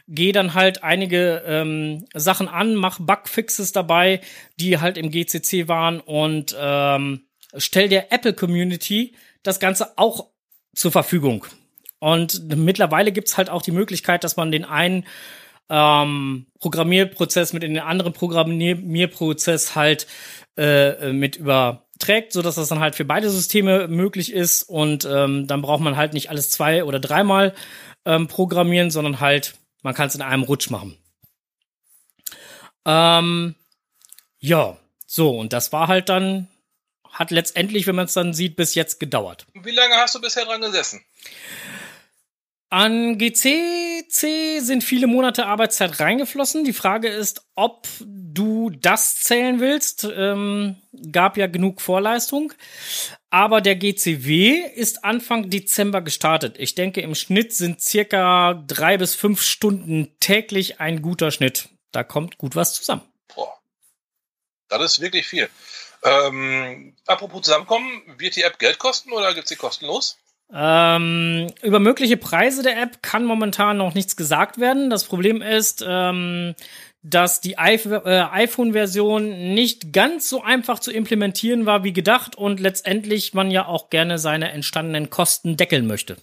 gehe 0.07 0.34
dann 0.34 0.53
halt 0.53 0.84
einige 0.84 1.43
ähm, 1.45 2.05
Sachen 2.13 2.47
an, 2.47 2.76
mach 2.76 2.99
Bugfixes 2.99 3.71
dabei, 3.71 4.21
die 4.59 4.80
halt 4.80 4.97
im 4.97 5.09
GCC 5.09 5.67
waren 5.67 5.99
und 5.99 6.55
ähm, 6.59 7.26
stell 7.57 7.89
der 7.89 8.11
Apple 8.11 8.34
Community 8.34 9.15
das 9.41 9.59
Ganze 9.59 9.97
auch 9.97 10.28
zur 10.76 10.91
Verfügung. 10.91 11.45
Und 11.99 12.55
mittlerweile 12.55 13.11
gibt's 13.11 13.38
halt 13.38 13.49
auch 13.49 13.61
die 13.61 13.71
Möglichkeit, 13.71 14.24
dass 14.24 14.36
man 14.36 14.51
den 14.51 14.65
einen 14.65 15.05
ähm, 15.69 16.47
Programmierprozess 16.59 17.53
mit 17.53 17.63
in 17.63 17.74
den 17.74 17.84
anderen 17.84 18.11
Programmierprozess 18.11 19.76
halt 19.76 20.05
äh, 20.57 21.13
mit 21.13 21.38
überträgt, 22.03 22.33
so 22.33 22.41
dass 22.41 22.55
das 22.55 22.67
dann 22.67 22.79
halt 22.79 22.95
für 22.95 23.05
beide 23.05 23.29
Systeme 23.29 23.87
möglich 23.87 24.33
ist 24.33 24.63
und 24.63 25.05
ähm, 25.05 25.47
dann 25.47 25.61
braucht 25.61 25.81
man 25.81 25.95
halt 25.95 26.13
nicht 26.13 26.29
alles 26.29 26.49
zwei 26.49 26.83
oder 26.83 26.99
dreimal 26.99 27.53
ähm, 28.05 28.27
programmieren, 28.27 28.91
sondern 28.91 29.19
halt 29.19 29.55
man 29.81 29.93
kann 29.93 30.07
es 30.07 30.15
in 30.15 30.21
einem 30.21 30.43
Rutsch 30.43 30.69
machen. 30.69 30.97
Ähm, 32.85 33.55
ja, 34.39 34.77
so 35.05 35.37
und 35.37 35.53
das 35.53 35.71
war 35.71 35.87
halt 35.87 36.09
dann 36.09 36.47
hat 37.09 37.29
letztendlich, 37.29 37.85
wenn 37.85 37.95
man 37.95 38.05
es 38.05 38.13
dann 38.13 38.33
sieht, 38.33 38.55
bis 38.55 38.73
jetzt 38.73 38.99
gedauert. 38.99 39.45
Wie 39.53 39.71
lange 39.71 39.93
hast 39.95 40.15
du 40.15 40.21
bisher 40.21 40.45
dran 40.45 40.61
gesessen? 40.61 41.05
An 42.74 43.19
GCC 43.19 44.59
sind 44.59 44.84
viele 44.84 45.05
Monate 45.05 45.45
Arbeitszeit 45.45 45.99
reingeflossen. 45.99 46.63
Die 46.63 46.74
Frage 46.74 47.07
ist, 47.07 47.45
ob 47.53 47.88
du 47.99 48.71
das 48.71 49.19
zählen 49.19 49.59
willst. 49.59 50.05
Ähm, 50.05 50.82
gab 51.11 51.38
ja 51.38 51.45
genug 51.45 51.82
Vorleistung. 51.82 52.51
Aber 53.30 53.61
der 53.61 53.76
GCW 53.76 54.55
ist 54.74 55.05
Anfang 55.05 55.51
Dezember 55.51 56.01
gestartet. 56.01 56.55
Ich 56.57 56.74
denke, 56.74 57.01
im 57.01 57.13
Schnitt 57.13 57.53
sind 57.53 57.80
circa 57.80 58.55
drei 58.65 58.97
bis 58.97 59.13
fünf 59.13 59.43
Stunden 59.43 60.15
täglich 60.19 60.80
ein 60.80 61.03
guter 61.03 61.30
Schnitt. 61.30 61.69
Da 61.91 62.03
kommt 62.03 62.39
gut 62.39 62.55
was 62.55 62.74
zusammen. 62.74 63.03
Boah. 63.36 63.53
Das 64.69 64.82
ist 64.82 64.99
wirklich 64.99 65.28
viel. 65.28 65.47
Ähm, 66.01 66.95
apropos 67.05 67.43
zusammenkommen, 67.43 68.01
wird 68.17 68.36
die 68.36 68.41
App 68.41 68.57
Geld 68.57 68.80
kosten 68.80 69.11
oder 69.11 69.36
gibt 69.36 69.47
sie 69.47 69.57
kostenlos? 69.57 70.17
Ähm, 70.55 71.51
über 71.63 71.79
mögliche 71.79 72.17
Preise 72.17 72.61
der 72.61 72.79
App 72.79 73.01
kann 73.01 73.25
momentan 73.25 73.77
noch 73.77 73.95
nichts 73.95 74.15
gesagt 74.15 74.59
werden. 74.59 74.91
Das 74.91 75.05
Problem 75.05 75.41
ist, 75.41 75.83
ähm, 75.87 76.53
dass 77.01 77.41
die 77.41 77.53
äh, 77.53 78.27
iPhone-Version 78.31 79.53
nicht 79.53 79.91
ganz 79.91 80.29
so 80.29 80.43
einfach 80.43 80.79
zu 80.79 80.91
implementieren 80.91 81.65
war 81.65 81.83
wie 81.83 81.91
gedacht 81.91 82.35
und 82.35 82.59
letztendlich 82.59 83.33
man 83.33 83.51
ja 83.51 83.65
auch 83.65 83.89
gerne 83.89 84.19
seine 84.19 84.51
entstandenen 84.51 85.09
Kosten 85.09 85.57
deckeln 85.57 85.87
möchte. 85.87 86.17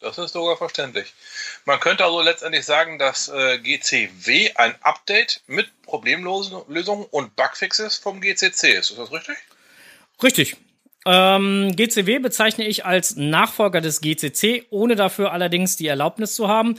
Das 0.00 0.18
ist 0.18 0.32
sogar 0.32 0.56
verständlich. 0.56 1.14
Man 1.64 1.80
könnte 1.80 2.04
also 2.04 2.20
letztendlich 2.20 2.64
sagen, 2.64 2.98
dass 2.98 3.28
äh, 3.28 3.58
GCW 3.58 4.52
ein 4.54 4.74
Update 4.82 5.42
mit 5.46 5.70
Problemlösungen 5.82 7.06
und 7.10 7.36
Bugfixes 7.36 7.96
vom 7.96 8.20
GCC 8.20 8.74
ist. 8.74 8.90
Ist 8.90 8.98
das 8.98 9.12
richtig? 9.12 9.36
Richtig. 10.22 10.56
Ähm, 11.06 11.72
GCW 11.76 12.18
bezeichne 12.18 12.66
ich 12.66 12.86
als 12.86 13.16
Nachfolger 13.16 13.80
des 13.80 14.00
GCC, 14.00 14.66
ohne 14.70 14.96
dafür 14.96 15.32
allerdings 15.32 15.76
die 15.76 15.86
Erlaubnis 15.86 16.34
zu 16.34 16.48
haben. 16.48 16.76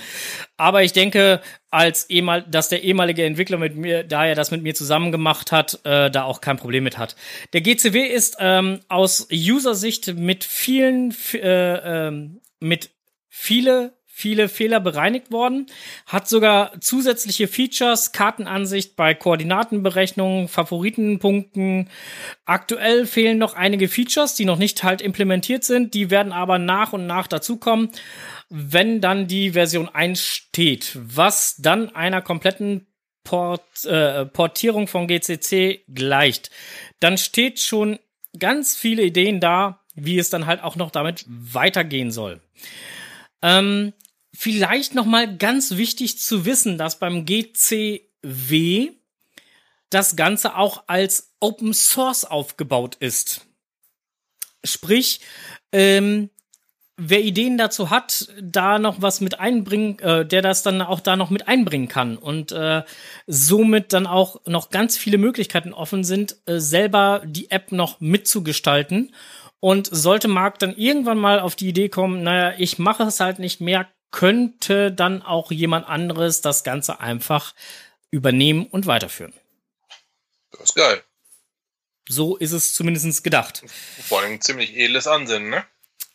Aber 0.58 0.84
ich 0.84 0.94
denke, 0.94 1.42
als 1.70 2.10
ehemal, 2.10 2.44
dass 2.44 2.70
der 2.70 2.84
ehemalige 2.84 3.24
Entwickler 3.24 3.58
mit 3.58 3.76
mir, 3.76 4.04
da 4.04 4.26
er 4.26 4.36
das 4.36 4.50
mit 4.50 4.64
mir 4.64 4.74
zusammen 4.74 5.12
gemacht 5.12 5.52
hat, 5.52 5.80
äh, 5.84 6.10
da 6.10 6.24
auch 6.24 6.42
kein 6.42 6.58
Problem 6.58 6.84
mit 6.84 6.98
hat. 6.98 7.16
Der 7.54 7.62
GCW 7.62 8.00
ist 8.02 8.38
ähm, 8.40 8.80
aus 8.88 9.28
User-Sicht 9.32 10.16
mit 10.16 10.44
vielen, 10.44 11.14
äh, 11.34 12.08
äh, 12.08 12.30
mit 12.60 12.90
viele 13.30 13.94
viele 14.18 14.48
Fehler 14.48 14.80
bereinigt 14.80 15.30
worden, 15.34 15.66
hat 16.06 16.30
sogar 16.30 16.80
zusätzliche 16.80 17.50
Features, 17.50 18.14
Kartenansicht 18.14 18.96
bei 18.96 19.14
Koordinatenberechnungen, 19.14 20.48
Favoritenpunkten. 20.48 21.90
Aktuell 22.46 23.08
fehlen 23.08 23.38
noch 23.38 23.56
einige 23.56 23.90
Features, 23.90 24.34
die 24.34 24.46
noch 24.46 24.58
nicht 24.58 24.86
halt 24.86 25.02
implementiert 25.02 25.66
sind, 25.66 25.94
die 25.94 26.12
werden 26.12 26.32
aber 26.32 26.60
nach 26.60 26.94
und 26.94 27.08
nach 27.08 27.28
dazukommen, 27.28 27.90
wenn 28.48 29.02
dann 29.02 29.28
die 29.28 29.52
Version 29.52 29.90
1 29.90 30.22
steht, 30.22 30.98
was 30.98 31.58
dann 31.58 31.94
einer 31.94 32.22
kompletten 32.22 32.88
Port, 33.26 33.84
äh, 33.84 34.26
Portierung 34.26 34.88
von 34.88 35.08
GCC 35.08 35.84
gleicht. 35.94 36.52
Dann 37.02 37.18
steht 37.18 37.60
schon 37.60 38.00
ganz 38.40 38.78
viele 38.78 39.04
Ideen 39.04 39.42
da, 39.42 39.82
wie 39.94 40.20
es 40.20 40.30
dann 40.30 40.46
halt 40.46 40.64
auch 40.64 40.78
noch 40.78 40.92
damit 40.92 41.26
weitergehen 41.28 42.12
soll. 42.12 42.40
Ähm, 43.42 43.92
vielleicht 44.36 44.96
noch 44.96 45.06
mal 45.06 45.38
ganz 45.38 45.72
wichtig 45.72 46.20
zu 46.20 46.46
wissen, 46.46 46.78
dass 46.78 47.00
beim 47.00 47.26
GCW 47.26 48.92
das 49.90 50.16
Ganze 50.16 50.56
auch 50.56 50.84
als 50.88 51.34
Open 51.40 51.74
Source 51.74 52.26
aufgebaut 52.26 52.96
ist. 53.00 53.46
Sprich, 54.64 55.22
ähm, 55.72 56.30
wer 56.98 57.22
Ideen 57.22 57.58
dazu 57.58 57.90
hat, 57.90 58.30
da 58.42 58.80
noch 58.80 59.02
was 59.02 59.22
mit 59.22 59.40
einbringen, 59.40 60.00
äh, 60.00 60.26
der 60.26 60.42
das 60.42 60.64
dann 60.64 60.82
auch 60.82 61.00
da 61.00 61.16
noch 61.16 61.30
mit 61.30 61.48
einbringen 61.48 61.88
kann 61.88 62.18
und 62.18 62.52
äh, 62.52 62.84
somit 63.28 63.94
dann 63.94 64.08
auch 64.08 64.42
noch 64.46 64.70
ganz 64.70 64.98
viele 64.98 65.18
Möglichkeiten 65.18 65.74
offen 65.74 66.04
sind, 66.04 66.38
äh, 66.46 66.60
selber 66.60 67.22
die 67.26 67.52
App 67.52 67.72
noch 67.72 68.00
mitzugestalten. 68.00 69.14
Und 69.62 69.88
sollte 69.92 70.28
Marc 70.28 70.60
dann 70.60 70.76
irgendwann 70.76 71.18
mal 71.18 71.40
auf 71.40 71.56
die 71.56 71.70
Idee 71.70 71.90
kommen, 71.90 72.22
naja, 72.22 72.54
ich 72.60 72.78
mache 72.78 73.04
es 73.04 73.20
halt 73.20 73.40
nicht 73.40 73.62
mehr, 73.62 73.88
könnte 74.12 74.92
dann 74.92 75.22
auch 75.22 75.52
jemand 75.52 75.88
anderes 75.88 76.42
das 76.42 76.64
Ganze 76.64 77.00
einfach 77.00 77.54
übernehmen 78.12 78.66
und 78.66 78.86
weiterführen. 78.86 79.34
Das 80.52 80.70
ist 80.70 80.76
geil. 80.76 81.04
So 82.08 82.38
ist 82.38 82.52
es 82.52 82.74
zumindest 82.74 83.24
gedacht. 83.24 83.64
Vor 84.08 84.22
allem 84.22 84.34
ein 84.34 84.42
ziemlich 84.42 84.76
edles 84.78 85.08
Ansinnen, 85.08 85.50
ne? 85.50 85.66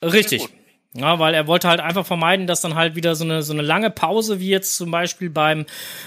Richtig. 0.03 0.49
Ja, 0.93 1.21
weil 1.21 1.35
er 1.35 1.47
wollte 1.47 1.69
halt 1.69 1.79
einfach 1.79 2.05
vermeiden, 2.05 2.49
dass 2.49 2.63
dann 2.63 2.75
halt 2.75 2.97
wieder 2.97 3.15
so 3.15 3.23
eine, 3.23 3.43
so 3.43 3.53
eine 3.53 3.63
lange 3.63 3.91
Pause, 3.91 4.41
wie 4.41 4.49
jetzt 4.49 4.75
zum 4.75 4.91
Beispiel 4.91 5.31
beim 5.31 5.67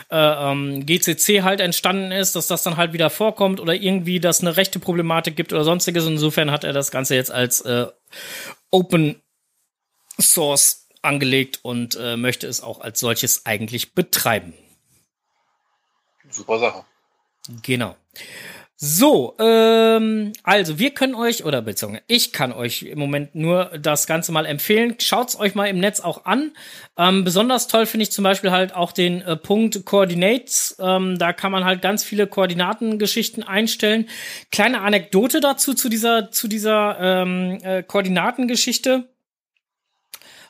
äh, 0.10 0.18
ähm, 0.18 0.86
GCC 0.86 1.42
halt 1.42 1.62
entstanden 1.62 2.12
ist, 2.12 2.36
dass 2.36 2.48
das 2.48 2.64
dann 2.64 2.76
halt 2.76 2.92
wieder 2.92 3.10
vorkommt 3.10 3.62
oder 3.62 3.74
irgendwie, 3.74 4.20
dass 4.20 4.42
eine 4.42 4.58
rechte 4.58 4.80
Problematik 4.80 5.38
gibt 5.38 5.54
oder 5.54 5.64
sonstiges. 5.64 6.06
Insofern 6.06 6.52
hat 6.52 6.66
er 6.66 6.74
das 6.74 6.92
Ganze 6.92 7.16
jetzt 7.16 7.32
als 7.32 7.62
äh, 7.62 7.88
Open 8.72 9.22
Source 10.20 10.83
angelegt 11.04 11.60
und 11.62 11.96
äh, 11.96 12.18
möchte 12.18 12.48
es 12.48 12.62
auch 12.62 12.82
als 12.82 13.00
solches 13.00 13.46
eigentlich 13.46 13.94
betreiben. 13.94 14.54
Super 16.30 16.60
Sache. 16.60 16.86
Genau. 17.62 17.96
So, 18.86 19.36
ähm, 19.40 20.34
also 20.44 20.78
wir 20.78 20.92
können 20.92 21.16
euch, 21.16 21.46
oder 21.46 21.62
beziehungsweise 21.62 22.04
ich 22.08 22.34
kann 22.34 22.52
euch 22.52 22.84
im 22.84 23.00
Moment 23.00 23.34
nur 23.34 23.72
das 23.80 24.08
Ganze 24.08 24.34
mal 24.34 24.46
empfehlen. 24.46 24.96
Schaut's 25.00 25.40
euch 25.40 25.56
mal 25.56 25.68
im 25.68 25.80
Netz 25.80 26.02
auch 26.02 26.26
an. 26.26 26.52
Ähm, 26.98 27.24
besonders 27.24 27.70
toll 27.70 27.86
finde 27.86 28.04
ich 28.04 28.12
zum 28.12 28.26
Beispiel 28.26 28.52
halt 28.52 28.76
auch 28.76 28.92
den 28.92 29.22
äh, 29.22 29.38
Punkt 29.38 29.86
Coordinates. 29.86 30.76
Ähm, 30.80 31.18
da 31.18 31.32
kann 31.32 31.54
man 31.54 31.64
halt 31.64 31.82
ganz 31.82 32.04
viele 32.04 32.28
Koordinatengeschichten 32.28 33.44
einstellen. 33.44 34.10
Kleine 34.52 34.82
Anekdote 34.82 35.40
dazu, 35.40 35.74
zu 35.74 35.88
dieser, 35.88 36.32
zu 36.32 36.50
dieser 36.50 36.98
ähm, 37.00 37.60
äh, 37.64 37.84
Koordinatengeschichte. 37.84 39.08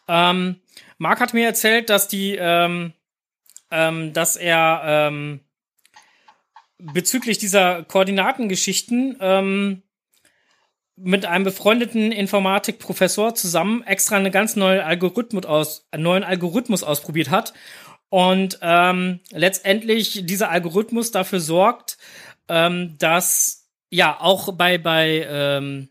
Ähm, 0.08 0.62
Marc 0.98 1.20
hat 1.20 1.34
mir 1.34 1.46
erzählt, 1.46 1.90
dass 1.90 2.08
die, 2.08 2.36
ähm, 2.40 2.94
ähm, 3.72 4.14
dass 4.14 4.36
er 4.36 4.82
ähm, 4.86 5.40
bezüglich 6.78 7.38
dieser 7.38 7.84
Koordinatengeschichten 7.84 9.18
ähm, 9.20 9.84
mit 10.96 11.26
einem 11.26 11.44
befreundeten 11.44 12.12
Informatikprofessor 12.12 13.36
zusammen 13.36 13.84
extra 13.84 14.18
eine 14.18 14.32
ganz 14.32 14.56
neue 14.56 14.86
Algorithmus 14.86 15.46
aus, 15.46 15.88
einen 15.92 16.04
neuen 16.04 16.24
Algorithmus 16.24 16.84
ausprobiert 16.84 17.32
hat 17.32 17.54
und 18.10 18.60
ähm, 18.62 19.22
letztendlich 19.32 20.26
dieser 20.26 20.52
Algorithmus 20.52 21.12
dafür 21.12 21.40
sorgt, 21.40 21.98
dass 22.46 23.70
ja, 23.90 24.20
auch 24.20 24.52
bei, 24.52 24.78
bei 24.78 25.90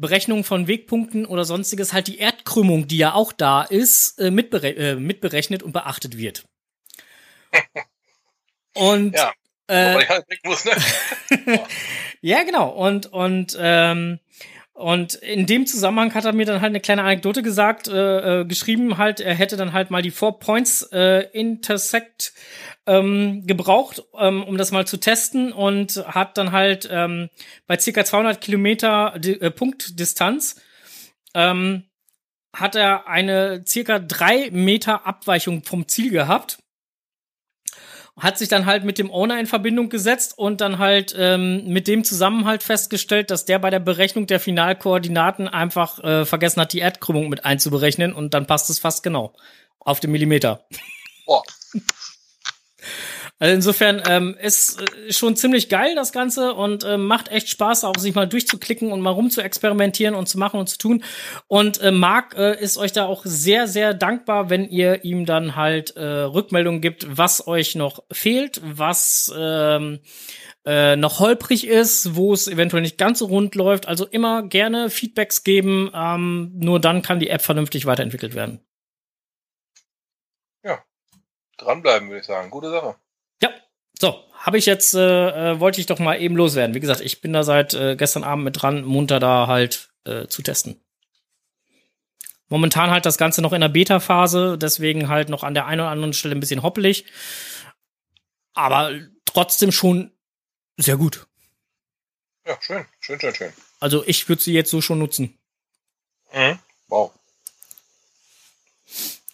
Berechnungen 0.00 0.44
von 0.44 0.68
Wegpunkten 0.68 1.26
oder 1.26 1.44
sonstiges 1.44 1.92
halt 1.92 2.06
die 2.06 2.18
Erdkrümmung, 2.18 2.86
die 2.86 2.98
ja 2.98 3.14
auch 3.14 3.32
da 3.32 3.62
ist, 3.62 4.18
äh, 4.18 4.30
mitbere 4.30 4.68
äh, 4.68 4.94
mitberechnet 4.94 5.62
und 5.62 5.72
beachtet 5.72 6.16
wird. 6.16 6.44
Und 8.74 9.16
Ja. 9.16 9.32
äh, 9.66 10.06
halt 10.06 10.24
muss, 10.44 10.64
ne? 10.64 10.72
ja, 12.20 12.44
genau. 12.44 12.68
Und, 12.70 13.06
und, 13.06 13.56
ähm, 13.60 14.20
und 14.78 15.14
in 15.14 15.46
dem 15.46 15.66
Zusammenhang 15.66 16.14
hat 16.14 16.24
er 16.24 16.32
mir 16.32 16.46
dann 16.46 16.60
halt 16.60 16.70
eine 16.70 16.78
kleine 16.78 17.02
Anekdote 17.02 17.42
gesagt, 17.42 17.88
äh, 17.88 18.42
äh, 18.42 18.44
geschrieben 18.44 18.96
halt, 18.96 19.18
er 19.18 19.34
hätte 19.34 19.56
dann 19.56 19.72
halt 19.72 19.90
mal 19.90 20.02
die 20.02 20.12
Four 20.12 20.38
Points 20.38 20.82
äh, 20.92 21.26
Intersect 21.32 22.32
ähm, 22.86 23.44
gebraucht, 23.44 24.04
ähm, 24.16 24.44
um 24.44 24.56
das 24.56 24.70
mal 24.70 24.86
zu 24.86 24.98
testen 24.98 25.52
und 25.52 25.96
hat 26.06 26.38
dann 26.38 26.52
halt 26.52 26.88
ähm, 26.92 27.28
bei 27.66 27.76
circa 27.76 28.04
200 28.04 28.40
Kilometer 28.40 29.16
äh, 29.16 29.50
Punktdistanz 29.50 30.60
ähm, 31.34 31.88
hat 32.54 32.76
er 32.76 33.08
eine 33.08 33.64
circa 33.66 33.98
drei 33.98 34.48
Meter 34.52 35.08
Abweichung 35.08 35.64
vom 35.64 35.88
Ziel 35.88 36.12
gehabt 36.12 36.58
hat 38.18 38.38
sich 38.38 38.48
dann 38.48 38.66
halt 38.66 38.84
mit 38.84 38.98
dem 38.98 39.10
Owner 39.10 39.38
in 39.38 39.46
Verbindung 39.46 39.88
gesetzt 39.88 40.36
und 40.36 40.60
dann 40.60 40.78
halt 40.78 41.14
ähm, 41.16 41.64
mit 41.66 41.86
dem 41.88 42.04
zusammen 42.04 42.44
halt 42.44 42.62
festgestellt, 42.62 43.30
dass 43.30 43.44
der 43.44 43.58
bei 43.58 43.70
der 43.70 43.80
Berechnung 43.80 44.26
der 44.26 44.40
Finalkoordinaten 44.40 45.48
einfach 45.48 46.02
äh, 46.02 46.24
vergessen 46.24 46.60
hat, 46.60 46.72
die 46.72 46.80
Erdkrümmung 46.80 47.28
mit 47.28 47.44
einzuberechnen 47.44 48.12
und 48.12 48.34
dann 48.34 48.46
passt 48.46 48.70
es 48.70 48.78
fast 48.78 49.02
genau 49.02 49.34
auf 49.80 50.00
den 50.00 50.10
Millimeter. 50.10 50.66
Boah. 51.26 51.42
Also 53.38 53.54
insofern 53.54 54.02
ähm, 54.08 54.36
ist 54.40 54.80
äh, 54.80 55.12
schon 55.12 55.36
ziemlich 55.36 55.68
geil 55.68 55.94
das 55.94 56.12
Ganze 56.12 56.54
und 56.54 56.84
ähm, 56.84 57.06
macht 57.06 57.28
echt 57.28 57.48
Spaß, 57.48 57.84
auch 57.84 57.96
sich 57.96 58.14
mal 58.14 58.26
durchzuklicken 58.26 58.90
und 58.90 59.00
mal 59.00 59.10
rum 59.10 59.30
zu 59.30 59.42
experimentieren 59.42 60.14
und 60.14 60.28
zu 60.28 60.38
machen 60.38 60.58
und 60.58 60.68
zu 60.68 60.78
tun. 60.78 61.04
Und 61.46 61.80
äh, 61.80 61.92
Marc 61.92 62.36
äh, 62.36 62.60
ist 62.60 62.78
euch 62.78 62.92
da 62.92 63.06
auch 63.06 63.22
sehr, 63.24 63.68
sehr 63.68 63.94
dankbar, 63.94 64.50
wenn 64.50 64.68
ihr 64.68 65.04
ihm 65.04 65.24
dann 65.24 65.54
halt 65.54 65.96
äh, 65.96 66.04
Rückmeldungen 66.04 66.80
gibt, 66.80 67.06
was 67.16 67.46
euch 67.46 67.74
noch 67.74 68.02
fehlt, 68.10 68.60
was 68.64 69.32
ähm, 69.36 70.00
äh, 70.64 70.96
noch 70.96 71.20
holprig 71.20 71.66
ist, 71.66 72.16
wo 72.16 72.32
es 72.32 72.48
eventuell 72.48 72.82
nicht 72.82 72.98
ganz 72.98 73.20
so 73.20 73.26
rund 73.26 73.54
läuft. 73.54 73.86
Also 73.86 74.04
immer 74.06 74.42
gerne 74.42 74.90
Feedbacks 74.90 75.44
geben. 75.44 75.90
Ähm, 75.94 76.52
nur 76.56 76.80
dann 76.80 77.02
kann 77.02 77.20
die 77.20 77.30
App 77.30 77.42
vernünftig 77.42 77.86
weiterentwickelt 77.86 78.34
werden. 78.34 78.60
Dranbleiben, 81.58 82.08
würde 82.08 82.20
ich 82.20 82.26
sagen. 82.26 82.50
Gute 82.50 82.70
Sache. 82.70 82.96
Ja, 83.42 83.50
so, 83.98 84.24
habe 84.34 84.58
ich 84.58 84.66
jetzt, 84.66 84.94
äh, 84.94 85.52
äh, 85.52 85.60
wollte 85.60 85.80
ich 85.80 85.86
doch 85.86 85.98
mal 85.98 86.20
eben 86.20 86.36
loswerden. 86.36 86.74
Wie 86.74 86.80
gesagt, 86.80 87.00
ich 87.00 87.20
bin 87.20 87.32
da 87.32 87.42
seit 87.42 87.74
äh, 87.74 87.96
gestern 87.96 88.24
Abend 88.24 88.44
mit 88.44 88.60
dran, 88.60 88.84
munter 88.84 89.20
da 89.20 89.46
halt 89.46 89.90
äh, 90.04 90.26
zu 90.26 90.42
testen. 90.42 90.80
Momentan 92.48 92.90
halt 92.90 93.04
das 93.04 93.18
Ganze 93.18 93.42
noch 93.42 93.52
in 93.52 93.60
der 93.60 93.68
Beta-Phase, 93.68 94.56
deswegen 94.56 95.08
halt 95.08 95.28
noch 95.28 95.42
an 95.42 95.54
der 95.54 95.66
einen 95.66 95.82
oder 95.82 95.90
anderen 95.90 96.14
Stelle 96.14 96.34
ein 96.34 96.40
bisschen 96.40 96.62
hoppelig. 96.62 97.04
Aber 98.54 98.92
trotzdem 99.26 99.70
schon 99.70 100.12
sehr 100.78 100.96
gut. 100.96 101.26
Ja, 102.46 102.56
schön. 102.62 102.86
Schön, 103.00 103.20
schön, 103.20 103.34
schön. 103.34 103.52
Also 103.80 104.02
ich 104.06 104.28
würde 104.28 104.40
sie 104.40 104.54
jetzt 104.54 104.70
so 104.70 104.80
schon 104.80 104.98
nutzen. 104.98 105.38
Mhm. 106.32 106.58
Wow. 106.88 107.12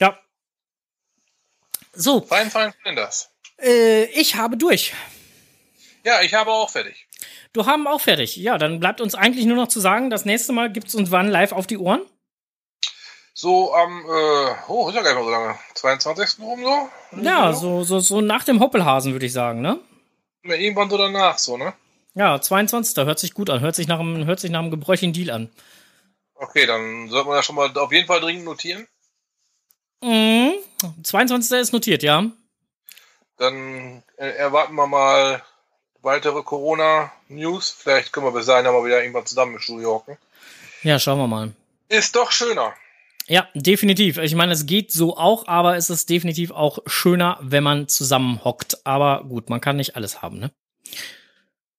Ja. 0.01 0.19
So, 1.93 2.21
Fein, 2.23 2.51
fein, 2.51 2.75
fein 2.83 2.97
das. 2.97 3.31
Äh, 3.61 4.05
ich 4.07 4.37
habe 4.37 4.57
durch. 4.57 4.93
Ja, 6.05 6.21
ich 6.23 6.35
habe 6.35 6.51
auch 6.51 6.71
fertig. 6.71 7.07
Du 7.53 7.67
haben 7.67 7.87
auch 7.87 8.01
fertig. 8.01 8.37
Ja, 8.37 8.59
dann 8.59 8.81
bleibt 8.81 9.01
uns 9.01 9.15
eigentlich 9.15 9.47
nur 9.47 9.57
noch 9.57 9.69
zu 9.69 9.81
sagen, 9.81 10.11
das 10.11 10.25
nächste 10.25 10.53
Mal 10.53 10.71
gibt's 10.71 10.95
uns 10.95 11.11
wann 11.11 11.29
live 11.29 11.53
auf 11.53 11.67
die 11.67 11.79
Ohren. 11.79 12.03
So 13.33 13.75
am, 13.75 14.05
äh, 14.05 14.55
oh, 14.69 14.89
ist 14.89 14.95
ja 14.95 15.03
gar 15.03 15.15
nicht 15.15 15.17
mehr 15.17 15.25
so 15.25 15.31
lange. 15.31 15.59
22. 15.75 16.39
rum 16.41 16.63
so? 16.63 16.89
Ja, 17.21 17.53
so, 17.53 17.83
so, 17.83 17.99
so 17.99 18.21
nach 18.21 18.45
dem 18.45 18.61
Hoppelhasen, 18.61 19.13
würde 19.13 19.27
ich 19.27 19.33
sagen, 19.33 19.61
ne? 19.61 19.81
Ja, 20.45 20.55
Irgendwann 20.55 20.91
so 20.91 20.99
danach, 20.99 21.39
so, 21.39 21.57
ne? 21.57 21.75
Ja, 22.15 22.41
22. 22.41 23.05
Hört 23.05 23.19
sich 23.19 23.35
gut 23.35 23.51
an. 23.51 23.61
Hört 23.61 23.75
sich 23.75 23.89
nach 23.89 23.99
einem, 23.99 24.25
hört 24.25 24.39
sich 24.39 24.51
nach 24.51 24.61
einem 24.61 24.71
gebräuchlichen 24.71 25.13
Deal 25.13 25.31
an. 25.31 25.51
Okay, 26.35 26.67
dann 26.67 27.09
sollte 27.09 27.29
man 27.29 27.37
das 27.37 27.47
schon 27.47 27.57
mal 27.57 27.77
auf 27.77 27.93
jeden 27.93 28.07
Fall 28.07 28.21
dringend 28.21 28.45
notieren. 28.45 28.87
Mhm. 30.03 30.53
22. 31.03 31.59
ist 31.59 31.73
notiert, 31.73 32.03
ja. 32.03 32.31
Dann 33.39 34.03
äh, 34.17 34.29
erwarten 34.29 34.75
wir 34.75 34.87
mal 34.87 35.43
weitere 36.03 36.43
Corona-News. 36.43 37.71
Vielleicht 37.71 38.13
können 38.13 38.27
wir 38.27 38.33
bis 38.33 38.45
dahin 38.47 38.65
mal 38.65 38.85
wieder 38.85 39.03
irgendwann 39.03 39.27
zusammen 39.27 39.55
im 39.55 39.61
Studio 39.61 39.95
hocken. 39.95 40.19
Ja, 40.83 40.99
schauen 40.99 41.19
wir 41.19 41.27
mal. 41.27 41.53
Ist 41.89 42.15
doch 42.15 42.31
schöner. 42.31 42.75
Ja, 43.27 43.49
definitiv. 43.55 44.19
Ich 44.19 44.35
meine, 44.35 44.53
es 44.53 44.67
geht 44.67 44.93
so 44.93 45.17
auch, 45.17 45.49
aber 45.49 45.77
es 45.77 45.89
ist 45.89 46.11
definitiv 46.11 46.51
auch 46.51 46.81
schöner, 46.87 47.39
wenn 47.41 47.65
man 47.65 47.89
zusammen 47.89 48.45
hockt. 48.45 48.87
Aber 48.87 49.25
gut, 49.25 49.49
man 49.49 49.63
kann 49.63 49.77
nicht 49.77 49.97
alles 49.97 50.21
haben, 50.21 50.39
ne? 50.39 50.51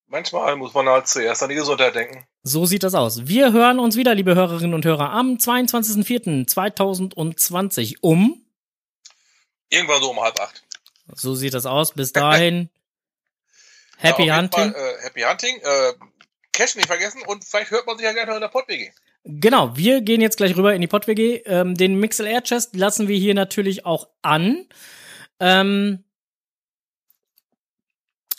Manchmal 0.07 0.55
muss 0.55 0.73
man 0.73 0.87
halt 0.87 1.07
zuerst 1.07 1.43
an 1.43 1.49
die 1.49 1.55
Gesundheit 1.55 1.93
denken. 1.93 2.25
So 2.41 2.65
sieht 2.65 2.81
das 2.83 2.95
aus. 2.95 3.27
Wir 3.27 3.53
hören 3.53 3.79
uns 3.79 3.97
wieder, 3.97 4.15
liebe 4.15 4.33
Hörerinnen 4.33 4.73
und 4.73 4.85
Hörer, 4.85 5.11
am 5.11 5.35
22.04.2020 5.35 7.97
um. 8.01 8.41
Irgendwann 9.69 10.01
so 10.01 10.09
um 10.11 10.21
halb 10.21 10.39
acht. 10.39 10.63
So 11.13 11.35
sieht 11.35 11.53
das 11.53 11.65
aus. 11.65 11.93
Bis 11.93 12.13
dahin. 12.13 12.69
Happy 13.97 14.25
ja, 14.25 14.37
Hunting. 14.37 14.71
Fall, 14.71 14.75
äh, 14.75 15.03
Happy 15.03 15.21
Hunting. 15.21 15.57
Äh, 15.61 15.93
Cash 16.51 16.75
nicht 16.75 16.87
vergessen 16.87 17.21
und 17.25 17.43
vielleicht 17.43 17.71
hört 17.71 17.85
man 17.85 17.97
sich 17.97 18.05
ja 18.05 18.13
gleich 18.13 18.27
noch 18.27 18.35
in 18.35 18.41
der 18.41 18.47
Pott-WG. 18.47 18.91
Genau, 19.27 19.75
wir 19.75 20.01
gehen 20.01 20.21
jetzt 20.21 20.37
gleich 20.37 20.55
rüber 20.55 20.75
in 20.75 20.81
die 20.81 20.87
PodWG. 20.87 21.41
Ähm, 21.45 21.73
den 21.73 21.99
Mixel 21.99 22.27
Air 22.27 22.43
Chest 22.43 22.75
lassen 22.75 23.07
wir 23.07 23.17
hier 23.17 23.33
natürlich 23.33 23.83
auch 23.83 24.07
an. 24.21 24.67
Ähm, 25.39 26.03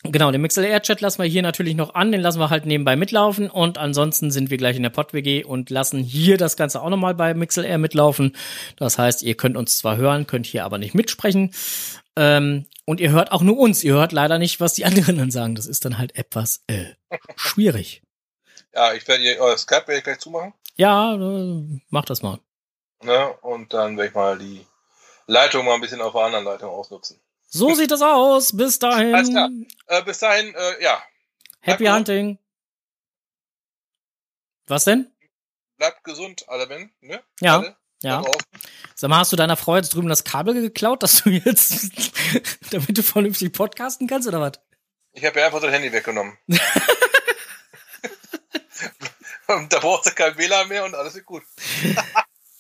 genau, 0.05 0.31
den 0.31 0.43
Mixel 0.43 0.64
Air 0.64 0.83
Chat 0.83 1.01
lassen 1.01 1.21
wir 1.21 1.29
hier 1.29 1.43
natürlich 1.43 1.75
noch 1.75 1.97
an. 1.97 2.12
Den 2.12 2.21
lassen 2.21 2.39
wir 2.39 2.51
halt 2.51 2.67
nebenbei 2.67 2.95
mitlaufen. 2.95 3.51
Und 3.51 3.79
ansonsten 3.79 4.31
sind 4.31 4.49
wir 4.49 4.59
gleich 4.59 4.77
in 4.77 4.85
der 4.85 4.91
PodWG 4.91 5.45
und 5.45 5.71
lassen 5.71 6.05
hier 6.05 6.37
das 6.37 6.57
Ganze 6.57 6.81
auch 6.81 6.89
nochmal 6.89 7.14
bei 7.17 7.35
Mixel 7.35 7.64
Air 7.64 7.79
mitlaufen. 7.79 8.37
Das 8.77 8.97
heißt, 8.97 9.25
ihr 9.25 9.37
könnt 9.37 9.57
uns 9.57 9.79
zwar 9.79 9.97
hören, 9.97 10.29
könnt 10.29 10.47
hier 10.47 10.64
aber 10.64 10.79
nicht 10.79 10.95
mitsprechen. 10.95 11.51
Ähm, 12.17 12.67
und 12.85 13.01
ihr 13.01 13.11
hört 13.11 13.33
auch 13.33 13.43
nur 13.43 13.59
uns. 13.59 13.85
Ihr 13.85 13.95
hört 13.95 14.12
leider 14.12 14.39
nicht, 14.39 14.61
was 14.61 14.75
die 14.75 14.85
anderen 14.87 15.19
dann 15.19 15.31
sagen. 15.31 15.55
Das 15.55 15.67
ist 15.67 15.85
dann 15.85 15.99
halt 15.99 16.17
etwas 16.17 16.62
äh, 16.67 16.95
schwierig. 17.37 18.03
Ja, 18.75 18.93
ich 18.93 19.07
werde 19.09 19.23
ihr 19.23 19.39
euer 19.39 19.57
Skype 19.57 19.87
werde 19.87 19.99
ich 19.99 20.05
gleich 20.05 20.19
zumachen. 20.19 20.53
Ja, 20.77 21.14
äh, 21.14 21.81
mach 21.89 22.05
das 22.05 22.23
mal. 22.23 22.39
Ne? 23.03 23.33
Und 23.43 23.73
dann 23.73 23.97
werde 23.97 24.09
ich 24.09 24.14
mal 24.14 24.39
die 24.39 24.67
Leitung 25.27 25.64
mal 25.64 25.75
ein 25.75 25.81
bisschen 25.81 26.01
auf 26.01 26.12
der 26.12 26.23
anderen 26.23 26.45
Leitung 26.45 26.71
ausnutzen. 26.71 27.21
So 27.49 27.75
sieht 27.75 27.91
das 27.91 28.03
aus. 28.03 28.57
Bis 28.57 28.79
dahin. 28.79 29.14
Alles 29.14 29.31
klar. 29.31 29.51
Äh, 29.87 30.03
bis 30.03 30.19
dahin, 30.19 30.55
äh, 30.55 30.83
ja, 30.83 31.03
Happy 31.61 31.85
Danke. 31.85 32.12
Hunting. 32.12 32.39
Was 34.67 34.85
denn? 34.85 35.11
bleibt 35.77 36.05
gesund, 36.05 36.49
alle 36.49 36.67
Ben, 36.67 36.91
ne? 37.01 37.23
Ja, 37.41 37.59
Alle. 37.59 37.77
Ja. 38.07 38.23
Sag 38.95 39.11
mal, 39.11 39.19
hast 39.19 39.33
du 39.33 39.37
deiner 39.37 39.57
Frau 39.57 39.77
jetzt 39.77 39.95
drüben 39.95 40.09
das 40.09 40.25
Kabel 40.25 40.55
geklaut, 40.55 41.03
dass 41.03 41.23
du 41.23 41.31
jetzt, 41.31 41.91
damit 42.71 42.97
du 42.97 43.03
vernünftig 43.03 43.53
podcasten 43.53 44.07
kannst 44.07 44.27
oder 44.29 44.41
was? 44.41 44.53
Ich 45.13 45.25
habe 45.25 45.41
ja 45.41 45.47
einfach 45.47 45.61
das 45.61 45.73
Handy 45.73 45.93
weggenommen. 45.93 46.39
da 49.47 49.79
braucht 49.79 50.05
sie 50.05 50.13
kein 50.13 50.37
WLAN 50.39 50.69
mehr 50.69 50.85
und 50.85 50.95
alles 50.95 51.15
wird 51.15 51.27
gut. 51.27 51.43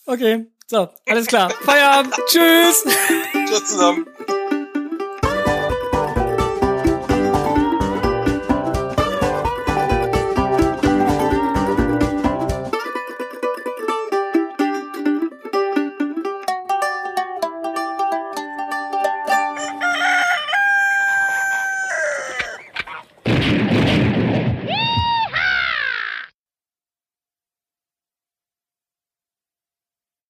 Okay, 0.06 0.46
so, 0.66 0.88
alles 1.06 1.26
klar. 1.26 1.50
Feierabend. 1.50 2.14
Tschüss. 2.28 2.84
Tschüss 3.48 3.66
zusammen. 3.66 4.06